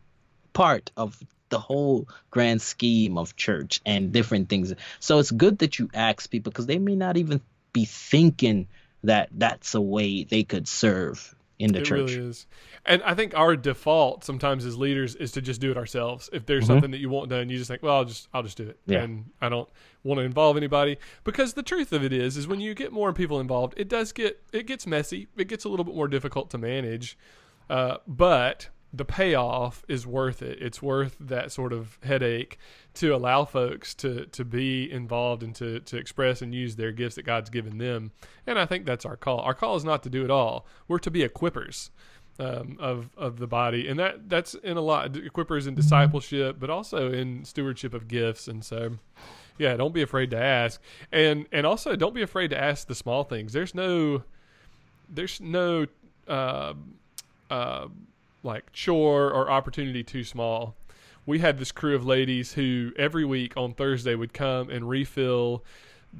part 0.52 0.90
of 0.96 1.22
the 1.50 1.58
whole 1.58 2.08
grand 2.30 2.62
scheme 2.62 3.18
of 3.18 3.36
church 3.36 3.80
and 3.84 4.12
different 4.12 4.48
things. 4.48 4.72
So 5.00 5.18
it's 5.18 5.30
good 5.30 5.58
that 5.58 5.78
you 5.78 5.90
ask 5.92 6.30
people 6.30 6.50
because 6.50 6.66
they 6.66 6.78
may 6.78 6.96
not 6.96 7.18
even 7.18 7.42
be 7.72 7.84
thinking 7.84 8.68
that 9.04 9.28
that's 9.32 9.74
a 9.74 9.80
way 9.80 10.24
they 10.24 10.44
could 10.44 10.66
serve 10.66 11.34
in 11.62 11.72
the 11.72 11.80
it 11.80 11.84
church. 11.84 12.10
really 12.12 12.28
is. 12.28 12.46
And 12.84 13.02
I 13.04 13.14
think 13.14 13.34
our 13.36 13.56
default 13.56 14.24
sometimes 14.24 14.64
as 14.66 14.76
leaders 14.76 15.14
is 15.14 15.32
to 15.32 15.40
just 15.40 15.60
do 15.60 15.70
it 15.70 15.76
ourselves. 15.76 16.28
If 16.32 16.46
there's 16.46 16.64
Mhm. 16.64 16.68
something 16.68 16.90
that 16.90 16.98
you 16.98 17.08
want 17.10 17.30
done, 17.30 17.48
you 17.48 17.56
just 17.58 17.68
think, 17.70 17.82
well, 17.82 17.96
I'll 17.96 18.04
just 18.04 18.28
I'll 18.34 18.42
just 18.42 18.56
do 18.56 18.68
it. 18.68 18.78
Yeah. 18.86 19.02
And 19.02 19.26
I 19.40 19.48
don't 19.48 19.68
want 20.02 20.18
to 20.18 20.24
involve 20.24 20.56
anybody 20.56 20.98
because 21.24 21.52
the 21.54 21.62
truth 21.62 21.92
of 21.92 22.02
it 22.04 22.12
is 22.12 22.36
is 22.36 22.46
when 22.48 22.60
you 22.60 22.74
get 22.74 22.92
more 22.92 23.12
people 23.12 23.38
involved, 23.40 23.74
it 23.76 23.88
does 23.88 24.12
get 24.12 24.42
it 24.52 24.66
gets 24.66 24.86
messy. 24.86 25.28
It 25.36 25.48
gets 25.48 25.64
a 25.64 25.68
little 25.68 25.84
bit 25.84 25.94
more 25.94 26.08
difficult 26.08 26.50
to 26.50 26.58
manage. 26.58 27.16
Uh, 27.70 27.98
but 28.06 28.68
the 28.92 29.04
payoff 29.04 29.84
is 29.88 30.06
worth 30.06 30.42
it. 30.42 30.58
It's 30.60 30.82
worth 30.82 31.16
that 31.18 31.50
sort 31.50 31.72
of 31.72 31.98
headache 32.02 32.58
to 32.94 33.14
allow 33.14 33.44
folks 33.44 33.94
to 33.96 34.26
to 34.26 34.44
be 34.44 34.90
involved 34.90 35.42
and 35.42 35.54
to 35.56 35.80
to 35.80 35.96
express 35.96 36.42
and 36.42 36.54
use 36.54 36.76
their 36.76 36.92
gifts 36.92 37.16
that 37.16 37.22
God's 37.22 37.50
given 37.50 37.78
them. 37.78 38.12
And 38.46 38.58
I 38.58 38.66
think 38.66 38.84
that's 38.84 39.06
our 39.06 39.16
call. 39.16 39.40
Our 39.40 39.54
call 39.54 39.76
is 39.76 39.84
not 39.84 40.02
to 40.02 40.10
do 40.10 40.24
it 40.24 40.30
all. 40.30 40.66
We're 40.88 40.98
to 40.98 41.10
be 41.10 41.26
equippers 41.26 41.90
um, 42.38 42.76
of 42.80 43.10
of 43.16 43.38
the 43.38 43.46
body, 43.46 43.88
and 43.88 43.98
that 43.98 44.28
that's 44.28 44.54
in 44.54 44.76
a 44.76 44.82
lot 44.82 45.12
equippers 45.12 45.66
in 45.66 45.74
discipleship, 45.74 46.56
but 46.58 46.70
also 46.70 47.12
in 47.12 47.44
stewardship 47.44 47.94
of 47.94 48.08
gifts. 48.08 48.48
And 48.48 48.64
so, 48.64 48.98
yeah, 49.58 49.76
don't 49.76 49.94
be 49.94 50.02
afraid 50.02 50.30
to 50.30 50.38
ask, 50.38 50.80
and 51.10 51.46
and 51.52 51.66
also 51.66 51.96
don't 51.96 52.14
be 52.14 52.22
afraid 52.22 52.48
to 52.48 52.60
ask 52.60 52.88
the 52.88 52.94
small 52.94 53.24
things. 53.24 53.52
There's 53.52 53.74
no 53.74 54.22
there's 55.08 55.40
no 55.40 55.86
uh, 56.28 56.74
uh, 57.50 57.88
like 58.42 58.72
chore 58.72 59.30
or 59.30 59.50
opportunity 59.50 60.02
too 60.02 60.24
small. 60.24 60.74
We 61.26 61.38
had 61.38 61.58
this 61.58 61.70
crew 61.70 61.94
of 61.94 62.04
ladies 62.04 62.52
who 62.54 62.92
every 62.96 63.24
week 63.24 63.56
on 63.56 63.74
Thursday 63.74 64.14
would 64.14 64.32
come 64.32 64.70
and 64.70 64.88
refill 64.88 65.64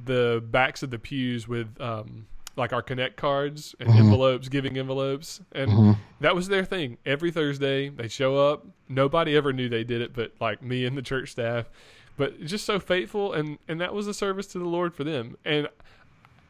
the 0.05 0.43
backs 0.49 0.81
of 0.81 0.91
the 0.91 0.99
pews 0.99 1.47
with 1.47 1.79
um, 1.81 2.25
like 2.55 2.71
our 2.71 2.81
connect 2.81 3.17
cards 3.17 3.75
and 3.79 3.89
Mhm. 3.89 3.99
envelopes, 3.99 4.47
giving 4.47 4.77
envelopes, 4.77 5.41
and 5.51 5.71
Mhm. 5.71 5.97
that 6.21 6.35
was 6.35 6.47
their 6.47 6.63
thing. 6.63 6.97
Every 7.05 7.31
Thursday 7.31 7.89
they 7.89 8.07
show 8.07 8.37
up. 8.37 8.65
Nobody 8.87 9.35
ever 9.35 9.51
knew 9.51 9.67
they 9.69 9.83
did 9.83 10.01
it, 10.01 10.13
but 10.13 10.31
like 10.39 10.61
me 10.61 10.85
and 10.85 10.97
the 10.97 11.01
church 11.01 11.29
staff. 11.31 11.69
But 12.15 12.45
just 12.45 12.65
so 12.65 12.79
faithful, 12.79 13.33
and 13.33 13.57
and 13.67 13.81
that 13.81 13.93
was 13.93 14.07
a 14.07 14.13
service 14.13 14.47
to 14.47 14.59
the 14.59 14.65
Lord 14.67 14.93
for 14.93 15.03
them. 15.03 15.35
And 15.43 15.67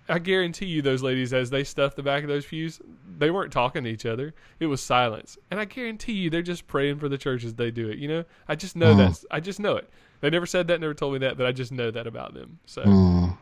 I 0.10 0.20
guarantee 0.20 0.66
you, 0.66 0.82
those 0.82 1.02
ladies, 1.02 1.34
as 1.34 1.50
they 1.50 1.64
stuffed 1.64 1.96
the 1.96 2.04
back 2.04 2.24
of 2.24 2.30
those 2.30 2.46
pews, 2.46 2.82
they 3.18 3.32
weren't 3.32 3.54
talking 3.54 3.84
to 3.86 3.90
each 3.90 4.06
other. 4.06 4.34
It 4.60 4.66
was 4.66 4.82
silence. 4.82 5.38
And 5.50 5.60
I 5.60 5.66
guarantee 5.66 6.14
you, 6.14 6.30
they're 6.30 6.42
just 6.42 6.68
praying 6.68 7.00
for 7.00 7.08
the 7.08 7.18
church 7.18 7.44
as 7.44 7.54
they 7.54 7.72
do 7.72 7.90
it. 7.90 7.98
You 7.98 8.08
know, 8.08 8.26
I 8.48 8.56
just 8.56 8.76
know 8.76 8.94
that. 8.96 9.24
I 9.32 9.40
just 9.40 9.60
know 9.60 9.78
it. 9.78 9.90
They 10.20 10.30
never 10.30 10.46
said 10.46 10.68
that, 10.68 10.82
never 10.82 10.94
told 10.94 11.14
me 11.14 11.20
that, 11.20 11.38
but 11.38 11.46
I 11.46 11.52
just 11.52 11.72
know 11.72 11.92
that 11.92 12.08
about 12.08 12.34
them. 12.34 12.60
So. 12.66 12.84
Mm. 12.84 13.38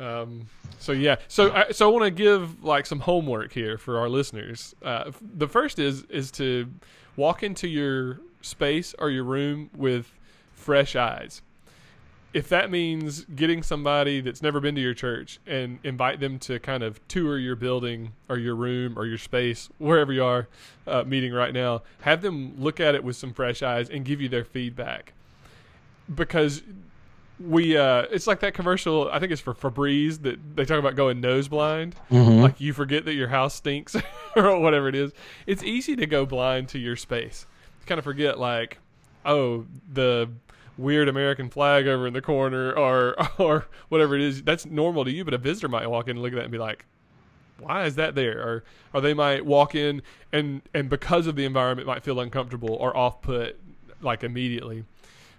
Um, 0.00 0.46
so 0.78 0.90
yeah, 0.90 1.16
so 1.28 1.52
I, 1.52 1.70
so 1.70 1.88
I 1.88 1.92
want 1.92 2.04
to 2.04 2.10
give 2.10 2.64
like 2.64 2.86
some 2.86 2.98
homework 2.98 3.52
here 3.52 3.78
for 3.78 3.98
our 3.98 4.08
listeners. 4.08 4.74
Uh, 4.82 5.12
the 5.20 5.46
first 5.46 5.78
is 5.78 6.02
is 6.04 6.32
to 6.32 6.68
walk 7.14 7.44
into 7.44 7.68
your 7.68 8.20
space 8.40 8.94
or 8.98 9.10
your 9.10 9.22
room 9.22 9.70
with 9.76 10.10
fresh 10.54 10.96
eyes. 10.96 11.42
If 12.34 12.48
that 12.48 12.70
means 12.70 13.24
getting 13.26 13.62
somebody 13.62 14.20
that's 14.22 14.40
never 14.40 14.58
been 14.58 14.74
to 14.76 14.80
your 14.80 14.94
church 14.94 15.38
and 15.46 15.78
invite 15.84 16.18
them 16.18 16.38
to 16.40 16.58
kind 16.58 16.82
of 16.82 17.06
tour 17.06 17.38
your 17.38 17.56
building 17.56 18.12
or 18.28 18.38
your 18.38 18.54
room 18.56 18.98
or 18.98 19.04
your 19.04 19.18
space, 19.18 19.68
wherever 19.78 20.12
you 20.12 20.24
are 20.24 20.48
uh, 20.86 21.04
meeting 21.04 21.32
right 21.34 21.52
now, 21.52 21.82
have 22.02 22.22
them 22.22 22.54
look 22.58 22.80
at 22.80 22.94
it 22.94 23.04
with 23.04 23.16
some 23.16 23.34
fresh 23.34 23.62
eyes 23.62 23.90
and 23.90 24.04
give 24.06 24.20
you 24.20 24.28
their 24.30 24.44
feedback. 24.44 25.12
Because 26.12 26.62
we 27.40 27.76
uh 27.76 28.02
it's 28.12 28.28
like 28.28 28.38
that 28.38 28.54
commercial 28.54 29.10
i 29.10 29.18
think 29.18 29.32
it's 29.32 29.40
for 29.40 29.52
Febreze 29.52 30.22
that 30.22 30.38
they 30.54 30.64
talk 30.64 30.78
about 30.78 30.94
going 30.94 31.20
nose 31.20 31.48
blind 31.48 31.96
Mhm. 32.08 32.40
like 32.40 32.60
you 32.60 32.72
forget 32.72 33.04
that 33.06 33.14
your 33.14 33.26
house 33.28 33.54
stinks 33.56 33.96
or 34.36 34.60
whatever 34.60 34.86
it 34.86 34.94
is 34.94 35.10
it's 35.44 35.64
easy 35.64 35.96
to 35.96 36.06
go 36.06 36.24
blind 36.24 36.68
to 36.68 36.78
your 36.78 36.94
space 36.94 37.46
you 37.80 37.86
kind 37.86 37.98
of 37.98 38.04
forget 38.04 38.38
like 38.38 38.78
oh 39.24 39.66
the 39.92 40.28
weird 40.78 41.08
american 41.08 41.50
flag 41.50 41.86
over 41.86 42.06
in 42.06 42.14
the 42.14 42.22
corner 42.22 42.72
or 42.72 43.14
or 43.38 43.66
whatever 43.88 44.14
it 44.14 44.22
is 44.22 44.42
that's 44.42 44.64
normal 44.66 45.04
to 45.04 45.10
you 45.10 45.24
but 45.24 45.34
a 45.34 45.38
visitor 45.38 45.68
might 45.68 45.86
walk 45.86 46.08
in 46.08 46.16
and 46.16 46.22
look 46.22 46.32
at 46.32 46.36
that 46.36 46.44
and 46.44 46.52
be 46.52 46.58
like 46.58 46.86
why 47.62 47.84
is 47.84 47.94
that 47.94 48.14
there? 48.14 48.40
Or 48.40 48.64
or 48.92 49.00
they 49.00 49.14
might 49.14 49.46
walk 49.46 49.74
in 49.74 50.02
and 50.32 50.62
and 50.74 50.88
because 50.88 51.26
of 51.26 51.36
the 51.36 51.44
environment 51.44 51.86
might 51.86 52.02
feel 52.02 52.20
uncomfortable 52.20 52.74
or 52.74 52.96
off 52.96 53.22
put 53.22 53.58
like 54.00 54.24
immediately. 54.24 54.84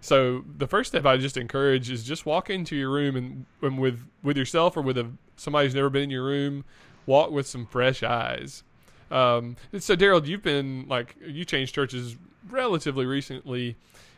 So 0.02 0.44
the 0.58 0.68
first 0.68 0.90
step 0.90 1.06
I 1.06 1.18
just 1.18 1.38
encourage 1.38 1.90
is 1.90 2.04
just 2.04 2.26
walk 2.26 2.50
into 2.50 2.76
your 2.76 2.90
room 2.90 3.16
and, 3.16 3.46
and 3.62 3.80
with 3.80 4.06
with 4.24 4.38
yourself 4.38 4.76
or 4.76 4.82
with 4.82 4.98
a, 4.98 5.12
somebody 5.36 5.68
who's 5.68 5.76
never 5.76 5.90
been 5.90 6.04
in 6.04 6.10
your 6.10 6.26
room, 6.26 6.66
walk 7.06 7.32
with 7.32 7.48
some 7.48 7.66
fresh 7.66 8.04
eyes. 8.04 8.64
Um, 9.12 9.58
so 9.78 9.96
Daryl, 9.96 10.26
you've 10.26 10.42
been 10.42 10.88
like 10.88 11.16
you 11.26 11.46
changed 11.46 11.76
churches 11.76 12.16
relatively 12.50 13.06
recently. 13.06 13.76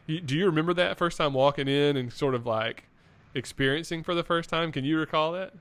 Do 0.07 0.37
you 0.37 0.45
remember 0.45 0.73
that 0.75 0.97
first 0.97 1.17
time 1.17 1.33
walking 1.33 1.67
in 1.67 1.97
and 1.97 2.13
sort 2.13 2.35
of 2.35 2.45
like 2.45 2.83
experiencing 3.33 4.03
for 4.03 4.13
the 4.13 4.23
first 4.23 4.49
time? 4.49 4.71
Can 4.71 4.85
you 4.85 4.99
recall 4.99 5.31
that? 5.33 5.53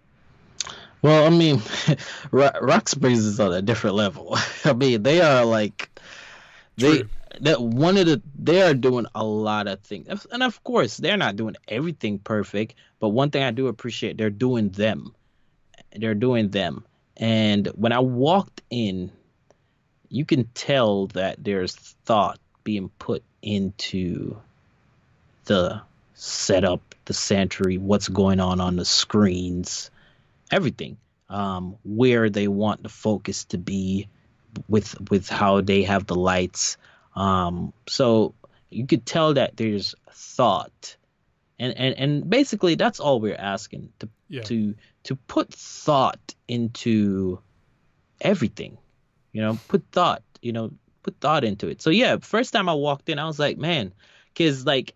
Well, 1.03 1.26
I 1.26 1.30
mean, 1.30 1.62
Ro- 2.30 2.51
Rock 2.61 2.88
Springs 2.88 3.24
is 3.24 3.40
on 3.40 3.53
a 3.53 3.62
different 3.62 3.97
level. 3.97 4.36
I 4.64 4.72
mean, 4.72 5.03
they 5.03 5.20
are 5.20 5.45
like 5.45 5.90
they 6.76 6.99
True. 6.99 7.09
that 7.40 7.61
one 7.61 7.97
of 7.97 8.07
the 8.07 8.22
they 8.38 8.62
are 8.62 8.74
doing 8.74 9.07
a 9.14 9.24
lot 9.24 9.66
of 9.66 9.80
things, 9.80 10.26
and 10.32 10.42
of 10.42 10.62
course 10.64 10.97
they're 10.97 11.16
not 11.16 11.36
doing 11.36 11.57
everything 11.68 12.18
perfect. 12.18 12.74
But 13.01 13.11
one 13.11 13.30
thing 13.30 13.42
I 13.42 13.51
do 13.51 13.66
appreciate, 13.68 14.16
they're 14.16 14.30
doing 14.30 14.70
them. 14.70 15.14
They're 15.95 16.14
doing 16.14 16.51
them, 16.51 16.84
and 17.16 17.66
when 17.68 17.92
I 17.92 18.01
walked 18.01 18.62
in, 18.70 19.12
you 20.09 20.24
can 20.24 20.45
tell 20.55 21.07
that 21.09 21.42
there's 21.42 21.74
thought 22.05 22.38
being 22.64 22.90
put 22.98 23.22
into 23.42 24.36
the 25.44 25.82
setup, 26.14 26.80
the 27.04 27.14
sanctuary, 27.14 27.78
what's 27.78 28.08
going 28.08 28.40
on 28.40 28.60
on 28.60 28.76
the 28.76 28.84
screens, 28.84 29.90
everything. 30.50 30.96
Um, 31.28 31.76
where 31.84 32.28
they 32.28 32.48
want 32.48 32.82
the 32.82 32.90
focus 32.90 33.44
to 33.46 33.58
be, 33.58 34.08
with 34.68 34.94
with 35.10 35.28
how 35.28 35.62
they 35.62 35.82
have 35.84 36.06
the 36.06 36.14
lights. 36.14 36.76
Um, 37.16 37.72
so 37.88 38.34
you 38.70 38.86
could 38.86 39.06
tell 39.06 39.34
that 39.34 39.56
there's 39.56 39.94
thought, 40.10 40.96
and 41.58 41.76
and 41.76 41.94
and 41.96 42.30
basically 42.30 42.74
that's 42.74 43.00
all 43.00 43.20
we're 43.20 43.34
asking 43.34 43.90
to 44.00 44.08
Yeah. 44.28 44.42
to 44.42 44.74
to 45.04 45.16
put 45.16 45.52
thought 45.52 46.34
into 46.46 47.40
everything 48.20 48.78
you 49.32 49.42
know 49.42 49.58
put 49.68 49.82
thought 49.92 50.22
you 50.40 50.52
know 50.52 50.70
put 51.05 51.20
thought 51.20 51.44
into 51.44 51.68
it. 51.68 51.80
So 51.80 51.90
yeah 51.90 52.16
first 52.20 52.52
time 52.52 52.68
i 52.68 52.74
walked 52.74 53.09
in 53.09 53.18
i 53.20 53.26
was 53.26 53.38
like 53.38 53.57
man 53.59 53.92
because 54.32 54.66
like 54.66 54.94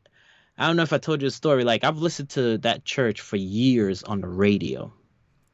i 0.58 0.66
don't 0.66 0.76
know 0.76 0.82
if 0.82 0.92
i 0.92 0.98
told 0.98 1.22
you 1.22 1.28
a 1.28 1.30
story 1.30 1.62
like 1.62 1.84
i've 1.84 1.98
listened 1.98 2.30
to 2.30 2.58
that 2.58 2.84
church 2.84 3.20
for 3.20 3.36
years 3.36 4.02
on 4.02 4.20
the 4.20 4.28
radio. 4.28 4.92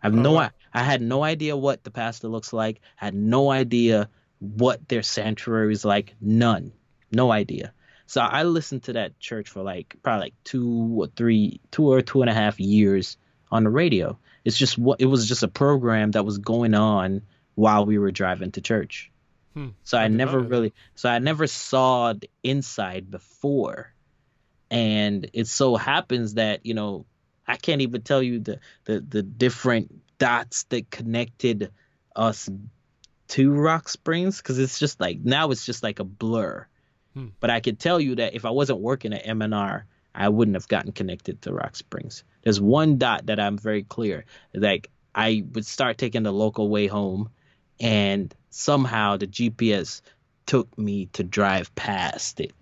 I've 0.03 0.15
no 0.15 0.37
Uh-huh. 0.37 0.51
i 0.73 0.83
had 0.83 1.03
no 1.03 1.23
idea 1.23 1.57
what 1.57 1.85
the 1.85 1.91
pastor 1.91 2.29
looks 2.29 2.53
like. 2.53 2.81
Had 2.97 3.15
no 3.15 3.51
idea 3.51 4.09
what 4.39 4.89
their 4.89 5.03
sanctuary 5.03 5.73
is 5.73 5.85
like. 5.85 6.15
None. 6.21 6.73
No 7.13 7.31
idea. 7.33 7.73
So 8.07 8.21
i 8.21 8.43
listened 8.43 8.83
to 8.85 8.93
that 8.95 9.19
church 9.19 9.49
for 9.49 9.63
like 9.63 9.97
probably 10.03 10.27
like 10.27 10.35
two 10.45 10.97
or 11.01 11.07
three 11.07 11.61
two 11.71 11.91
or 11.91 12.03
two 12.03 12.21
and 12.23 12.31
a 12.31 12.35
half 12.35 12.61
years 12.61 13.17
on 13.51 13.65
the 13.65 13.71
radio. 13.71 14.19
It's 14.45 14.59
just 14.59 14.77
what 14.77 15.01
it 15.01 15.07
was 15.07 15.27
just 15.27 15.43
a 15.43 15.49
program 15.49 16.11
that 16.13 16.25
was 16.27 16.39
going 16.39 16.75
on 16.75 17.23
while 17.55 17.87
we 17.87 17.99
were 17.99 18.11
driving 18.11 18.53
to 18.53 18.61
church. 18.61 19.11
Hmm. 19.55 19.69
So 19.85 19.97
I, 19.97 20.05
I 20.05 20.09
never 20.09 20.41
really 20.41 20.75
so 20.95 21.09
I 21.09 21.19
never 21.19 21.47
saw 21.47 22.13
the 22.13 22.29
inside 22.43 23.11
before. 23.11 23.93
And 24.71 25.31
it 25.33 25.47
so 25.47 25.77
happens 25.77 26.35
that, 26.35 26.67
you 26.67 26.75
know, 26.75 27.07
I 27.47 27.57
can't 27.57 27.81
even 27.81 28.03
tell 28.03 28.23
you 28.23 28.41
the 28.41 28.61
the, 28.85 29.01
the 29.01 29.23
different 29.23 29.95
dots 30.19 30.65
that 30.65 30.91
connected 30.91 31.71
us 32.17 32.51
to 33.29 33.53
Rock 33.53 33.89
Springs 33.89 34.39
because 34.39 34.59
it's 34.59 34.79
just 34.79 35.01
like 35.01 35.21
now 35.21 35.51
it's 35.51 35.65
just 35.65 35.83
like 35.83 36.01
a 36.01 36.05
blur. 36.05 36.67
Hmm. 37.15 37.29
But 37.41 37.51
I 37.51 37.61
could 37.61 37.79
tell 37.79 38.01
you 38.01 38.17
that 38.17 38.35
if 38.35 38.45
I 38.45 38.51
wasn't 38.51 38.81
working 38.81 39.13
at 39.13 39.25
MNR, 39.25 39.85
I 40.15 40.29
wouldn't 40.29 40.57
have 40.57 40.69
gotten 40.69 40.93
connected 40.93 41.43
to 41.43 41.53
Rock 41.53 41.77
Springs. 41.77 42.25
There's 42.43 42.61
one 42.61 42.99
dot 42.99 43.27
that 43.27 43.41
I'm 43.41 43.59
very 43.59 43.83
clear. 43.83 44.25
Like 44.53 44.91
I 45.15 45.45
would 45.53 45.67
start 45.67 45.99
taking 45.99 46.23
the 46.23 46.33
local 46.33 46.69
way 46.69 46.87
home, 46.87 47.31
and 47.81 48.35
somehow 48.51 49.17
the 49.17 49.27
GPS 49.27 50.01
took 50.47 50.77
me 50.79 51.07
to 51.07 51.25
drive 51.25 51.75
past 51.75 52.41
it. 52.41 52.53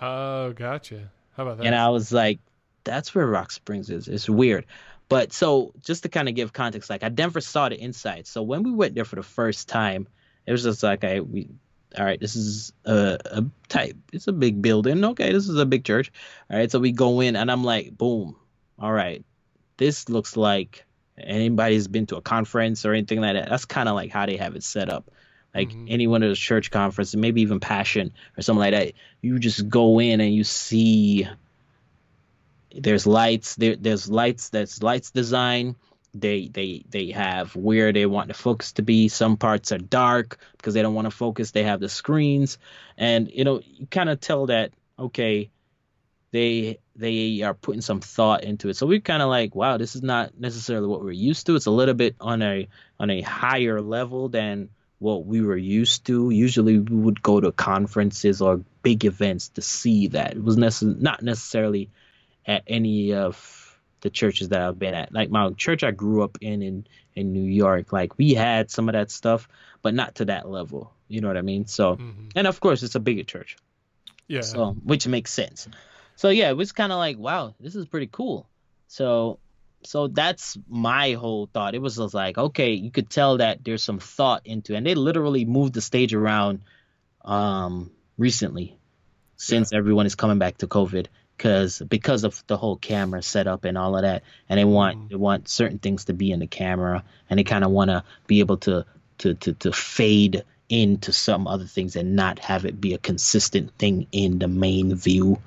Oh, 0.00 0.52
gotcha. 0.52 1.10
How 1.36 1.44
about 1.44 1.58
that? 1.58 1.66
And 1.66 1.74
I 1.74 1.88
was 1.90 2.12
like, 2.12 2.40
that's 2.84 3.14
where 3.14 3.26
Rock 3.26 3.52
Springs 3.52 3.90
is. 3.90 4.08
It's 4.08 4.28
weird. 4.28 4.66
But 5.08 5.32
so 5.32 5.72
just 5.82 6.04
to 6.04 6.08
kind 6.08 6.28
of 6.28 6.34
give 6.34 6.52
context, 6.52 6.88
like 6.88 7.04
I 7.04 7.08
never 7.08 7.40
saw 7.40 7.68
the 7.68 7.78
inside. 7.78 8.26
So 8.26 8.42
when 8.42 8.62
we 8.62 8.72
went 8.72 8.94
there 8.94 9.04
for 9.04 9.16
the 9.16 9.22
first 9.22 9.68
time, 9.68 10.08
it 10.46 10.52
was 10.52 10.62
just 10.62 10.82
like, 10.82 11.04
I 11.04 11.20
we 11.20 11.48
all 11.98 12.04
right, 12.04 12.18
this 12.18 12.36
is 12.36 12.72
a, 12.84 13.18
a 13.26 13.44
type. 13.68 13.96
It's 14.12 14.26
a 14.26 14.32
big 14.32 14.62
building. 14.62 15.04
Okay, 15.04 15.32
this 15.32 15.48
is 15.48 15.58
a 15.58 15.66
big 15.66 15.84
church. 15.84 16.10
All 16.50 16.56
right, 16.56 16.70
so 16.70 16.78
we 16.78 16.92
go 16.92 17.20
in 17.20 17.36
and 17.36 17.50
I'm 17.50 17.64
like, 17.64 17.96
boom. 17.96 18.36
All 18.78 18.92
right, 18.92 19.24
this 19.76 20.08
looks 20.08 20.36
like 20.36 20.84
anybody's 21.18 21.88
been 21.88 22.06
to 22.06 22.16
a 22.16 22.22
conference 22.22 22.84
or 22.84 22.92
anything 22.92 23.20
like 23.20 23.34
that. 23.34 23.48
That's 23.48 23.64
kind 23.64 23.88
of 23.88 23.94
like 23.94 24.10
how 24.10 24.26
they 24.26 24.36
have 24.36 24.56
it 24.56 24.64
set 24.64 24.88
up. 24.88 25.10
Like 25.54 25.70
Mhm. 25.70 25.86
any 25.86 26.06
one 26.06 26.22
of 26.22 26.30
those 26.30 26.38
church 26.38 26.70
conferences, 26.70 27.16
maybe 27.16 27.42
even 27.42 27.60
Passion 27.60 28.12
or 28.38 28.42
something 28.42 28.60
like 28.60 28.72
that. 28.72 28.94
You 29.20 29.38
just 29.38 29.68
go 29.68 30.00
in 30.00 30.20
and 30.20 30.34
you 30.34 30.44
see 30.44 31.28
there's 32.74 33.06
lights 33.06 33.56
there 33.56 33.76
there's 33.76 34.10
lights 34.10 34.48
there's 34.50 34.82
lights 34.82 35.10
design 35.10 35.76
they 36.14 36.48
they 36.48 36.84
they 36.88 37.10
have 37.10 37.54
where 37.56 37.92
they 37.92 38.06
want 38.06 38.28
the 38.28 38.34
focus 38.34 38.72
to 38.72 38.82
be 38.82 39.08
some 39.08 39.36
parts 39.36 39.72
are 39.72 39.78
dark 39.78 40.38
because 40.56 40.74
they 40.74 40.82
don't 40.82 40.94
want 40.94 41.06
to 41.06 41.10
focus 41.10 41.50
they 41.50 41.62
have 41.64 41.80
the 41.80 41.88
screens 41.88 42.58
and 42.96 43.30
you 43.30 43.44
know 43.44 43.60
you 43.64 43.86
kind 43.86 44.08
of 44.08 44.20
tell 44.20 44.46
that 44.46 44.72
okay 44.98 45.50
they 46.32 46.78
they 46.96 47.42
are 47.42 47.54
putting 47.54 47.80
some 47.80 48.00
thought 48.00 48.42
into 48.44 48.68
it 48.68 48.76
so 48.76 48.86
we're 48.86 49.00
kind 49.00 49.22
of 49.22 49.28
like 49.28 49.54
wow 49.54 49.76
this 49.76 49.94
is 49.94 50.02
not 50.02 50.38
necessarily 50.38 50.86
what 50.88 51.00
we're 51.02 51.10
used 51.12 51.46
to 51.46 51.54
it's 51.54 51.66
a 51.66 51.70
little 51.70 51.94
bit 51.94 52.16
on 52.20 52.42
a 52.42 52.68
on 52.98 53.10
a 53.10 53.20
higher 53.22 53.80
level 53.80 54.28
than 54.28 54.68
what 54.98 55.24
we 55.26 55.40
were 55.40 55.56
used 55.56 56.06
to 56.06 56.30
usually 56.30 56.78
we 56.78 56.96
would 56.96 57.22
go 57.22 57.40
to 57.40 57.50
conferences 57.52 58.40
or 58.42 58.60
big 58.82 59.04
events 59.04 59.48
to 59.50 59.62
see 59.62 60.08
that 60.08 60.32
it 60.36 60.42
was 60.42 60.56
necess- 60.56 61.00
not 61.00 61.22
necessarily 61.22 61.90
at 62.46 62.62
any 62.66 63.12
of 63.14 63.78
the 64.00 64.10
churches 64.10 64.48
that 64.48 64.60
I've 64.60 64.80
been 64.80 64.94
at. 64.94 65.12
Like 65.12 65.30
my 65.30 65.50
church 65.50 65.84
I 65.84 65.92
grew 65.92 66.24
up 66.24 66.38
in 66.40 66.60
in 66.62 66.86
in 67.14 67.32
New 67.32 67.44
York, 67.44 67.92
like 67.92 68.18
we 68.18 68.34
had 68.34 68.68
some 68.70 68.88
of 68.88 68.94
that 68.94 69.10
stuff, 69.12 69.46
but 69.80 69.94
not 69.94 70.16
to 70.16 70.24
that 70.24 70.48
level. 70.48 70.92
You 71.08 71.20
know 71.20 71.28
what 71.28 71.36
I 71.36 71.42
mean? 71.42 71.66
So, 71.66 71.96
Mhm. 71.96 72.32
and 72.34 72.46
of 72.48 72.58
course 72.58 72.82
it's 72.82 72.96
a 72.96 73.00
bigger 73.00 73.22
church, 73.22 73.56
Yeah. 74.26 74.40
so 74.40 74.72
which 74.82 75.06
makes 75.06 75.32
sense. 75.32 75.68
So 76.16 76.28
yeah, 76.30 76.50
it 76.50 76.56
was 76.56 76.72
kind 76.72 76.92
of 76.92 76.98
like, 76.98 77.18
wow, 77.18 77.54
this 77.60 77.74
is 77.74 77.86
pretty 77.86 78.08
cool. 78.10 78.48
So, 78.88 79.38
so 79.84 80.08
that's 80.08 80.56
my 80.68 81.12
whole 81.14 81.46
thought. 81.52 81.74
It 81.74 81.82
was 81.82 81.96
just 81.96 82.14
like, 82.14 82.38
okay, 82.38 82.72
you 82.72 82.90
could 82.90 83.10
tell 83.10 83.38
that 83.38 83.64
there's 83.64 83.82
some 83.82 83.98
thought 83.98 84.42
into, 84.46 84.74
it. 84.74 84.76
and 84.76 84.86
they 84.86 84.94
literally 84.94 85.44
moved 85.44 85.74
the 85.74 85.80
stage 85.80 86.14
around, 86.14 86.60
um, 87.24 87.90
recently, 88.18 88.76
since 89.36 89.72
everyone 89.72 90.06
is 90.06 90.14
coming 90.14 90.38
back 90.38 90.58
to 90.58 90.66
COVID, 90.66 91.06
because 91.36 91.82
because 91.88 92.22
of 92.24 92.44
the 92.46 92.56
whole 92.56 92.76
camera 92.76 93.22
setup 93.22 93.64
and 93.64 93.76
all 93.76 93.96
of 93.96 94.02
that, 94.02 94.22
and 94.48 94.58
they 94.58 94.64
want 94.64 94.98
Mhm. 94.98 95.08
they 95.08 95.16
want 95.16 95.48
certain 95.48 95.78
things 95.78 96.04
to 96.04 96.12
be 96.12 96.30
in 96.30 96.38
the 96.40 96.46
camera, 96.46 97.02
and 97.28 97.38
they 97.38 97.44
kind 97.44 97.64
of 97.64 97.70
want 97.70 97.90
to 97.90 98.04
be 98.26 98.40
able 98.40 98.58
to 98.58 98.84
to 99.18 99.34
to 99.34 99.52
to 99.54 99.72
fade 99.72 100.44
into 100.68 101.12
some 101.12 101.46
other 101.48 101.66
things 101.66 101.96
and 101.96 102.14
not 102.16 102.38
have 102.38 102.64
it 102.64 102.80
be 102.80 102.94
a 102.94 102.98
consistent 102.98 103.76
thing 103.78 104.06
in 104.12 104.38
the 104.38 104.48
main 104.48 104.94
view. 104.94 105.38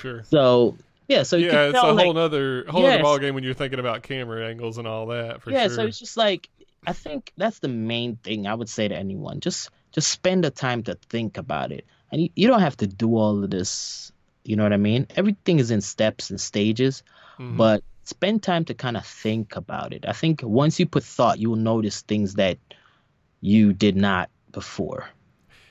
Sure. 0.00 0.22
So 0.24 0.76
yeah, 1.08 1.22
so 1.22 1.36
yeah, 1.36 1.64
it's 1.64 1.72
tell 1.72 1.90
a 1.90 1.92
like, 1.92 2.04
whole 2.04 2.14
nother 2.14 2.64
whole 2.68 2.84
other 2.84 2.96
Yes. 2.96 3.02
ball 3.02 3.18
game 3.18 3.34
when 3.34 3.44
you're 3.44 3.54
thinking 3.54 3.78
about 3.78 4.02
camera 4.02 4.46
angles 4.48 4.78
and 4.78 4.86
all 4.86 5.06
that. 5.06 5.42
For 5.42 5.50
yeah, 5.50 5.66
sure. 5.68 5.76
so 5.76 5.82
it's 5.86 5.98
just 5.98 6.16
like 6.16 6.48
I 6.86 6.92
think 6.92 7.32
that's 7.36 7.58
the 7.58 7.68
main 7.68 8.16
thing 8.16 8.46
I 8.46 8.54
would 8.54 8.68
say 8.68 8.88
to 8.88 8.94
anyone. 8.94 9.40
Just 9.40 9.70
just 9.92 10.10
spend 10.10 10.44
the 10.44 10.50
time 10.50 10.82
to 10.84 10.94
think 11.08 11.38
about 11.38 11.72
it, 11.72 11.86
and 12.12 12.22
you, 12.22 12.28
you 12.36 12.46
don't 12.48 12.60
have 12.60 12.76
to 12.78 12.86
do 12.86 13.16
all 13.16 13.42
of 13.42 13.50
this. 13.50 14.12
You 14.44 14.56
know 14.56 14.62
what 14.62 14.72
I 14.72 14.78
mean? 14.78 15.06
Everything 15.16 15.58
is 15.58 15.70
in 15.70 15.80
steps 15.80 16.30
and 16.30 16.40
stages, 16.40 17.02
Mhm. 17.38 17.56
but 17.56 17.82
spend 18.04 18.42
time 18.42 18.64
to 18.66 18.74
kind 18.74 18.96
of 18.96 19.04
think 19.04 19.56
about 19.56 19.92
it. 19.92 20.04
I 20.08 20.12
think 20.12 20.40
once 20.42 20.78
you 20.80 20.86
put 20.86 21.04
thought, 21.04 21.38
you 21.38 21.50
will 21.50 21.56
notice 21.56 22.00
things 22.02 22.34
that 22.34 22.58
you 23.40 23.72
did 23.74 23.96
not 23.96 24.30
before. 24.52 25.08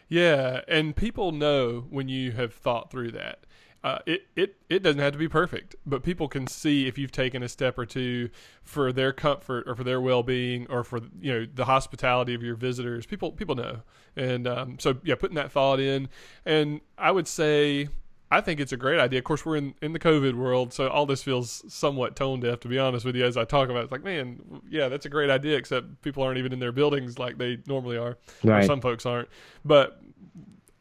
Yeah, 0.10 0.62
and 0.68 0.96
people 0.96 1.32
know 1.32 1.86
when 1.90 2.08
you 2.08 2.32
have 2.32 2.54
thought 2.54 2.92
through 2.92 3.12
that. 3.12 3.40
Uh, 3.84 4.00
it, 4.06 4.28
it 4.36 4.56
it 4.70 4.84
doesn't 4.84 5.00
have 5.00 5.14
to 5.14 5.20
be 5.20 5.28
perfect, 5.28 5.76
but 5.86 6.04
people 6.04 6.28
can 6.28 6.48
see 6.48 6.88
if 6.88 6.98
you've 6.98 7.12
taken 7.12 7.44
a 7.44 7.48
step 7.48 7.78
or 7.78 7.86
two 7.86 8.30
for 8.64 8.92
their 8.92 9.14
comfort 9.14 9.66
or 9.68 9.76
for 9.76 9.84
their 9.84 10.02
well 10.02 10.24
being 10.24 10.66
or 10.70 10.84
for 10.84 11.00
you 11.22 11.32
know 11.32 11.48
the 11.54 11.66
hospitality 11.66 12.34
of 12.34 12.42
your 12.42 12.56
visitors. 12.56 13.06
People 13.06 13.32
people 13.32 13.56
know, 13.56 13.82
and 14.16 14.48
um, 14.48 14.80
so 14.80 14.98
yeah, 15.04 15.16
putting 15.16 15.36
that 15.36 15.52
thought 15.52 15.80
in, 15.80 16.10
and 16.46 16.82
I 16.98 17.12
would 17.12 17.28
say 17.28 17.88
I 18.30 18.42
think 18.42 18.60
it's 18.60 18.74
a 18.74 18.78
great 18.78 19.00
idea. 19.00 19.20
Of 19.20 19.26
course, 19.26 19.46
we're 19.46 19.56
in, 19.56 19.74
in 19.82 19.94
the 19.94 20.00
COVID 20.00 20.34
world, 20.34 20.74
so 20.74 20.90
all 20.90 21.06
this 21.06 21.24
feels 21.24 21.64
somewhat 21.74 22.16
tone 22.18 22.42
deaf, 22.42 22.60
to 22.62 22.68
be 22.68 22.78
honest 22.78 23.06
with 23.06 23.16
you, 23.16 23.24
as 23.26 23.38
I 23.38 23.46
talk 23.46 23.70
about 23.70 23.80
it. 23.80 23.84
It's 23.84 23.92
like, 23.92 24.04
man, 24.04 24.42
yeah, 24.70 24.90
that's 24.90 25.06
a 25.06 25.10
great 25.10 25.30
idea, 25.30 25.56
except 25.56 26.02
people 26.02 26.24
aren't 26.24 26.38
even 26.38 26.52
in 26.52 26.60
their 26.60 26.74
buildings 26.74 27.18
like 27.20 27.38
they 27.38 27.60
normally 27.68 27.96
are. 27.96 28.10
Or 28.12 28.18
Right. 28.44 28.66
some 28.66 28.82
folks 28.82 29.06
aren't. 29.06 29.30
But 29.64 30.02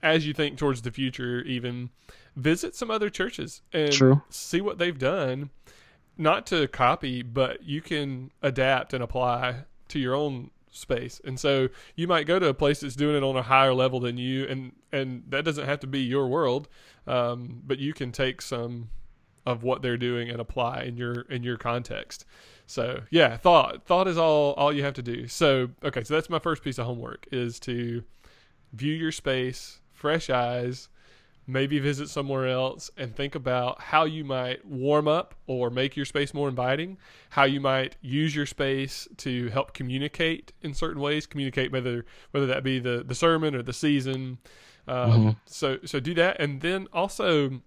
as 0.02 0.26
you 0.26 0.34
think 0.34 0.58
towards 0.58 0.82
the 0.82 0.90
future, 0.90 1.42
even 1.42 1.90
visit 2.36 2.76
some 2.76 2.90
other 2.90 3.10
churches 3.10 3.62
and 3.72 3.92
True. 3.92 4.22
see 4.28 4.60
what 4.60 4.78
they've 4.78 4.98
done. 4.98 5.50
Not 6.18 6.46
to 6.46 6.68
copy, 6.68 7.22
but 7.22 7.64
you 7.64 7.82
can 7.82 8.30
adapt 8.42 8.94
and 8.94 9.02
apply 9.02 9.64
to 9.88 9.98
your 9.98 10.14
own 10.14 10.50
space. 10.70 11.20
And 11.24 11.38
so 11.40 11.68
you 11.94 12.06
might 12.06 12.26
go 12.26 12.38
to 12.38 12.48
a 12.48 12.54
place 12.54 12.80
that's 12.80 12.96
doing 12.96 13.16
it 13.16 13.22
on 13.22 13.36
a 13.36 13.42
higher 13.42 13.74
level 13.74 14.00
than 14.00 14.16
you, 14.16 14.46
and 14.46 14.72
and 14.92 15.24
that 15.28 15.44
doesn't 15.44 15.66
have 15.66 15.80
to 15.80 15.86
be 15.86 16.00
your 16.00 16.26
world, 16.28 16.68
um, 17.06 17.62
but 17.66 17.78
you 17.78 17.92
can 17.92 18.12
take 18.12 18.40
some 18.40 18.90
of 19.44 19.62
what 19.62 19.80
they're 19.80 19.96
doing 19.96 20.28
and 20.28 20.40
apply 20.40 20.82
in 20.82 20.96
your 20.96 21.22
in 21.22 21.42
your 21.42 21.56
context. 21.56 22.24
So 22.66 23.02
yeah, 23.10 23.36
thought 23.36 23.84
thought 23.84 24.08
is 24.08 24.18
all 24.18 24.52
all 24.54 24.72
you 24.72 24.84
have 24.84 24.94
to 24.94 25.02
do. 25.02 25.28
So 25.28 25.70
okay, 25.84 26.02
so 26.02 26.14
that's 26.14 26.30
my 26.30 26.38
first 26.38 26.62
piece 26.62 26.78
of 26.78 26.86
homework 26.86 27.26
is 27.30 27.60
to 27.60 28.04
view 28.72 28.94
your 28.94 29.12
space, 29.12 29.80
fresh 29.92 30.30
eyes, 30.30 30.88
maybe 31.46 31.78
visit 31.78 32.08
somewhere 32.08 32.48
else 32.48 32.90
and 32.96 33.14
think 33.14 33.34
about 33.34 33.80
how 33.80 34.04
you 34.04 34.24
might 34.24 34.64
warm 34.64 35.06
up 35.06 35.34
or 35.46 35.70
make 35.70 35.96
your 35.96 36.04
space 36.04 36.34
more 36.34 36.48
inviting, 36.48 36.98
how 37.30 37.44
you 37.44 37.60
might 37.60 37.96
use 38.00 38.34
your 38.34 38.46
space 38.46 39.06
to 39.18 39.48
help 39.50 39.72
communicate 39.72 40.52
in 40.62 40.74
certain 40.74 41.00
ways, 41.00 41.26
communicate 41.26 41.70
whether 41.70 42.04
whether 42.32 42.46
that 42.46 42.64
be 42.64 42.78
the 42.78 43.04
the 43.06 43.14
sermon 43.14 43.54
or 43.54 43.62
the 43.62 43.72
season. 43.72 44.38
Um, 44.88 45.36
So 45.46 45.78
so 45.84 46.00
do 46.00 46.14
that, 46.14 46.40
and 46.40 46.60
then 46.60 46.88
also 46.92 47.60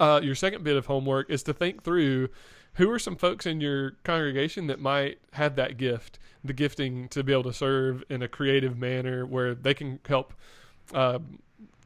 uh, 0.00 0.20
your 0.22 0.34
second 0.34 0.64
bit 0.64 0.76
of 0.76 0.86
homework 0.86 1.30
is 1.30 1.42
to 1.44 1.52
think 1.52 1.82
through 1.82 2.28
who 2.74 2.90
are 2.90 2.98
some 2.98 3.16
folks 3.16 3.46
in 3.46 3.60
your 3.60 3.92
congregation 4.04 4.66
that 4.68 4.80
might 4.80 5.18
have 5.32 5.56
that 5.56 5.76
gift, 5.76 6.18
the 6.44 6.52
gifting 6.52 7.08
to 7.08 7.24
be 7.24 7.32
able 7.32 7.42
to 7.44 7.52
serve 7.52 8.04
in 8.08 8.22
a 8.22 8.28
creative 8.28 8.78
manner 8.78 9.26
where 9.26 9.54
they 9.54 9.74
can 9.74 9.98
help 10.06 10.32
uh, 10.94 11.18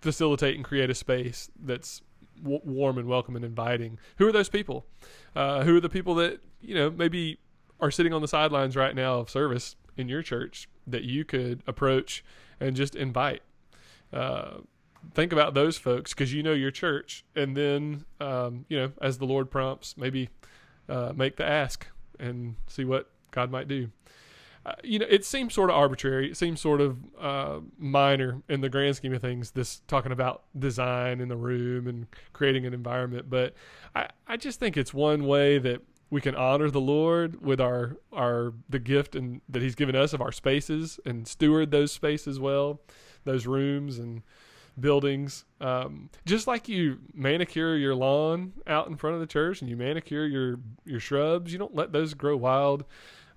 facilitate 0.02 0.56
and 0.56 0.64
create 0.64 0.90
a 0.90 0.94
space 0.94 1.50
that's 1.58 2.02
w- 2.42 2.60
warm 2.64 2.98
and 2.98 3.08
welcome 3.08 3.36
and 3.36 3.44
inviting. 3.44 3.98
Who 4.18 4.26
are 4.26 4.32
those 4.32 4.48
people? 4.48 4.84
Uh, 5.34 5.62
who 5.64 5.76
are 5.76 5.80
the 5.80 5.88
people 5.88 6.14
that 6.16 6.40
you 6.60 6.74
know 6.74 6.90
maybe 6.90 7.38
are 7.80 7.90
sitting 7.90 8.12
on 8.12 8.20
the 8.20 8.28
sidelines 8.28 8.76
right 8.76 8.94
now 8.94 9.20
of 9.20 9.30
service 9.30 9.76
in 9.96 10.08
your 10.08 10.22
church 10.22 10.68
that 10.86 11.04
you 11.04 11.24
could 11.24 11.62
approach 11.66 12.24
and 12.60 12.76
just 12.76 12.94
invite? 12.94 13.42
Uh, 14.12 14.58
think 15.14 15.32
about 15.32 15.54
those 15.54 15.78
folks 15.78 16.12
because 16.12 16.32
you 16.32 16.42
know 16.42 16.52
your 16.52 16.70
church, 16.70 17.24
and 17.34 17.56
then 17.56 18.04
um, 18.20 18.66
you 18.68 18.78
know 18.78 18.92
as 19.00 19.18
the 19.18 19.24
Lord 19.24 19.50
prompts, 19.50 19.96
maybe 19.96 20.28
uh, 20.88 21.12
make 21.14 21.36
the 21.36 21.46
ask 21.46 21.86
and 22.18 22.56
see 22.66 22.84
what 22.84 23.08
God 23.30 23.50
might 23.50 23.68
do. 23.68 23.90
Uh, 24.64 24.74
you 24.84 24.98
know, 24.98 25.06
it 25.08 25.24
seems 25.24 25.52
sort 25.52 25.70
of 25.70 25.76
arbitrary. 25.76 26.30
It 26.30 26.36
seems 26.36 26.60
sort 26.60 26.80
of 26.80 26.98
uh, 27.18 27.60
minor 27.78 28.42
in 28.48 28.60
the 28.60 28.68
grand 28.68 28.96
scheme 28.96 29.12
of 29.12 29.20
things. 29.20 29.50
This 29.50 29.82
talking 29.88 30.12
about 30.12 30.44
design 30.56 31.20
in 31.20 31.28
the 31.28 31.36
room 31.36 31.88
and 31.88 32.06
creating 32.32 32.64
an 32.64 32.72
environment, 32.72 33.28
but 33.28 33.54
I, 33.94 34.08
I 34.26 34.36
just 34.36 34.60
think 34.60 34.76
it's 34.76 34.94
one 34.94 35.26
way 35.26 35.58
that 35.58 35.82
we 36.10 36.20
can 36.20 36.36
honor 36.36 36.70
the 36.70 36.80
Lord 36.80 37.44
with 37.44 37.60
our 37.60 37.96
our 38.12 38.52
the 38.68 38.78
gift 38.78 39.16
and 39.16 39.40
that 39.48 39.62
He's 39.62 39.74
given 39.74 39.96
us 39.96 40.12
of 40.12 40.20
our 40.20 40.30
spaces 40.30 41.00
and 41.04 41.26
steward 41.26 41.70
those 41.70 41.90
spaces 41.90 42.38
well, 42.38 42.80
those 43.24 43.46
rooms 43.46 43.98
and 43.98 44.22
buildings. 44.78 45.44
Um, 45.60 46.10
just 46.24 46.46
like 46.46 46.68
you 46.68 46.98
manicure 47.14 47.76
your 47.76 47.94
lawn 47.94 48.52
out 48.66 48.88
in 48.88 48.96
front 48.96 49.14
of 49.14 49.20
the 49.20 49.26
church 49.26 49.60
and 49.60 49.70
you 49.70 49.76
manicure 49.76 50.26
your 50.26 50.60
your 50.84 51.00
shrubs, 51.00 51.52
you 51.52 51.58
don't 51.58 51.74
let 51.74 51.92
those 51.92 52.14
grow 52.14 52.36
wild. 52.36 52.84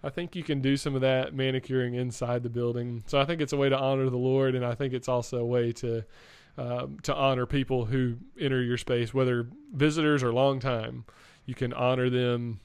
I 0.05 0.09
think 0.09 0.35
you 0.35 0.43
can 0.43 0.61
do 0.61 0.77
some 0.77 0.93
of 0.95 1.01
that 1.01 1.33
manicuring 1.33 1.95
inside 1.95 2.43
the 2.43 2.49
building. 2.49 3.03
So 3.07 3.19
I 3.19 3.25
think 3.25 3.41
it's 3.41 3.53
a 3.53 3.57
way 3.57 3.69
to 3.69 3.77
honor 3.77 4.09
the 4.09 4.17
Lord, 4.17 4.53
and 4.55 4.63
I 4.63 4.75
think 4.75 4.93
it's 4.93 5.07
also 5.09 5.39
a 5.39 5.45
way 5.45 5.71
to 5.73 6.03
um, 6.57 6.99
to 7.03 7.13
honor 7.13 7.45
people 7.45 7.85
who 7.85 8.15
enter 8.39 8.61
your 8.61 8.77
space, 8.77 9.13
whether 9.13 9.47
visitors 9.73 10.23
or 10.23 10.31
long 10.31 10.59
time. 10.59 11.05
You 11.45 11.53
can 11.53 11.73
honor 11.73 12.09
them 12.09 12.59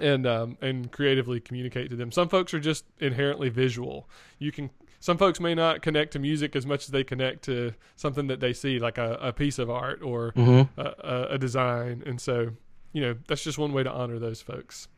and 0.00 0.26
um, 0.26 0.58
and 0.60 0.90
creatively 0.92 1.40
communicate 1.40 1.90
to 1.90 1.96
them. 1.96 2.12
Some 2.12 2.28
folks 2.28 2.52
are 2.54 2.60
just 2.60 2.84
inherently 2.98 3.48
visual. 3.48 4.08
You 4.38 4.52
can 4.52 4.70
some 5.00 5.16
folks 5.16 5.38
may 5.40 5.54
not 5.54 5.80
connect 5.80 6.12
to 6.14 6.18
music 6.18 6.56
as 6.56 6.66
much 6.66 6.84
as 6.84 6.88
they 6.88 7.04
connect 7.04 7.44
to 7.44 7.72
something 7.94 8.26
that 8.26 8.40
they 8.40 8.52
see, 8.52 8.80
like 8.80 8.98
a, 8.98 9.16
a 9.22 9.32
piece 9.32 9.58
of 9.58 9.70
art 9.70 10.02
or 10.02 10.32
Mm-hmm. 10.32 10.80
a, 10.80 10.84
a, 10.84 11.34
a 11.34 11.38
design. 11.38 12.02
And 12.04 12.20
so, 12.20 12.50
you 12.92 13.00
know, 13.00 13.14
that's 13.28 13.44
just 13.44 13.58
one 13.58 13.72
way 13.72 13.84
to 13.84 13.90
honor 13.92 14.18
those 14.18 14.42
folks. 14.42 14.88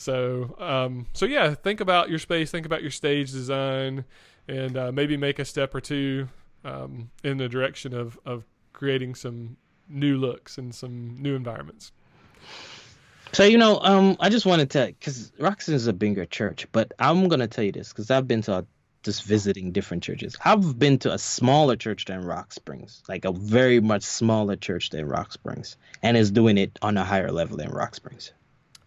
So, 0.00 0.56
um, 0.58 1.06
so 1.12 1.26
yeah, 1.26 1.52
think 1.54 1.80
about 1.80 2.08
your 2.08 2.18
space, 2.18 2.50
think 2.50 2.64
about 2.64 2.80
your 2.80 2.90
stage 2.90 3.32
design, 3.32 4.06
and 4.48 4.74
uh, 4.74 4.92
maybe 4.92 5.18
make 5.18 5.38
a 5.38 5.44
step 5.44 5.74
or 5.74 5.80
two 5.82 6.28
um, 6.64 7.10
in 7.22 7.36
the 7.36 7.50
direction 7.50 7.92
of 7.92 8.18
of 8.24 8.44
creating 8.72 9.14
some 9.14 9.58
new 9.90 10.16
looks 10.16 10.56
and 10.56 10.74
some 10.74 11.16
new 11.20 11.34
environments. 11.34 11.92
So 13.32 13.44
you 13.44 13.58
know, 13.58 13.78
um, 13.82 14.16
I 14.20 14.30
just 14.30 14.46
wanted 14.46 14.70
to, 14.70 14.86
because 14.86 15.32
Rock 15.38 15.60
Springs 15.60 15.82
is 15.82 15.86
a 15.86 15.92
bigger 15.92 16.24
church, 16.24 16.66
but 16.72 16.92
I'm 16.98 17.28
gonna 17.28 17.46
tell 17.46 17.64
you 17.64 17.72
this 17.72 17.90
because 17.90 18.10
I've 18.10 18.26
been 18.26 18.40
to 18.42 18.54
a, 18.54 18.66
just 19.02 19.24
visiting 19.24 19.70
different 19.70 20.02
churches. 20.02 20.34
I've 20.42 20.78
been 20.78 20.98
to 21.00 21.12
a 21.12 21.18
smaller 21.18 21.76
church 21.76 22.06
than 22.06 22.24
Rock 22.24 22.54
Springs, 22.54 23.02
like 23.06 23.26
a 23.26 23.32
very 23.32 23.80
much 23.80 24.04
smaller 24.04 24.56
church 24.56 24.88
than 24.88 25.04
Rock 25.04 25.32
Springs, 25.32 25.76
and 26.02 26.16
is 26.16 26.30
doing 26.30 26.56
it 26.56 26.78
on 26.80 26.96
a 26.96 27.04
higher 27.04 27.30
level 27.30 27.58
than 27.58 27.68
Rock 27.68 27.94
Springs. 27.94 28.32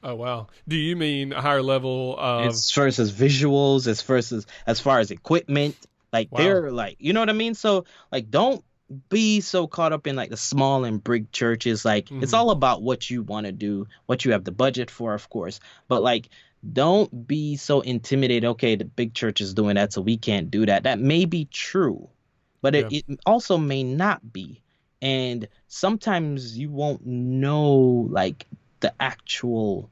Oh 0.03 0.15
wow! 0.15 0.47
Do 0.67 0.75
you 0.75 0.95
mean 0.95 1.31
higher 1.31 1.61
level 1.61 2.15
of? 2.19 2.45
as 2.45 2.69
first 2.71 2.99
as 2.99 3.11
visuals, 3.11 3.87
as 3.87 4.01
first 4.01 4.33
as 4.67 4.79
far 4.79 4.99
as 4.99 5.11
equipment, 5.11 5.75
like 6.11 6.29
Wow. 6.31 6.39
they're 6.39 6.71
like, 6.71 6.97
you 6.99 7.13
know 7.13 7.21
what 7.21 7.29
I 7.29 7.33
mean? 7.33 7.53
So 7.53 7.85
like, 8.11 8.29
don't 8.29 8.63
be 9.09 9.39
so 9.41 9.65
caught 9.65 9.93
up 9.93 10.05
in 10.05 10.15
like 10.15 10.29
the 10.29 10.37
small 10.37 10.83
and 10.83 11.01
big 11.03 11.31
churches. 11.31 11.85
Like 11.85 12.11
it's 12.11 12.33
Mhm. 12.33 12.37
all 12.37 12.49
about 12.51 12.81
what 12.81 13.09
you 13.09 13.23
want 13.23 13.45
to 13.45 13.51
do, 13.53 13.87
what 14.05 14.25
you 14.25 14.33
have 14.33 14.43
the 14.43 14.51
budget 14.51 14.91
for, 14.91 15.13
of 15.13 15.29
course. 15.29 15.59
But 15.87 16.03
like, 16.03 16.27
don't 16.73 17.25
be 17.27 17.55
so 17.55 17.79
intimidated. 17.81 18.45
Okay, 18.51 18.75
the 18.75 18.85
big 18.85 19.13
church 19.13 19.39
is 19.41 19.53
doing 19.53 19.75
that, 19.75 19.93
so 19.93 20.01
we 20.01 20.17
can't 20.17 20.51
do 20.51 20.65
that. 20.65 20.83
That 20.83 20.99
may 20.99 21.25
be 21.25 21.45
true, 21.45 22.09
but 22.61 22.75
it, 22.75 22.91
it 22.91 23.19
also 23.25 23.57
may 23.57 23.83
not 23.83 24.33
be. 24.33 24.61
And 25.01 25.47
sometimes 25.67 26.57
you 26.57 26.69
won't 26.69 27.05
know 27.05 28.07
like 28.09 28.45
the 28.81 28.93
actual 28.99 29.89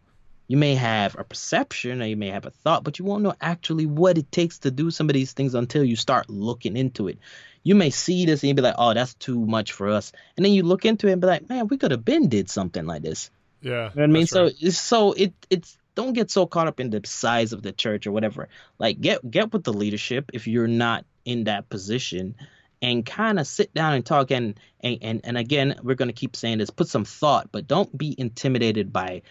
you 0.52 0.58
may 0.58 0.76
have 0.76 1.18
a 1.18 1.24
perception 1.24 2.02
or 2.02 2.06
you 2.06 2.18
may 2.18 2.28
have 2.28 2.46
a 2.46 2.50
thought, 2.50 2.84
but 2.84 3.00
you 3.00 3.06
won't 3.06 3.24
know 3.24 3.34
actually 3.40 3.86
what 3.86 4.18
it 4.18 4.30
takes 4.34 4.60
to 4.60 4.70
do 4.70 4.92
some 4.92 5.10
of 5.10 5.14
these 5.14 5.32
things 5.32 5.56
until 5.56 5.82
you 5.82 5.96
start 5.96 6.30
looking 6.30 6.76
into 6.76 7.08
it. 7.08 7.20
You 7.64 7.74
may 7.74 7.90
see 7.90 8.26
this 8.26 8.44
and 8.44 8.50
you 8.50 8.54
be 8.54 8.62
like, 8.62 8.76
oh, 8.78 8.94
that's 8.94 9.14
too 9.14 9.46
much 9.46 9.72
for 9.72 9.88
us. 9.88 10.12
And 10.36 10.46
then 10.46 10.52
you 10.52 10.64
look 10.64 10.84
into 10.84 11.08
it 11.08 11.14
and 11.14 11.22
be 11.22 11.28
like, 11.28 11.48
man, 11.48 11.70
we 11.70 11.78
could 11.78 11.92
have 11.92 12.04
been 12.04 12.28
did 12.28 12.50
something 12.50 12.86
like 12.86 13.02
this. 13.02 13.32
yeah, 13.62 13.92
You 13.96 14.02
know 14.02 14.04
I 14.04 14.08
mean? 14.08 14.28
So 14.28 14.44
right. 14.44 14.56
it's 14.60 14.78
so 14.78 15.14
it 15.14 15.34
it's 15.50 15.78
don't 15.96 16.12
get 16.12 16.30
so 16.30 16.46
caught 16.46 16.68
up 16.68 16.82
in 16.82 16.90
the 16.90 17.00
size 17.06 17.54
of 17.54 17.62
the 17.62 17.72
church 17.72 18.06
or 18.06 18.12
whatever. 18.12 18.50
Like 18.78 19.00
get 19.00 19.32
get 19.32 19.54
with 19.54 19.64
the 19.64 19.72
leadership 19.72 20.32
if 20.34 20.48
you're 20.48 20.68
not 20.68 21.06
in 21.24 21.46
that 21.46 21.70
position 21.70 22.36
and 22.82 23.06
kind 23.06 23.40
of 23.40 23.48
sit 23.48 23.74
down 23.74 23.94
and 23.94 24.06
talk 24.06 24.32
and 24.32 24.60
and 24.82 24.98
and, 25.02 25.22
and 25.24 25.38
again 25.38 25.80
we're 25.82 25.96
going 25.96 26.10
to 26.10 26.14
keep 26.14 26.36
saying 26.36 26.58
this 26.58 26.72
put 26.72 26.88
some 26.88 27.06
thought 27.06 27.50
but 27.52 27.68
don't 27.68 27.96
be 27.98 28.14
intimidated 28.18 28.92
by 28.92 29.22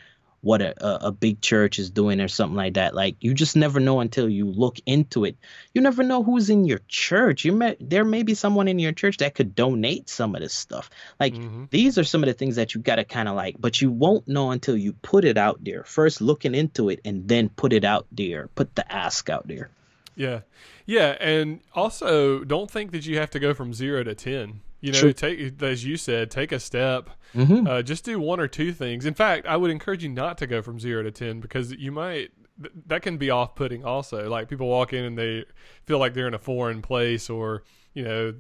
what 0.43 0.63
a, 0.63 1.07
a, 1.07 1.13
big 1.13 1.41
church 1.43 1.79
is 1.79 1.91
doing 1.91 2.21
or 2.21 2.29
something 2.29 2.57
like 2.57 2.75
that. 2.75 2.95
Like 2.95 3.17
you 3.21 3.35
just 3.35 3.57
never 3.57 3.79
know 3.79 4.01
until 4.01 4.29
you 4.29 4.47
look 4.47 4.79
into 4.87 5.25
it. 5.27 5.37
You 5.75 5.83
never 5.83 6.03
know 6.03 6.23
who's 6.23 6.49
in 6.49 6.65
your 6.65 6.81
church. 6.89 7.45
You 7.45 7.53
may 7.53 7.77
there 7.79 8.05
may 8.05 8.23
be 8.23 8.35
someone 8.35 8.67
in 8.67 8.79
your 8.79 8.93
church 8.93 9.19
that 9.19 9.35
could 9.35 9.55
donate 9.55 10.09
some 10.09 10.35
of 10.35 10.41
this 10.41 10.55
stuff. 10.55 10.89
Like 11.19 11.35
Mhm. 11.35 11.69
these 11.71 11.99
are 11.99 12.05
some 12.05 12.23
of 12.23 12.29
the 12.29 12.33
things 12.35 12.57
that 12.57 12.75
you 12.75 12.81
got 12.81 12.97
to 12.97 13.05
kind 13.05 13.29
of 13.29 13.37
like 13.37 13.57
but 13.59 13.83
you 13.83 13.91
won't 13.91 14.27
know 14.27 14.51
until 14.51 14.77
you 14.77 14.95
put 14.95 15.25
it 15.25 15.37
out 15.37 15.63
there. 15.63 15.85
First 15.85 16.21
looking 16.21 16.55
into 16.55 16.89
it 16.89 17.01
and 17.05 17.29
then 17.29 17.51
put 17.51 17.73
it 17.73 17.85
out 17.85 18.07
there. 18.11 18.49
Put 18.55 18.75
the 18.75 18.91
ask 18.91 19.29
out 19.29 19.47
there. 19.47 19.69
Yeah, 20.17 20.41
yeah, 20.87 21.17
and 21.21 21.61
also 21.75 22.45
don't 22.45 22.71
think 22.71 22.93
that 22.93 23.07
you 23.07 23.19
have 23.19 23.31
to 23.31 23.39
go 23.39 23.55
from 23.55 23.73
zero 23.73 24.03
to 24.05 24.15
ten. 24.15 24.61
You 24.81 24.93
know, 24.93 24.99
Sure. 24.99 25.13
take 25.13 25.63
as 25.63 25.85
you 25.85 25.97
said, 25.97 26.31
take 26.31 26.53
a 26.53 26.61
step. 26.61 27.11
mm-hmm. 27.35 27.67
Uh, 27.67 27.83
just 27.83 28.05
do 28.05 28.19
one 28.19 28.41
or 28.41 28.49
two 28.49 28.73
things. 28.73 29.05
In 29.07 29.15
fact, 29.15 29.47
I 29.47 29.57
would 29.57 29.71
encourage 29.71 30.03
you 30.03 30.09
not 30.09 30.39
to 30.39 30.47
go 30.47 30.63
from 30.63 30.81
zero 30.81 31.03
to 31.03 31.11
ten 31.11 31.41
because 31.41 31.73
you 31.73 31.93
might 31.93 32.31
th- 32.61 32.73
that 32.87 33.03
can 33.03 33.17
be 33.19 33.31
off-putting. 33.31 33.85
Also, 33.85 34.29
like 34.29 34.49
people 34.49 34.69
walk 34.69 34.93
in 34.93 35.05
and 35.05 35.19
they 35.19 35.45
feel 35.87 35.99
like 35.99 36.15
they're 36.15 36.29
in 36.29 36.35
a 36.35 36.39
foreign 36.39 36.81
place, 36.83 37.29
or 37.31 37.63
you 37.93 38.05
know 38.05 38.33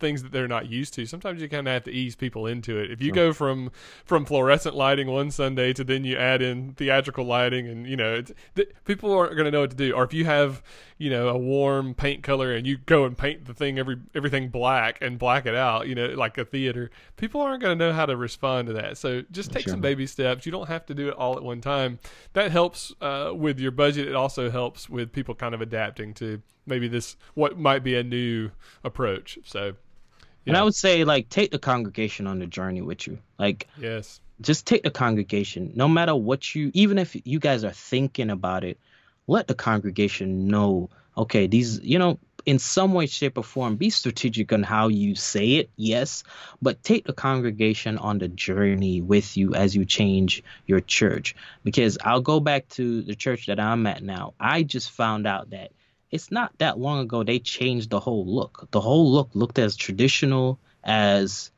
things 0.00 0.22
that 0.22 0.32
they're 0.32 0.48
not 0.48 0.70
used 0.70 0.94
to 0.94 1.04
sometimes 1.04 1.42
you 1.42 1.46
kind 1.46 1.68
of 1.68 1.74
have 1.74 1.84
to 1.84 1.90
ease 1.90 2.16
people 2.16 2.46
into 2.46 2.78
it 2.78 2.90
if 2.90 3.02
you 3.02 3.12
go 3.12 3.34
from 3.34 3.70
from 4.06 4.24
fluorescent 4.24 4.74
lighting 4.74 5.08
one 5.10 5.30
sunday 5.30 5.74
to 5.74 5.84
then 5.84 6.04
you 6.04 6.16
add 6.16 6.40
in 6.40 6.72
theatrical 6.72 7.26
lighting 7.26 7.68
and 7.68 7.86
you 7.86 7.98
know 7.98 8.14
it's, 8.14 8.32
th- 8.56 8.70
people 8.86 9.12
aren't 9.12 9.32
going 9.32 9.44
to 9.44 9.50
know 9.50 9.60
what 9.60 9.68
to 9.68 9.76
do 9.76 9.92
or 9.92 10.04
if 10.04 10.14
you 10.14 10.24
have 10.24 10.62
you 10.98 11.10
know 11.10 11.28
a 11.28 11.38
warm 11.38 11.94
paint 11.94 12.22
color 12.22 12.52
and 12.52 12.66
you 12.66 12.76
go 12.76 13.04
and 13.04 13.18
paint 13.18 13.44
the 13.46 13.54
thing 13.54 13.78
every 13.78 13.96
everything 14.14 14.48
black 14.48 14.98
and 15.00 15.18
black 15.18 15.44
it 15.44 15.54
out 15.54 15.88
you 15.88 15.94
know 15.94 16.06
like 16.06 16.38
a 16.38 16.44
theater 16.44 16.90
people 17.16 17.40
aren't 17.40 17.62
going 17.62 17.78
to 17.78 17.84
know 17.84 17.92
how 17.92 18.06
to 18.06 18.16
respond 18.16 18.68
to 18.68 18.72
that. 18.74 18.98
So 18.98 19.22
just 19.30 19.52
take 19.52 19.68
some 19.68 19.80
baby 19.80 20.06
steps. 20.06 20.46
You 20.46 20.52
don't 20.52 20.68
have 20.68 20.86
to 20.86 20.94
do 20.94 21.08
it 21.08 21.14
all 21.14 21.36
at 21.36 21.42
one 21.42 21.60
time. 21.60 21.98
That 22.32 22.50
helps 22.50 22.92
uh, 23.00 23.32
with 23.34 23.58
your 23.58 23.70
budget. 23.70 24.08
It 24.08 24.14
also 24.14 24.50
helps 24.50 24.88
with 24.88 25.12
people 25.12 25.34
kind 25.34 25.54
of 25.54 25.60
adapting 25.60 26.14
to 26.14 26.42
maybe 26.66 26.88
this 26.88 27.16
what 27.34 27.58
might 27.58 27.84
be 27.84 27.96
a 27.96 28.02
new 28.02 28.50
approach. 28.82 29.38
So 29.44 29.74
And 30.46 30.56
I 30.56 30.62
would 30.62 30.74
say 30.74 31.04
like 31.04 31.28
take 31.28 31.50
the 31.50 31.58
congregation 31.58 32.26
on 32.26 32.38
the 32.38 32.46
journey 32.46 32.82
with 32.82 33.06
you. 33.06 33.18
Like 33.38 33.68
yes. 33.78 34.20
just 34.40 34.66
take 34.66 34.82
the 34.82 34.90
congregation. 34.90 35.72
No 35.74 35.88
matter 35.88 36.14
what 36.14 36.54
you 36.54 36.70
even 36.74 36.98
if 36.98 37.16
you 37.26 37.38
guys 37.38 37.64
are 37.64 37.72
thinking 37.72 38.30
about 38.30 38.64
it 38.64 38.78
let 39.26 39.46
the 39.46 39.54
congregation 39.54 40.48
know 40.48 40.90
okay 41.16 41.46
these 41.46 41.80
you 41.80 41.98
know 41.98 42.18
in 42.46 42.58
some 42.58 42.92
way 42.92 43.06
shape 43.06 43.38
or 43.38 43.44
form 43.44 43.76
be 43.76 43.88
strategic 43.88 44.52
on 44.52 44.62
how 44.62 44.88
you 44.88 45.14
say 45.14 45.52
it 45.54 45.70
yes 45.76 46.24
but 46.60 46.82
take 46.82 47.06
the 47.06 47.12
congregation 47.12 47.96
on 47.98 48.18
the 48.18 48.28
journey 48.28 49.00
with 49.00 49.36
you 49.36 49.54
as 49.54 49.74
you 49.74 49.84
change 49.84 50.42
your 50.66 50.80
church 50.80 51.34
because 51.62 51.96
i'll 52.04 52.20
go 52.20 52.40
back 52.40 52.68
to 52.68 53.02
the 53.02 53.14
church 53.14 53.46
that 53.46 53.60
i'm 53.60 53.86
at 53.86 54.02
now 54.02 54.34
i 54.38 54.62
just 54.62 54.90
found 54.90 55.26
out 55.26 55.50
that 55.50 55.70
it's 56.10 56.30
not 56.30 56.56
that 56.58 56.78
long 56.78 57.00
ago 57.00 57.22
they 57.22 57.38
changed 57.38 57.90
the 57.90 58.00
whole 58.00 58.26
look 58.26 58.68
the 58.72 58.80
whole 58.80 59.10
look 59.10 59.30
looked 59.34 59.58
as 59.58 59.76
traditional 59.76 60.58
as 60.82 61.50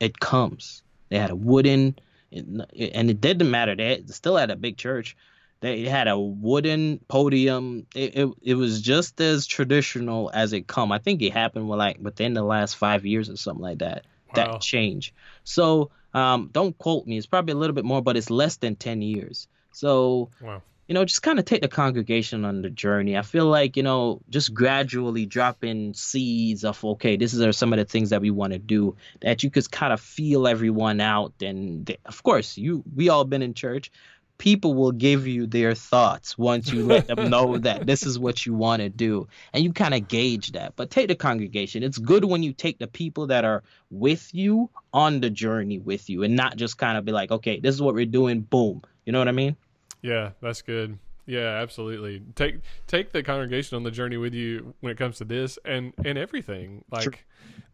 it 0.00 0.18
comes 0.18 0.82
they 1.08 1.18
had 1.18 1.30
a 1.30 1.36
wooden 1.36 1.96
and 2.34 3.10
it 3.10 3.20
didn't 3.20 3.50
matter. 3.50 3.74
They 3.74 4.02
still 4.06 4.36
had 4.36 4.50
a 4.50 4.56
big 4.56 4.76
church. 4.76 5.16
They 5.64 5.84
had 5.84 6.08
a 6.08 6.18
wooden 6.18 7.00
podium. 7.08 7.86
It, 7.94 8.18
it 8.18 8.28
it 8.42 8.54
was 8.54 8.82
just 8.82 9.18
as 9.22 9.46
traditional 9.46 10.30
as 10.34 10.52
it 10.52 10.66
come. 10.66 10.92
I 10.92 10.98
think 10.98 11.22
it 11.22 11.32
happened 11.32 11.70
with 11.70 11.78
like 11.78 11.96
within 11.98 12.34
the 12.34 12.42
last 12.42 12.76
five 12.76 13.06
years 13.06 13.30
or 13.30 13.36
something 13.36 13.62
like 13.62 13.78
that. 13.78 14.04
Wow. 14.28 14.34
That 14.34 14.60
change. 14.60 15.14
So 15.42 15.90
um, 16.12 16.50
don't 16.52 16.76
quote 16.76 17.06
me. 17.06 17.16
It's 17.16 17.26
probably 17.26 17.52
a 17.52 17.56
little 17.56 17.72
bit 17.72 17.86
more, 17.86 18.02
but 18.02 18.18
it's 18.18 18.28
less 18.28 18.56
than 18.56 18.76
ten 18.76 19.00
years. 19.00 19.48
So 19.72 20.28
wow 20.42 20.60
you 20.86 20.94
know, 20.94 21.04
just 21.04 21.22
kind 21.22 21.38
of 21.38 21.46
take 21.46 21.62
the 21.62 21.68
congregation 21.68 22.44
on 22.44 22.60
the 22.60 22.68
journey. 22.68 23.16
I 23.16 23.22
feel 23.22 23.46
like, 23.46 23.76
you 23.76 23.82
know, 23.82 24.20
just 24.28 24.52
gradually 24.52 25.24
dropping 25.24 25.94
seeds 25.94 26.62
of, 26.62 26.84
okay, 26.84 27.16
this 27.16 27.32
is 27.32 27.40
are 27.40 27.52
some 27.52 27.72
of 27.72 27.78
the 27.78 27.86
things 27.86 28.10
that 28.10 28.20
we 28.20 28.30
want 28.30 28.52
to 28.52 28.58
do 28.58 28.96
that 29.22 29.42
you 29.42 29.50
could 29.50 29.70
kind 29.70 29.94
of 29.94 30.00
feel 30.00 30.46
everyone 30.46 31.00
out. 31.00 31.32
And 31.40 31.86
they, 31.86 31.96
of 32.04 32.22
course, 32.22 32.58
you, 32.58 32.84
we 32.94 33.08
all 33.08 33.24
been 33.24 33.42
in 33.42 33.54
church. 33.54 33.90
People 34.38 34.74
will 34.74 34.92
give 34.92 35.26
you 35.26 35.46
their 35.46 35.74
thoughts 35.74 36.36
once 36.36 36.72
you 36.72 36.84
let 36.84 37.06
them 37.06 37.30
know 37.30 37.58
that 37.68 37.86
this 37.86 38.04
is 38.04 38.18
what 38.18 38.44
you 38.44 38.54
want 38.54 38.82
to 38.82 38.88
do. 38.88 39.28
And 39.52 39.62
you 39.62 39.72
kind 39.72 39.94
of 39.94 40.08
gauge 40.08 40.52
that. 40.52 40.74
But 40.76 40.90
take 40.90 41.08
the 41.08 41.14
congregation. 41.14 41.82
It's 41.82 41.98
good 41.98 42.24
when 42.24 42.42
you 42.42 42.52
take 42.52 42.78
the 42.78 42.86
people 42.86 43.28
that 43.28 43.44
are 43.44 43.62
with 43.90 44.34
you 44.34 44.70
on 44.92 45.20
the 45.20 45.30
journey 45.30 45.78
with 45.78 46.10
you 46.10 46.22
and 46.22 46.36
not 46.36 46.56
just 46.56 46.78
kind 46.78 46.98
of 46.98 47.04
be 47.04 47.12
like, 47.12 47.30
okay, 47.30 47.60
this 47.60 47.74
is 47.74 47.80
what 47.80 47.94
we're 47.94 48.06
doing. 48.06 48.40
Boom. 48.40 48.82
You 49.06 49.12
know 49.12 49.18
what 49.18 49.28
I 49.28 49.32
mean? 49.32 49.56
Yeah, 50.02 50.30
that's 50.40 50.62
good. 50.62 50.98
Yeah, 51.26 51.60
absolutely. 51.62 52.22
Take 52.34 52.56
take 52.86 53.12
the 53.12 53.22
congregation 53.22 53.76
on 53.76 53.82
the 53.82 53.90
journey 53.90 54.16
with 54.18 54.34
you 54.34 54.74
when 54.80 54.92
it 54.92 54.98
comes 54.98 55.16
to 55.18 55.24
this 55.24 55.58
and 55.64 55.94
and 56.04 56.18
everything. 56.18 56.84
Like 56.90 57.24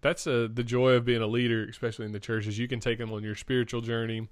that's 0.02 0.26
a, 0.26 0.48
the 0.48 0.62
joy 0.62 0.92
of 0.92 1.04
being 1.04 1.20
a 1.20 1.26
leader, 1.26 1.66
especially 1.68 2.06
in 2.06 2.12
the 2.12 2.20
churches. 2.20 2.58
You 2.58 2.68
can 2.68 2.80
take 2.80 2.98
them 2.98 3.12
on 3.12 3.22
your 3.22 3.34
spiritual 3.34 3.80
journey, 3.80 4.28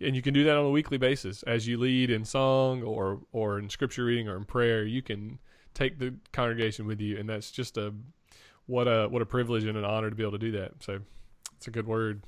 and 0.00 0.14
you 0.14 0.22
can 0.22 0.32
do 0.32 0.44
that 0.44 0.56
on 0.56 0.64
a 0.64 0.70
weekly 0.70 0.98
basis 0.98 1.42
as 1.44 1.66
you 1.66 1.78
lead 1.78 2.10
in 2.10 2.24
song 2.24 2.82
or 2.82 3.20
or 3.32 3.58
in 3.58 3.68
scripture 3.68 4.04
reading 4.04 4.28
or 4.28 4.36
in 4.36 4.44
prayer. 4.44 4.84
You 4.84 5.02
can 5.02 5.40
take 5.74 5.98
the 5.98 6.14
congregation 6.32 6.86
with 6.86 7.00
you, 7.00 7.18
and 7.18 7.28
that's 7.28 7.50
just 7.50 7.76
a 7.76 7.92
what 8.66 8.86
a 8.86 9.08
what 9.08 9.20
a 9.20 9.26
privilege 9.26 9.64
and 9.64 9.76
an 9.76 9.84
honor 9.84 10.10
to 10.10 10.16
be 10.16 10.22
able 10.22 10.32
to 10.32 10.38
do 10.38 10.52
that. 10.52 10.74
So 10.80 11.00
it's 11.56 11.66
a 11.66 11.70
good 11.72 11.86
word. 11.86 12.22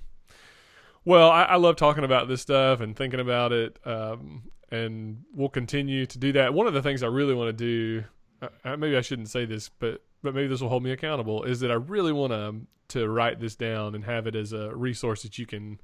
Well, 1.05 1.31
I, 1.31 1.43
I 1.43 1.57
love 1.57 1.77
talking 1.77 2.05
about 2.05 2.29
this 2.29 2.43
stuff 2.43 2.81
and 2.81 2.97
thinking 2.97 3.19
about 3.19 3.53
it, 3.53 3.77
um, 3.85 4.45
and 4.73 5.23
we'll 5.35 5.51
continue 5.51 6.07
to 6.07 6.19
do 6.19 6.33
that. 6.33 6.55
One 6.55 6.67
of 6.67 6.73
the 6.73 6.83
things 6.83 7.03
I 7.03 7.07
really 7.07 7.35
want 7.35 7.49
to 7.49 7.53
do, 7.53 8.05
uh, 8.41 8.49
uh, 8.65 8.77
maybe 8.77 8.97
I 8.97 9.03
shouldn't 9.03 9.29
say 9.29 9.45
this, 9.45 9.69
but 9.69 10.03
but 10.23 10.35
maybe 10.35 10.49
this 10.49 10.61
will 10.61 10.69
hold 10.69 10.83
me 10.83 10.93
accountable, 10.93 11.45
is 11.45 11.61
that 11.61 11.71
I 11.71 11.75
really 11.75 12.13
want 12.13 12.33
to 12.33 12.99
to 12.99 13.09
write 13.09 13.39
this 13.39 13.55
down 13.55 13.95
and 13.95 14.05
have 14.05 14.27
it 14.27 14.35
as 14.35 14.53
a 14.53 14.75
resource 14.75 15.23
that 15.23 15.39
you 15.39 15.47
can 15.47 15.81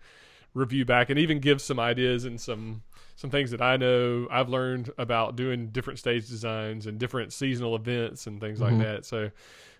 review 0.55 0.85
back 0.85 1.11
and 1.11 1.19
even 1.19 1.39
give 1.39 1.61
some 1.61 1.79
ideas 1.79 2.25
and 2.25 2.41
some 2.41 2.83
some 3.15 3.31
things 3.31 3.51
that 3.51 3.61
I 3.61 3.77
know 3.77 4.27
I've 4.31 4.49
learned 4.49 4.91
about 4.97 5.37
doing 5.37 5.69
different 5.69 5.99
stage 5.99 6.29
designs 6.29 6.87
and 6.87 6.99
different 6.99 7.33
seasonal 7.33 7.77
events 7.77 8.27
and 8.27 8.41
things 8.41 8.61
like 8.61 8.79
that. 8.79 9.05
So, 9.05 9.31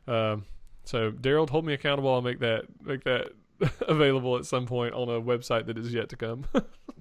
um, 0.07 0.45
so 0.85 1.13
Daryl, 1.13 1.49
hold 1.49 1.65
me 1.65 1.73
accountable. 1.73 2.13
I'll 2.13 2.21
make 2.21 2.41
that 2.41 2.65
make 2.83 3.05
that 3.05 3.33
available 3.89 4.37
at 4.37 4.45
some 4.45 4.67
point 4.67 4.93
on 4.93 5.09
a 5.09 5.21
website 5.21 5.67
that 5.67 5.79
is 5.79 5.95
yet 5.95 6.11
to 6.11 6.17
come. 6.17 6.45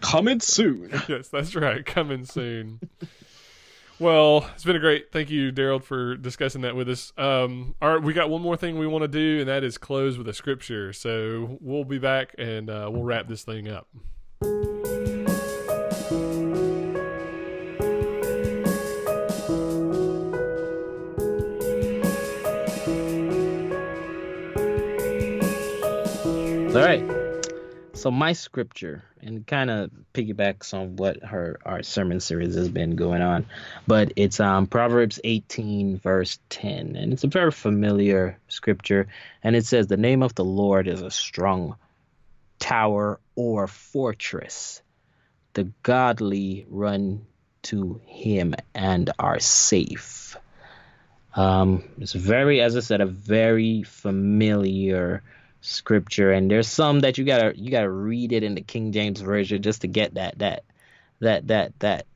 Coming 0.00 0.40
soon. 0.40 0.90
yes, 1.08 1.28
that's 1.28 1.54
right. 1.54 1.84
Coming 1.84 2.24
soon. 2.24 2.80
well, 3.98 4.48
it's 4.54 4.64
been 4.64 4.76
a 4.76 4.80
great. 4.80 5.12
Thank 5.12 5.30
you, 5.30 5.52
Daryl, 5.52 5.82
for 5.82 6.16
discussing 6.16 6.62
that 6.62 6.76
with 6.76 6.88
us. 6.88 7.12
Um, 7.16 7.74
all 7.80 7.94
right, 7.94 8.02
we 8.02 8.12
got 8.12 8.28
one 8.28 8.42
more 8.42 8.56
thing 8.56 8.78
we 8.78 8.86
want 8.86 9.02
to 9.02 9.08
do, 9.08 9.40
and 9.40 9.48
that 9.48 9.64
is 9.64 9.78
close 9.78 10.18
with 10.18 10.28
a 10.28 10.34
scripture. 10.34 10.92
So 10.92 11.58
we'll 11.60 11.84
be 11.84 11.98
back 11.98 12.34
and 12.38 12.68
uh, 12.68 12.88
we'll 12.92 13.04
wrap 13.04 13.28
this 13.28 13.42
thing 13.42 13.68
up. 13.68 13.88
So 28.06 28.12
my 28.12 28.34
scripture, 28.34 29.02
and 29.20 29.44
kind 29.44 29.68
of 29.68 29.90
piggybacks 30.14 30.72
on 30.72 30.94
what 30.94 31.24
her 31.24 31.58
our 31.64 31.82
sermon 31.82 32.20
series 32.20 32.54
has 32.54 32.68
been 32.68 32.94
going 32.94 33.20
on, 33.20 33.46
but 33.84 34.12
it's 34.14 34.38
um 34.38 34.68
Proverbs 34.68 35.18
18 35.24 35.98
verse 35.98 36.38
10, 36.50 36.94
and 36.94 37.12
it's 37.12 37.24
a 37.24 37.26
very 37.26 37.50
familiar 37.50 38.38
scripture, 38.46 39.08
and 39.42 39.56
it 39.56 39.66
says, 39.66 39.88
"The 39.88 39.96
name 39.96 40.22
of 40.22 40.36
the 40.36 40.44
Lord 40.44 40.86
is 40.86 41.02
a 41.02 41.10
strong 41.10 41.74
tower 42.60 43.18
or 43.34 43.66
fortress. 43.66 44.82
The 45.54 45.64
godly 45.82 46.64
run 46.70 47.26
to 47.62 48.00
Him 48.06 48.54
and 48.72 49.10
are 49.18 49.40
safe." 49.40 50.36
Um, 51.34 51.82
it's 51.98 52.12
very, 52.12 52.60
as 52.60 52.76
I 52.76 52.80
said, 52.80 53.00
a 53.00 53.06
very 53.06 53.82
familiar 53.82 55.24
scripture 55.60 56.30
and 56.32 56.50
there's 56.50 56.68
some 56.68 57.00
that 57.00 57.18
you 57.18 57.24
gotta 57.24 57.52
you 57.58 57.70
gotta 57.70 57.90
read 57.90 58.32
it 58.32 58.42
in 58.42 58.54
the 58.54 58.60
king 58.60 58.92
james 58.92 59.20
version 59.20 59.62
just 59.62 59.80
to 59.80 59.88
get 59.88 60.14
that 60.14 60.38
that 60.38 60.64
that 61.20 61.46
that 61.46 61.72
that 61.80 62.06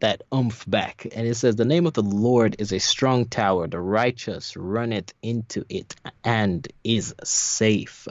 that 0.00 0.22
umph 0.30 0.64
back. 0.68 1.06
And 1.14 1.26
it 1.26 1.34
says 1.34 1.56
the 1.56 1.64
name 1.64 1.86
of 1.86 1.94
the 1.94 2.02
lord 2.02 2.56
is 2.58 2.72
a 2.72 2.78
strong 2.78 3.26
tower. 3.26 3.66
The 3.66 3.80
righteous 3.80 4.56
runneth 4.56 5.12
into 5.22 5.64
it 5.68 5.96
and 6.24 6.66
is 6.84 7.14
safe. 7.24 8.06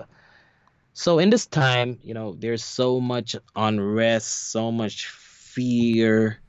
So 0.93 1.19
in 1.19 1.29
this 1.29 1.45
time 1.45 1.99
you 2.03 2.13
know 2.13 2.35
there's 2.37 2.63
so 2.63 2.99
much 2.99 3.35
unrest 3.55 4.51
so 4.51 4.71
much 4.71 5.07
fear. 5.07 6.39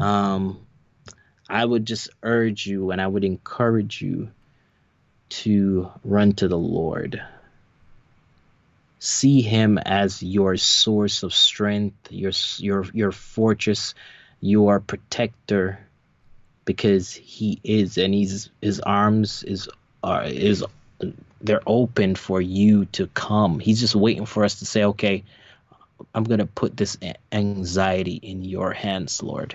Um 0.00 0.66
i 1.48 1.62
would 1.64 1.84
just 1.84 2.08
urge 2.22 2.66
you 2.66 2.90
and 2.90 3.02
i 3.02 3.06
would 3.06 3.22
encourage 3.22 4.00
you 4.00 4.30
to 5.28 5.90
run 6.02 6.32
to 6.32 6.48
the 6.48 6.58
lord 6.58 7.22
see 9.04 9.42
him 9.42 9.76
as 9.76 10.22
your 10.22 10.56
source 10.56 11.22
of 11.24 11.34
strength, 11.34 12.10
your 12.10 12.32
your 12.56 12.86
your 12.94 13.12
fortress, 13.12 13.94
your 14.40 14.80
protector, 14.80 15.78
because 16.64 17.12
he 17.12 17.60
is, 17.62 17.98
and 17.98 18.14
he's 18.14 18.48
his 18.62 18.80
arms 18.80 19.42
is 19.42 19.68
are 20.02 20.24
is 20.24 20.64
they're 21.42 21.60
open 21.66 22.14
for 22.14 22.40
you 22.40 22.86
to 22.86 23.06
come. 23.08 23.58
He's 23.58 23.80
just 23.80 23.94
waiting 23.94 24.24
for 24.24 24.42
us 24.42 24.60
to 24.60 24.64
say, 24.64 24.84
okay, 24.84 25.24
I'm 26.14 26.24
gonna 26.24 26.46
put 26.46 26.74
this 26.74 26.96
anxiety 27.30 28.16
in 28.16 28.42
your 28.42 28.72
hands, 28.72 29.22
Lord. 29.22 29.54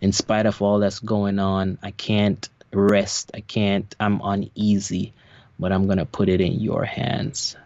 In 0.00 0.12
spite 0.12 0.46
of 0.46 0.62
all 0.62 0.78
that's 0.78 1.00
going 1.00 1.40
on, 1.40 1.78
I 1.82 1.90
can't 1.90 2.48
rest. 2.72 3.32
I 3.34 3.40
can't. 3.40 3.92
I'm 3.98 4.20
uneasy, 4.22 5.12
but 5.58 5.72
I'm 5.72 5.88
gonna 5.88 6.06
put 6.06 6.28
it 6.28 6.40
in 6.40 6.60
your 6.60 6.84
hands 6.84 7.56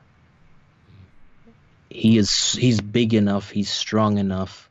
he 1.90 2.18
is 2.18 2.52
he's 2.54 2.80
big 2.80 3.14
enough 3.14 3.50
he's 3.50 3.70
strong 3.70 4.18
enough 4.18 4.70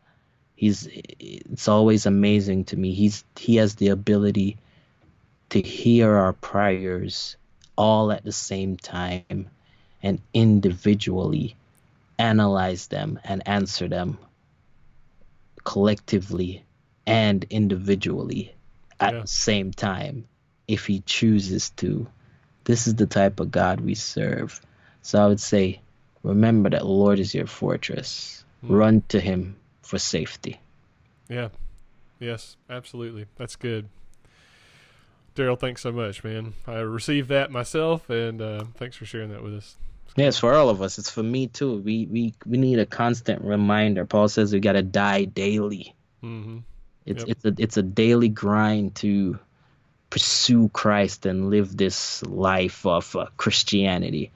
he's 0.56 0.88
it's 1.20 1.68
always 1.68 2.06
amazing 2.06 2.66
to 2.66 2.78
me 2.78 2.94
he's 2.94 3.26
he 3.38 3.58
has 3.58 3.76
the 3.76 3.90
ability 3.90 4.58
to 5.50 5.62
hear 5.62 6.16
our 6.16 6.34
prayers 6.34 7.38
all 7.78 8.12
at 8.12 8.24
the 8.26 8.32
same 8.34 8.78
time 8.78 9.50
and 10.04 10.22
individually 10.34 11.58
analyze 12.20 12.88
them 12.88 13.20
and 13.24 13.48
answer 13.48 13.88
them 13.88 14.18
collectively 15.64 16.66
and 17.06 17.46
individually 17.50 18.56
at 19.00 19.14
Yeah. 19.14 19.22
the 19.22 19.28
same 19.28 19.72
time 19.72 20.28
if 20.68 20.86
he 20.86 21.02
chooses 21.02 21.72
to. 21.72 22.08
This 22.66 22.88
is 22.88 22.96
the 22.96 23.08
type 23.08 23.40
of 23.40 23.52
God 23.52 23.82
we 23.82 23.96
serve. 23.96 24.62
So 25.02 25.24
I 25.24 25.28
would 25.28 25.40
say, 25.40 25.82
remember 26.24 26.70
that 26.70 26.82
the 26.82 26.88
Lord 26.88 27.20
is 27.20 27.34
your 27.34 27.48
fortress. 27.48 28.44
Run 28.62 29.04
to 29.08 29.20
him 29.22 29.56
for 29.84 29.98
safety. 29.98 30.60
Yeah. 31.30 31.50
Yes, 32.20 32.58
absolutely. 32.70 33.26
That's 33.38 33.56
good. 33.56 33.88
Daryl, 35.36 35.58
thanks 35.58 35.82
so 35.82 35.92
much, 35.94 36.24
man. 36.24 36.54
I 36.68 36.80
received 36.80 37.30
that 37.30 37.52
myself, 37.52 38.10
and 38.10 38.42
uh, 38.42 38.66
thanks 38.76 38.98
for 38.98 39.06
sharing 39.06 39.30
that 39.30 39.42
with 39.42 39.56
us. 39.56 39.76
Yeah, 40.18 40.28
it's 40.28 40.38
for 40.40 40.54
all 40.54 40.70
of 40.70 40.82
us. 40.82 40.98
It's 40.98 41.10
for 41.10 41.24
me 41.24 41.48
too. 41.48 41.78
We 41.78 42.06
we 42.08 42.34
we 42.46 42.58
need 42.58 42.80
a 42.80 42.86
constant 42.86 43.42
reminder. 43.46 44.06
Paul 44.06 44.28
says 44.28 44.52
we 44.52 44.60
got 44.60 44.74
to 44.74 44.82
die 44.82 45.24
daily. 45.26 45.96
hmm 46.20 46.58
It's 47.06 47.26
Yep. 47.26 47.30
it's 47.30 47.46
a 47.46 47.54
it's 47.64 47.78
a 47.78 47.84
daily 47.84 48.28
grind 48.28 48.96
to 48.96 49.40
pursue 50.10 50.68
Christ 50.74 51.26
and 51.26 51.50
live 51.50 51.78
this 51.78 52.22
life 52.24 52.86
of 52.86 53.16
uh, 53.16 53.28
Christianity. 53.38 54.32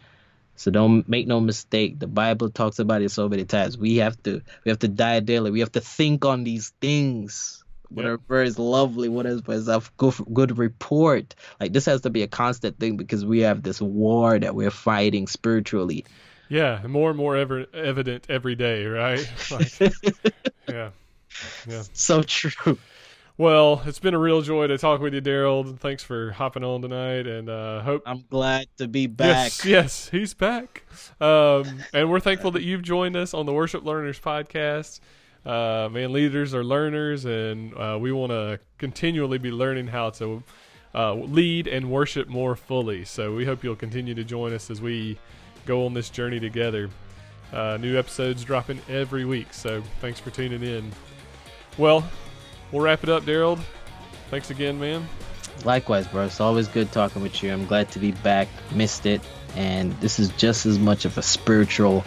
So 0.56 0.72
don't 0.72 1.08
make 1.10 1.28
no 1.28 1.40
mistake. 1.40 2.00
The 2.00 2.08
Bible 2.08 2.50
talks 2.50 2.80
about 2.80 3.02
it 3.02 3.10
so 3.10 3.28
many 3.28 3.46
times. 3.46 3.78
We 3.78 3.98
have 3.98 4.22
to 4.24 4.42
we 4.64 4.70
have 4.70 4.80
to 4.80 4.88
die 4.88 5.20
daily. 5.20 5.52
We 5.52 5.62
have 5.62 5.72
to 5.74 5.82
think 5.82 6.26
on 6.26 6.44
these 6.44 6.70
things. 6.82 7.64
Whatever 7.90 8.42
is 8.42 8.58
lovely, 8.58 9.08
whatever 9.08 9.54
is 9.54 9.70
of 9.70 9.96
good, 9.98 10.16
good 10.34 10.58
report. 10.58 11.36
Like 11.60 11.74
this 11.74 11.86
has 11.86 12.02
to 12.02 12.10
be 12.10 12.24
a 12.24 12.28
constant 12.28 12.80
thing 12.80 12.98
because 12.98 13.24
we 13.24 13.42
have 13.42 13.62
this 13.62 13.80
war 13.80 14.40
that 14.40 14.56
we're 14.56 14.72
fighting 14.72 15.28
spiritually. 15.28 16.06
Yeah, 16.50 16.82
more 16.88 17.10
and 17.10 17.18
more 17.18 17.36
ever 17.36 17.68
evident 17.74 18.26
every 18.30 18.56
day, 18.56 18.86
right? 18.86 19.28
Like, 19.52 19.80
yeah. 20.70 20.90
Yeah. 21.68 21.84
So 21.94 22.24
true. 22.24 22.78
Well, 23.36 23.82
it's 23.86 23.98
been 23.98 24.14
a 24.14 24.20
real 24.20 24.44
joy 24.44 24.68
to 24.68 24.78
talk 24.78 25.02
with 25.02 25.16
you, 25.16 25.22
Daryl. 25.22 25.76
Thanks 25.80 26.04
for 26.04 26.32
hopping 26.34 26.64
on 26.64 26.84
tonight, 26.84 27.26
and 27.26 27.50
uh, 27.50 27.82
hope 27.82 28.04
I'm 28.06 28.24
glad 28.30 28.68
to 28.78 28.88
be 28.88 29.08
back. 29.08 29.52
Yes, 29.64 29.66
yes, 29.66 30.10
he's 30.10 30.36
back. 30.36 30.84
Um, 31.20 31.84
and 31.94 32.12
we're 32.12 32.20
thankful 32.20 32.52
that 32.52 32.62
you've 32.62 32.84
joined 32.84 33.16
us 33.16 33.34
on 33.34 33.48
the 33.48 33.54
Worship 33.54 33.84
Learners 33.84 34.20
podcast. 34.20 35.00
Uh, 35.44 35.90
man, 35.92 36.14
leaders 36.14 36.54
are 36.54 36.64
learners, 36.64 37.26
and 37.26 37.76
uh, 37.76 37.98
we 38.00 38.12
want 38.12 38.32
to 38.32 38.60
continually 38.78 39.40
be 39.40 39.50
learning 39.50 39.88
how 39.88 40.12
to 40.12 40.44
uh, 40.94 41.16
lead 41.16 41.66
and 41.66 41.90
worship 41.90 42.28
more 42.28 42.56
fully. 42.56 43.04
So 43.04 43.34
we 43.34 43.46
hope 43.46 43.64
you'll 43.64 43.76
continue 43.76 44.14
to 44.14 44.24
join 44.24 44.54
us 44.54 44.70
as 44.70 44.80
we 44.80 45.18
go 45.66 45.88
on 45.88 45.96
this 45.96 46.12
journey 46.12 46.40
together. 46.40 46.88
Uh, 47.52 47.78
new 47.82 47.98
episodes 47.98 48.44
dropping 48.44 48.80
every 48.88 49.26
week, 49.26 49.54
so 49.54 49.82
thanks 50.02 50.20
for 50.20 50.30
tuning 50.30 50.62
in. 50.62 50.92
Well, 51.80 52.08
we'll 52.74 52.84
wrap 52.84 53.04
it 53.04 53.10
up, 53.10 53.24
Daryl. 53.24 53.58
Thanks 54.30 54.50
again, 54.50 54.80
man. 54.80 55.08
Likewise, 55.64 56.08
bro. 56.08 56.26
It's 56.26 56.42
always 56.42 56.68
good 56.68 56.92
talking 56.92 57.22
with 57.22 57.42
you. 57.42 57.54
I'm 57.54 57.66
glad 57.66 57.90
to 57.92 58.00
be 58.00 58.12
back. 58.12 58.50
Missed 58.74 59.06
it. 59.06 59.22
And 59.56 59.94
this 60.02 60.20
is 60.20 60.30
just 60.30 60.66
as 60.66 60.80
much 60.80 61.06
of 61.06 61.18
a 61.18 61.22
spiritual 61.22 62.04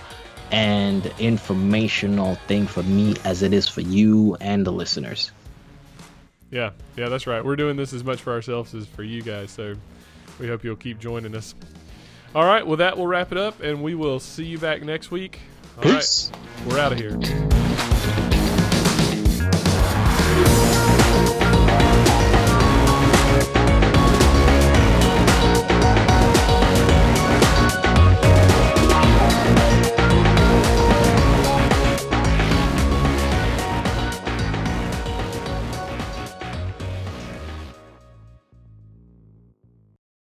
and 0.51 1.07
informational 1.19 2.35
thing 2.47 2.67
for 2.67 2.83
me 2.83 3.15
as 3.25 3.43
it 3.43 3.53
is 3.53 3.69
for 3.69 3.81
you 3.81 4.37
and 4.41 4.67
the 4.67 4.73
listeners. 4.73 5.31
Yeah, 6.51 6.71
yeah, 6.97 7.09
that's 7.09 7.27
right. 7.27 7.45
We're 7.45 7.57
doing 7.57 7.77
this 7.77 7.93
as 7.93 8.05
much 8.05 8.21
for 8.21 8.33
ourselves 8.33 8.75
as 8.75 8.87
for 8.87 9.03
you 9.03 9.23
guys, 9.23 9.51
so 9.51 9.75
we 10.39 10.47
hope 10.47 10.63
you'll 10.65 10.77
keep 10.77 10.99
joining 10.99 11.35
us. 11.35 11.55
All 12.35 12.45
right, 12.45 12.67
well, 12.67 12.77
that 12.77 12.97
will 12.97 13.07
wrap 13.07 13.33
it 13.33 13.39
up, 13.39 13.61
and 13.63 13.83
we 13.83 13.95
will 13.95 14.21
see 14.21 14.45
you 14.45 14.59
back 14.59 14.83
next 14.83 15.11
week. 15.11 15.41
All 15.79 15.85
right, 15.85 15.95
Peace. 15.95 16.31
we're 16.69 16.79
out 16.79 16.93
of 16.93 16.99
here. 16.99 18.36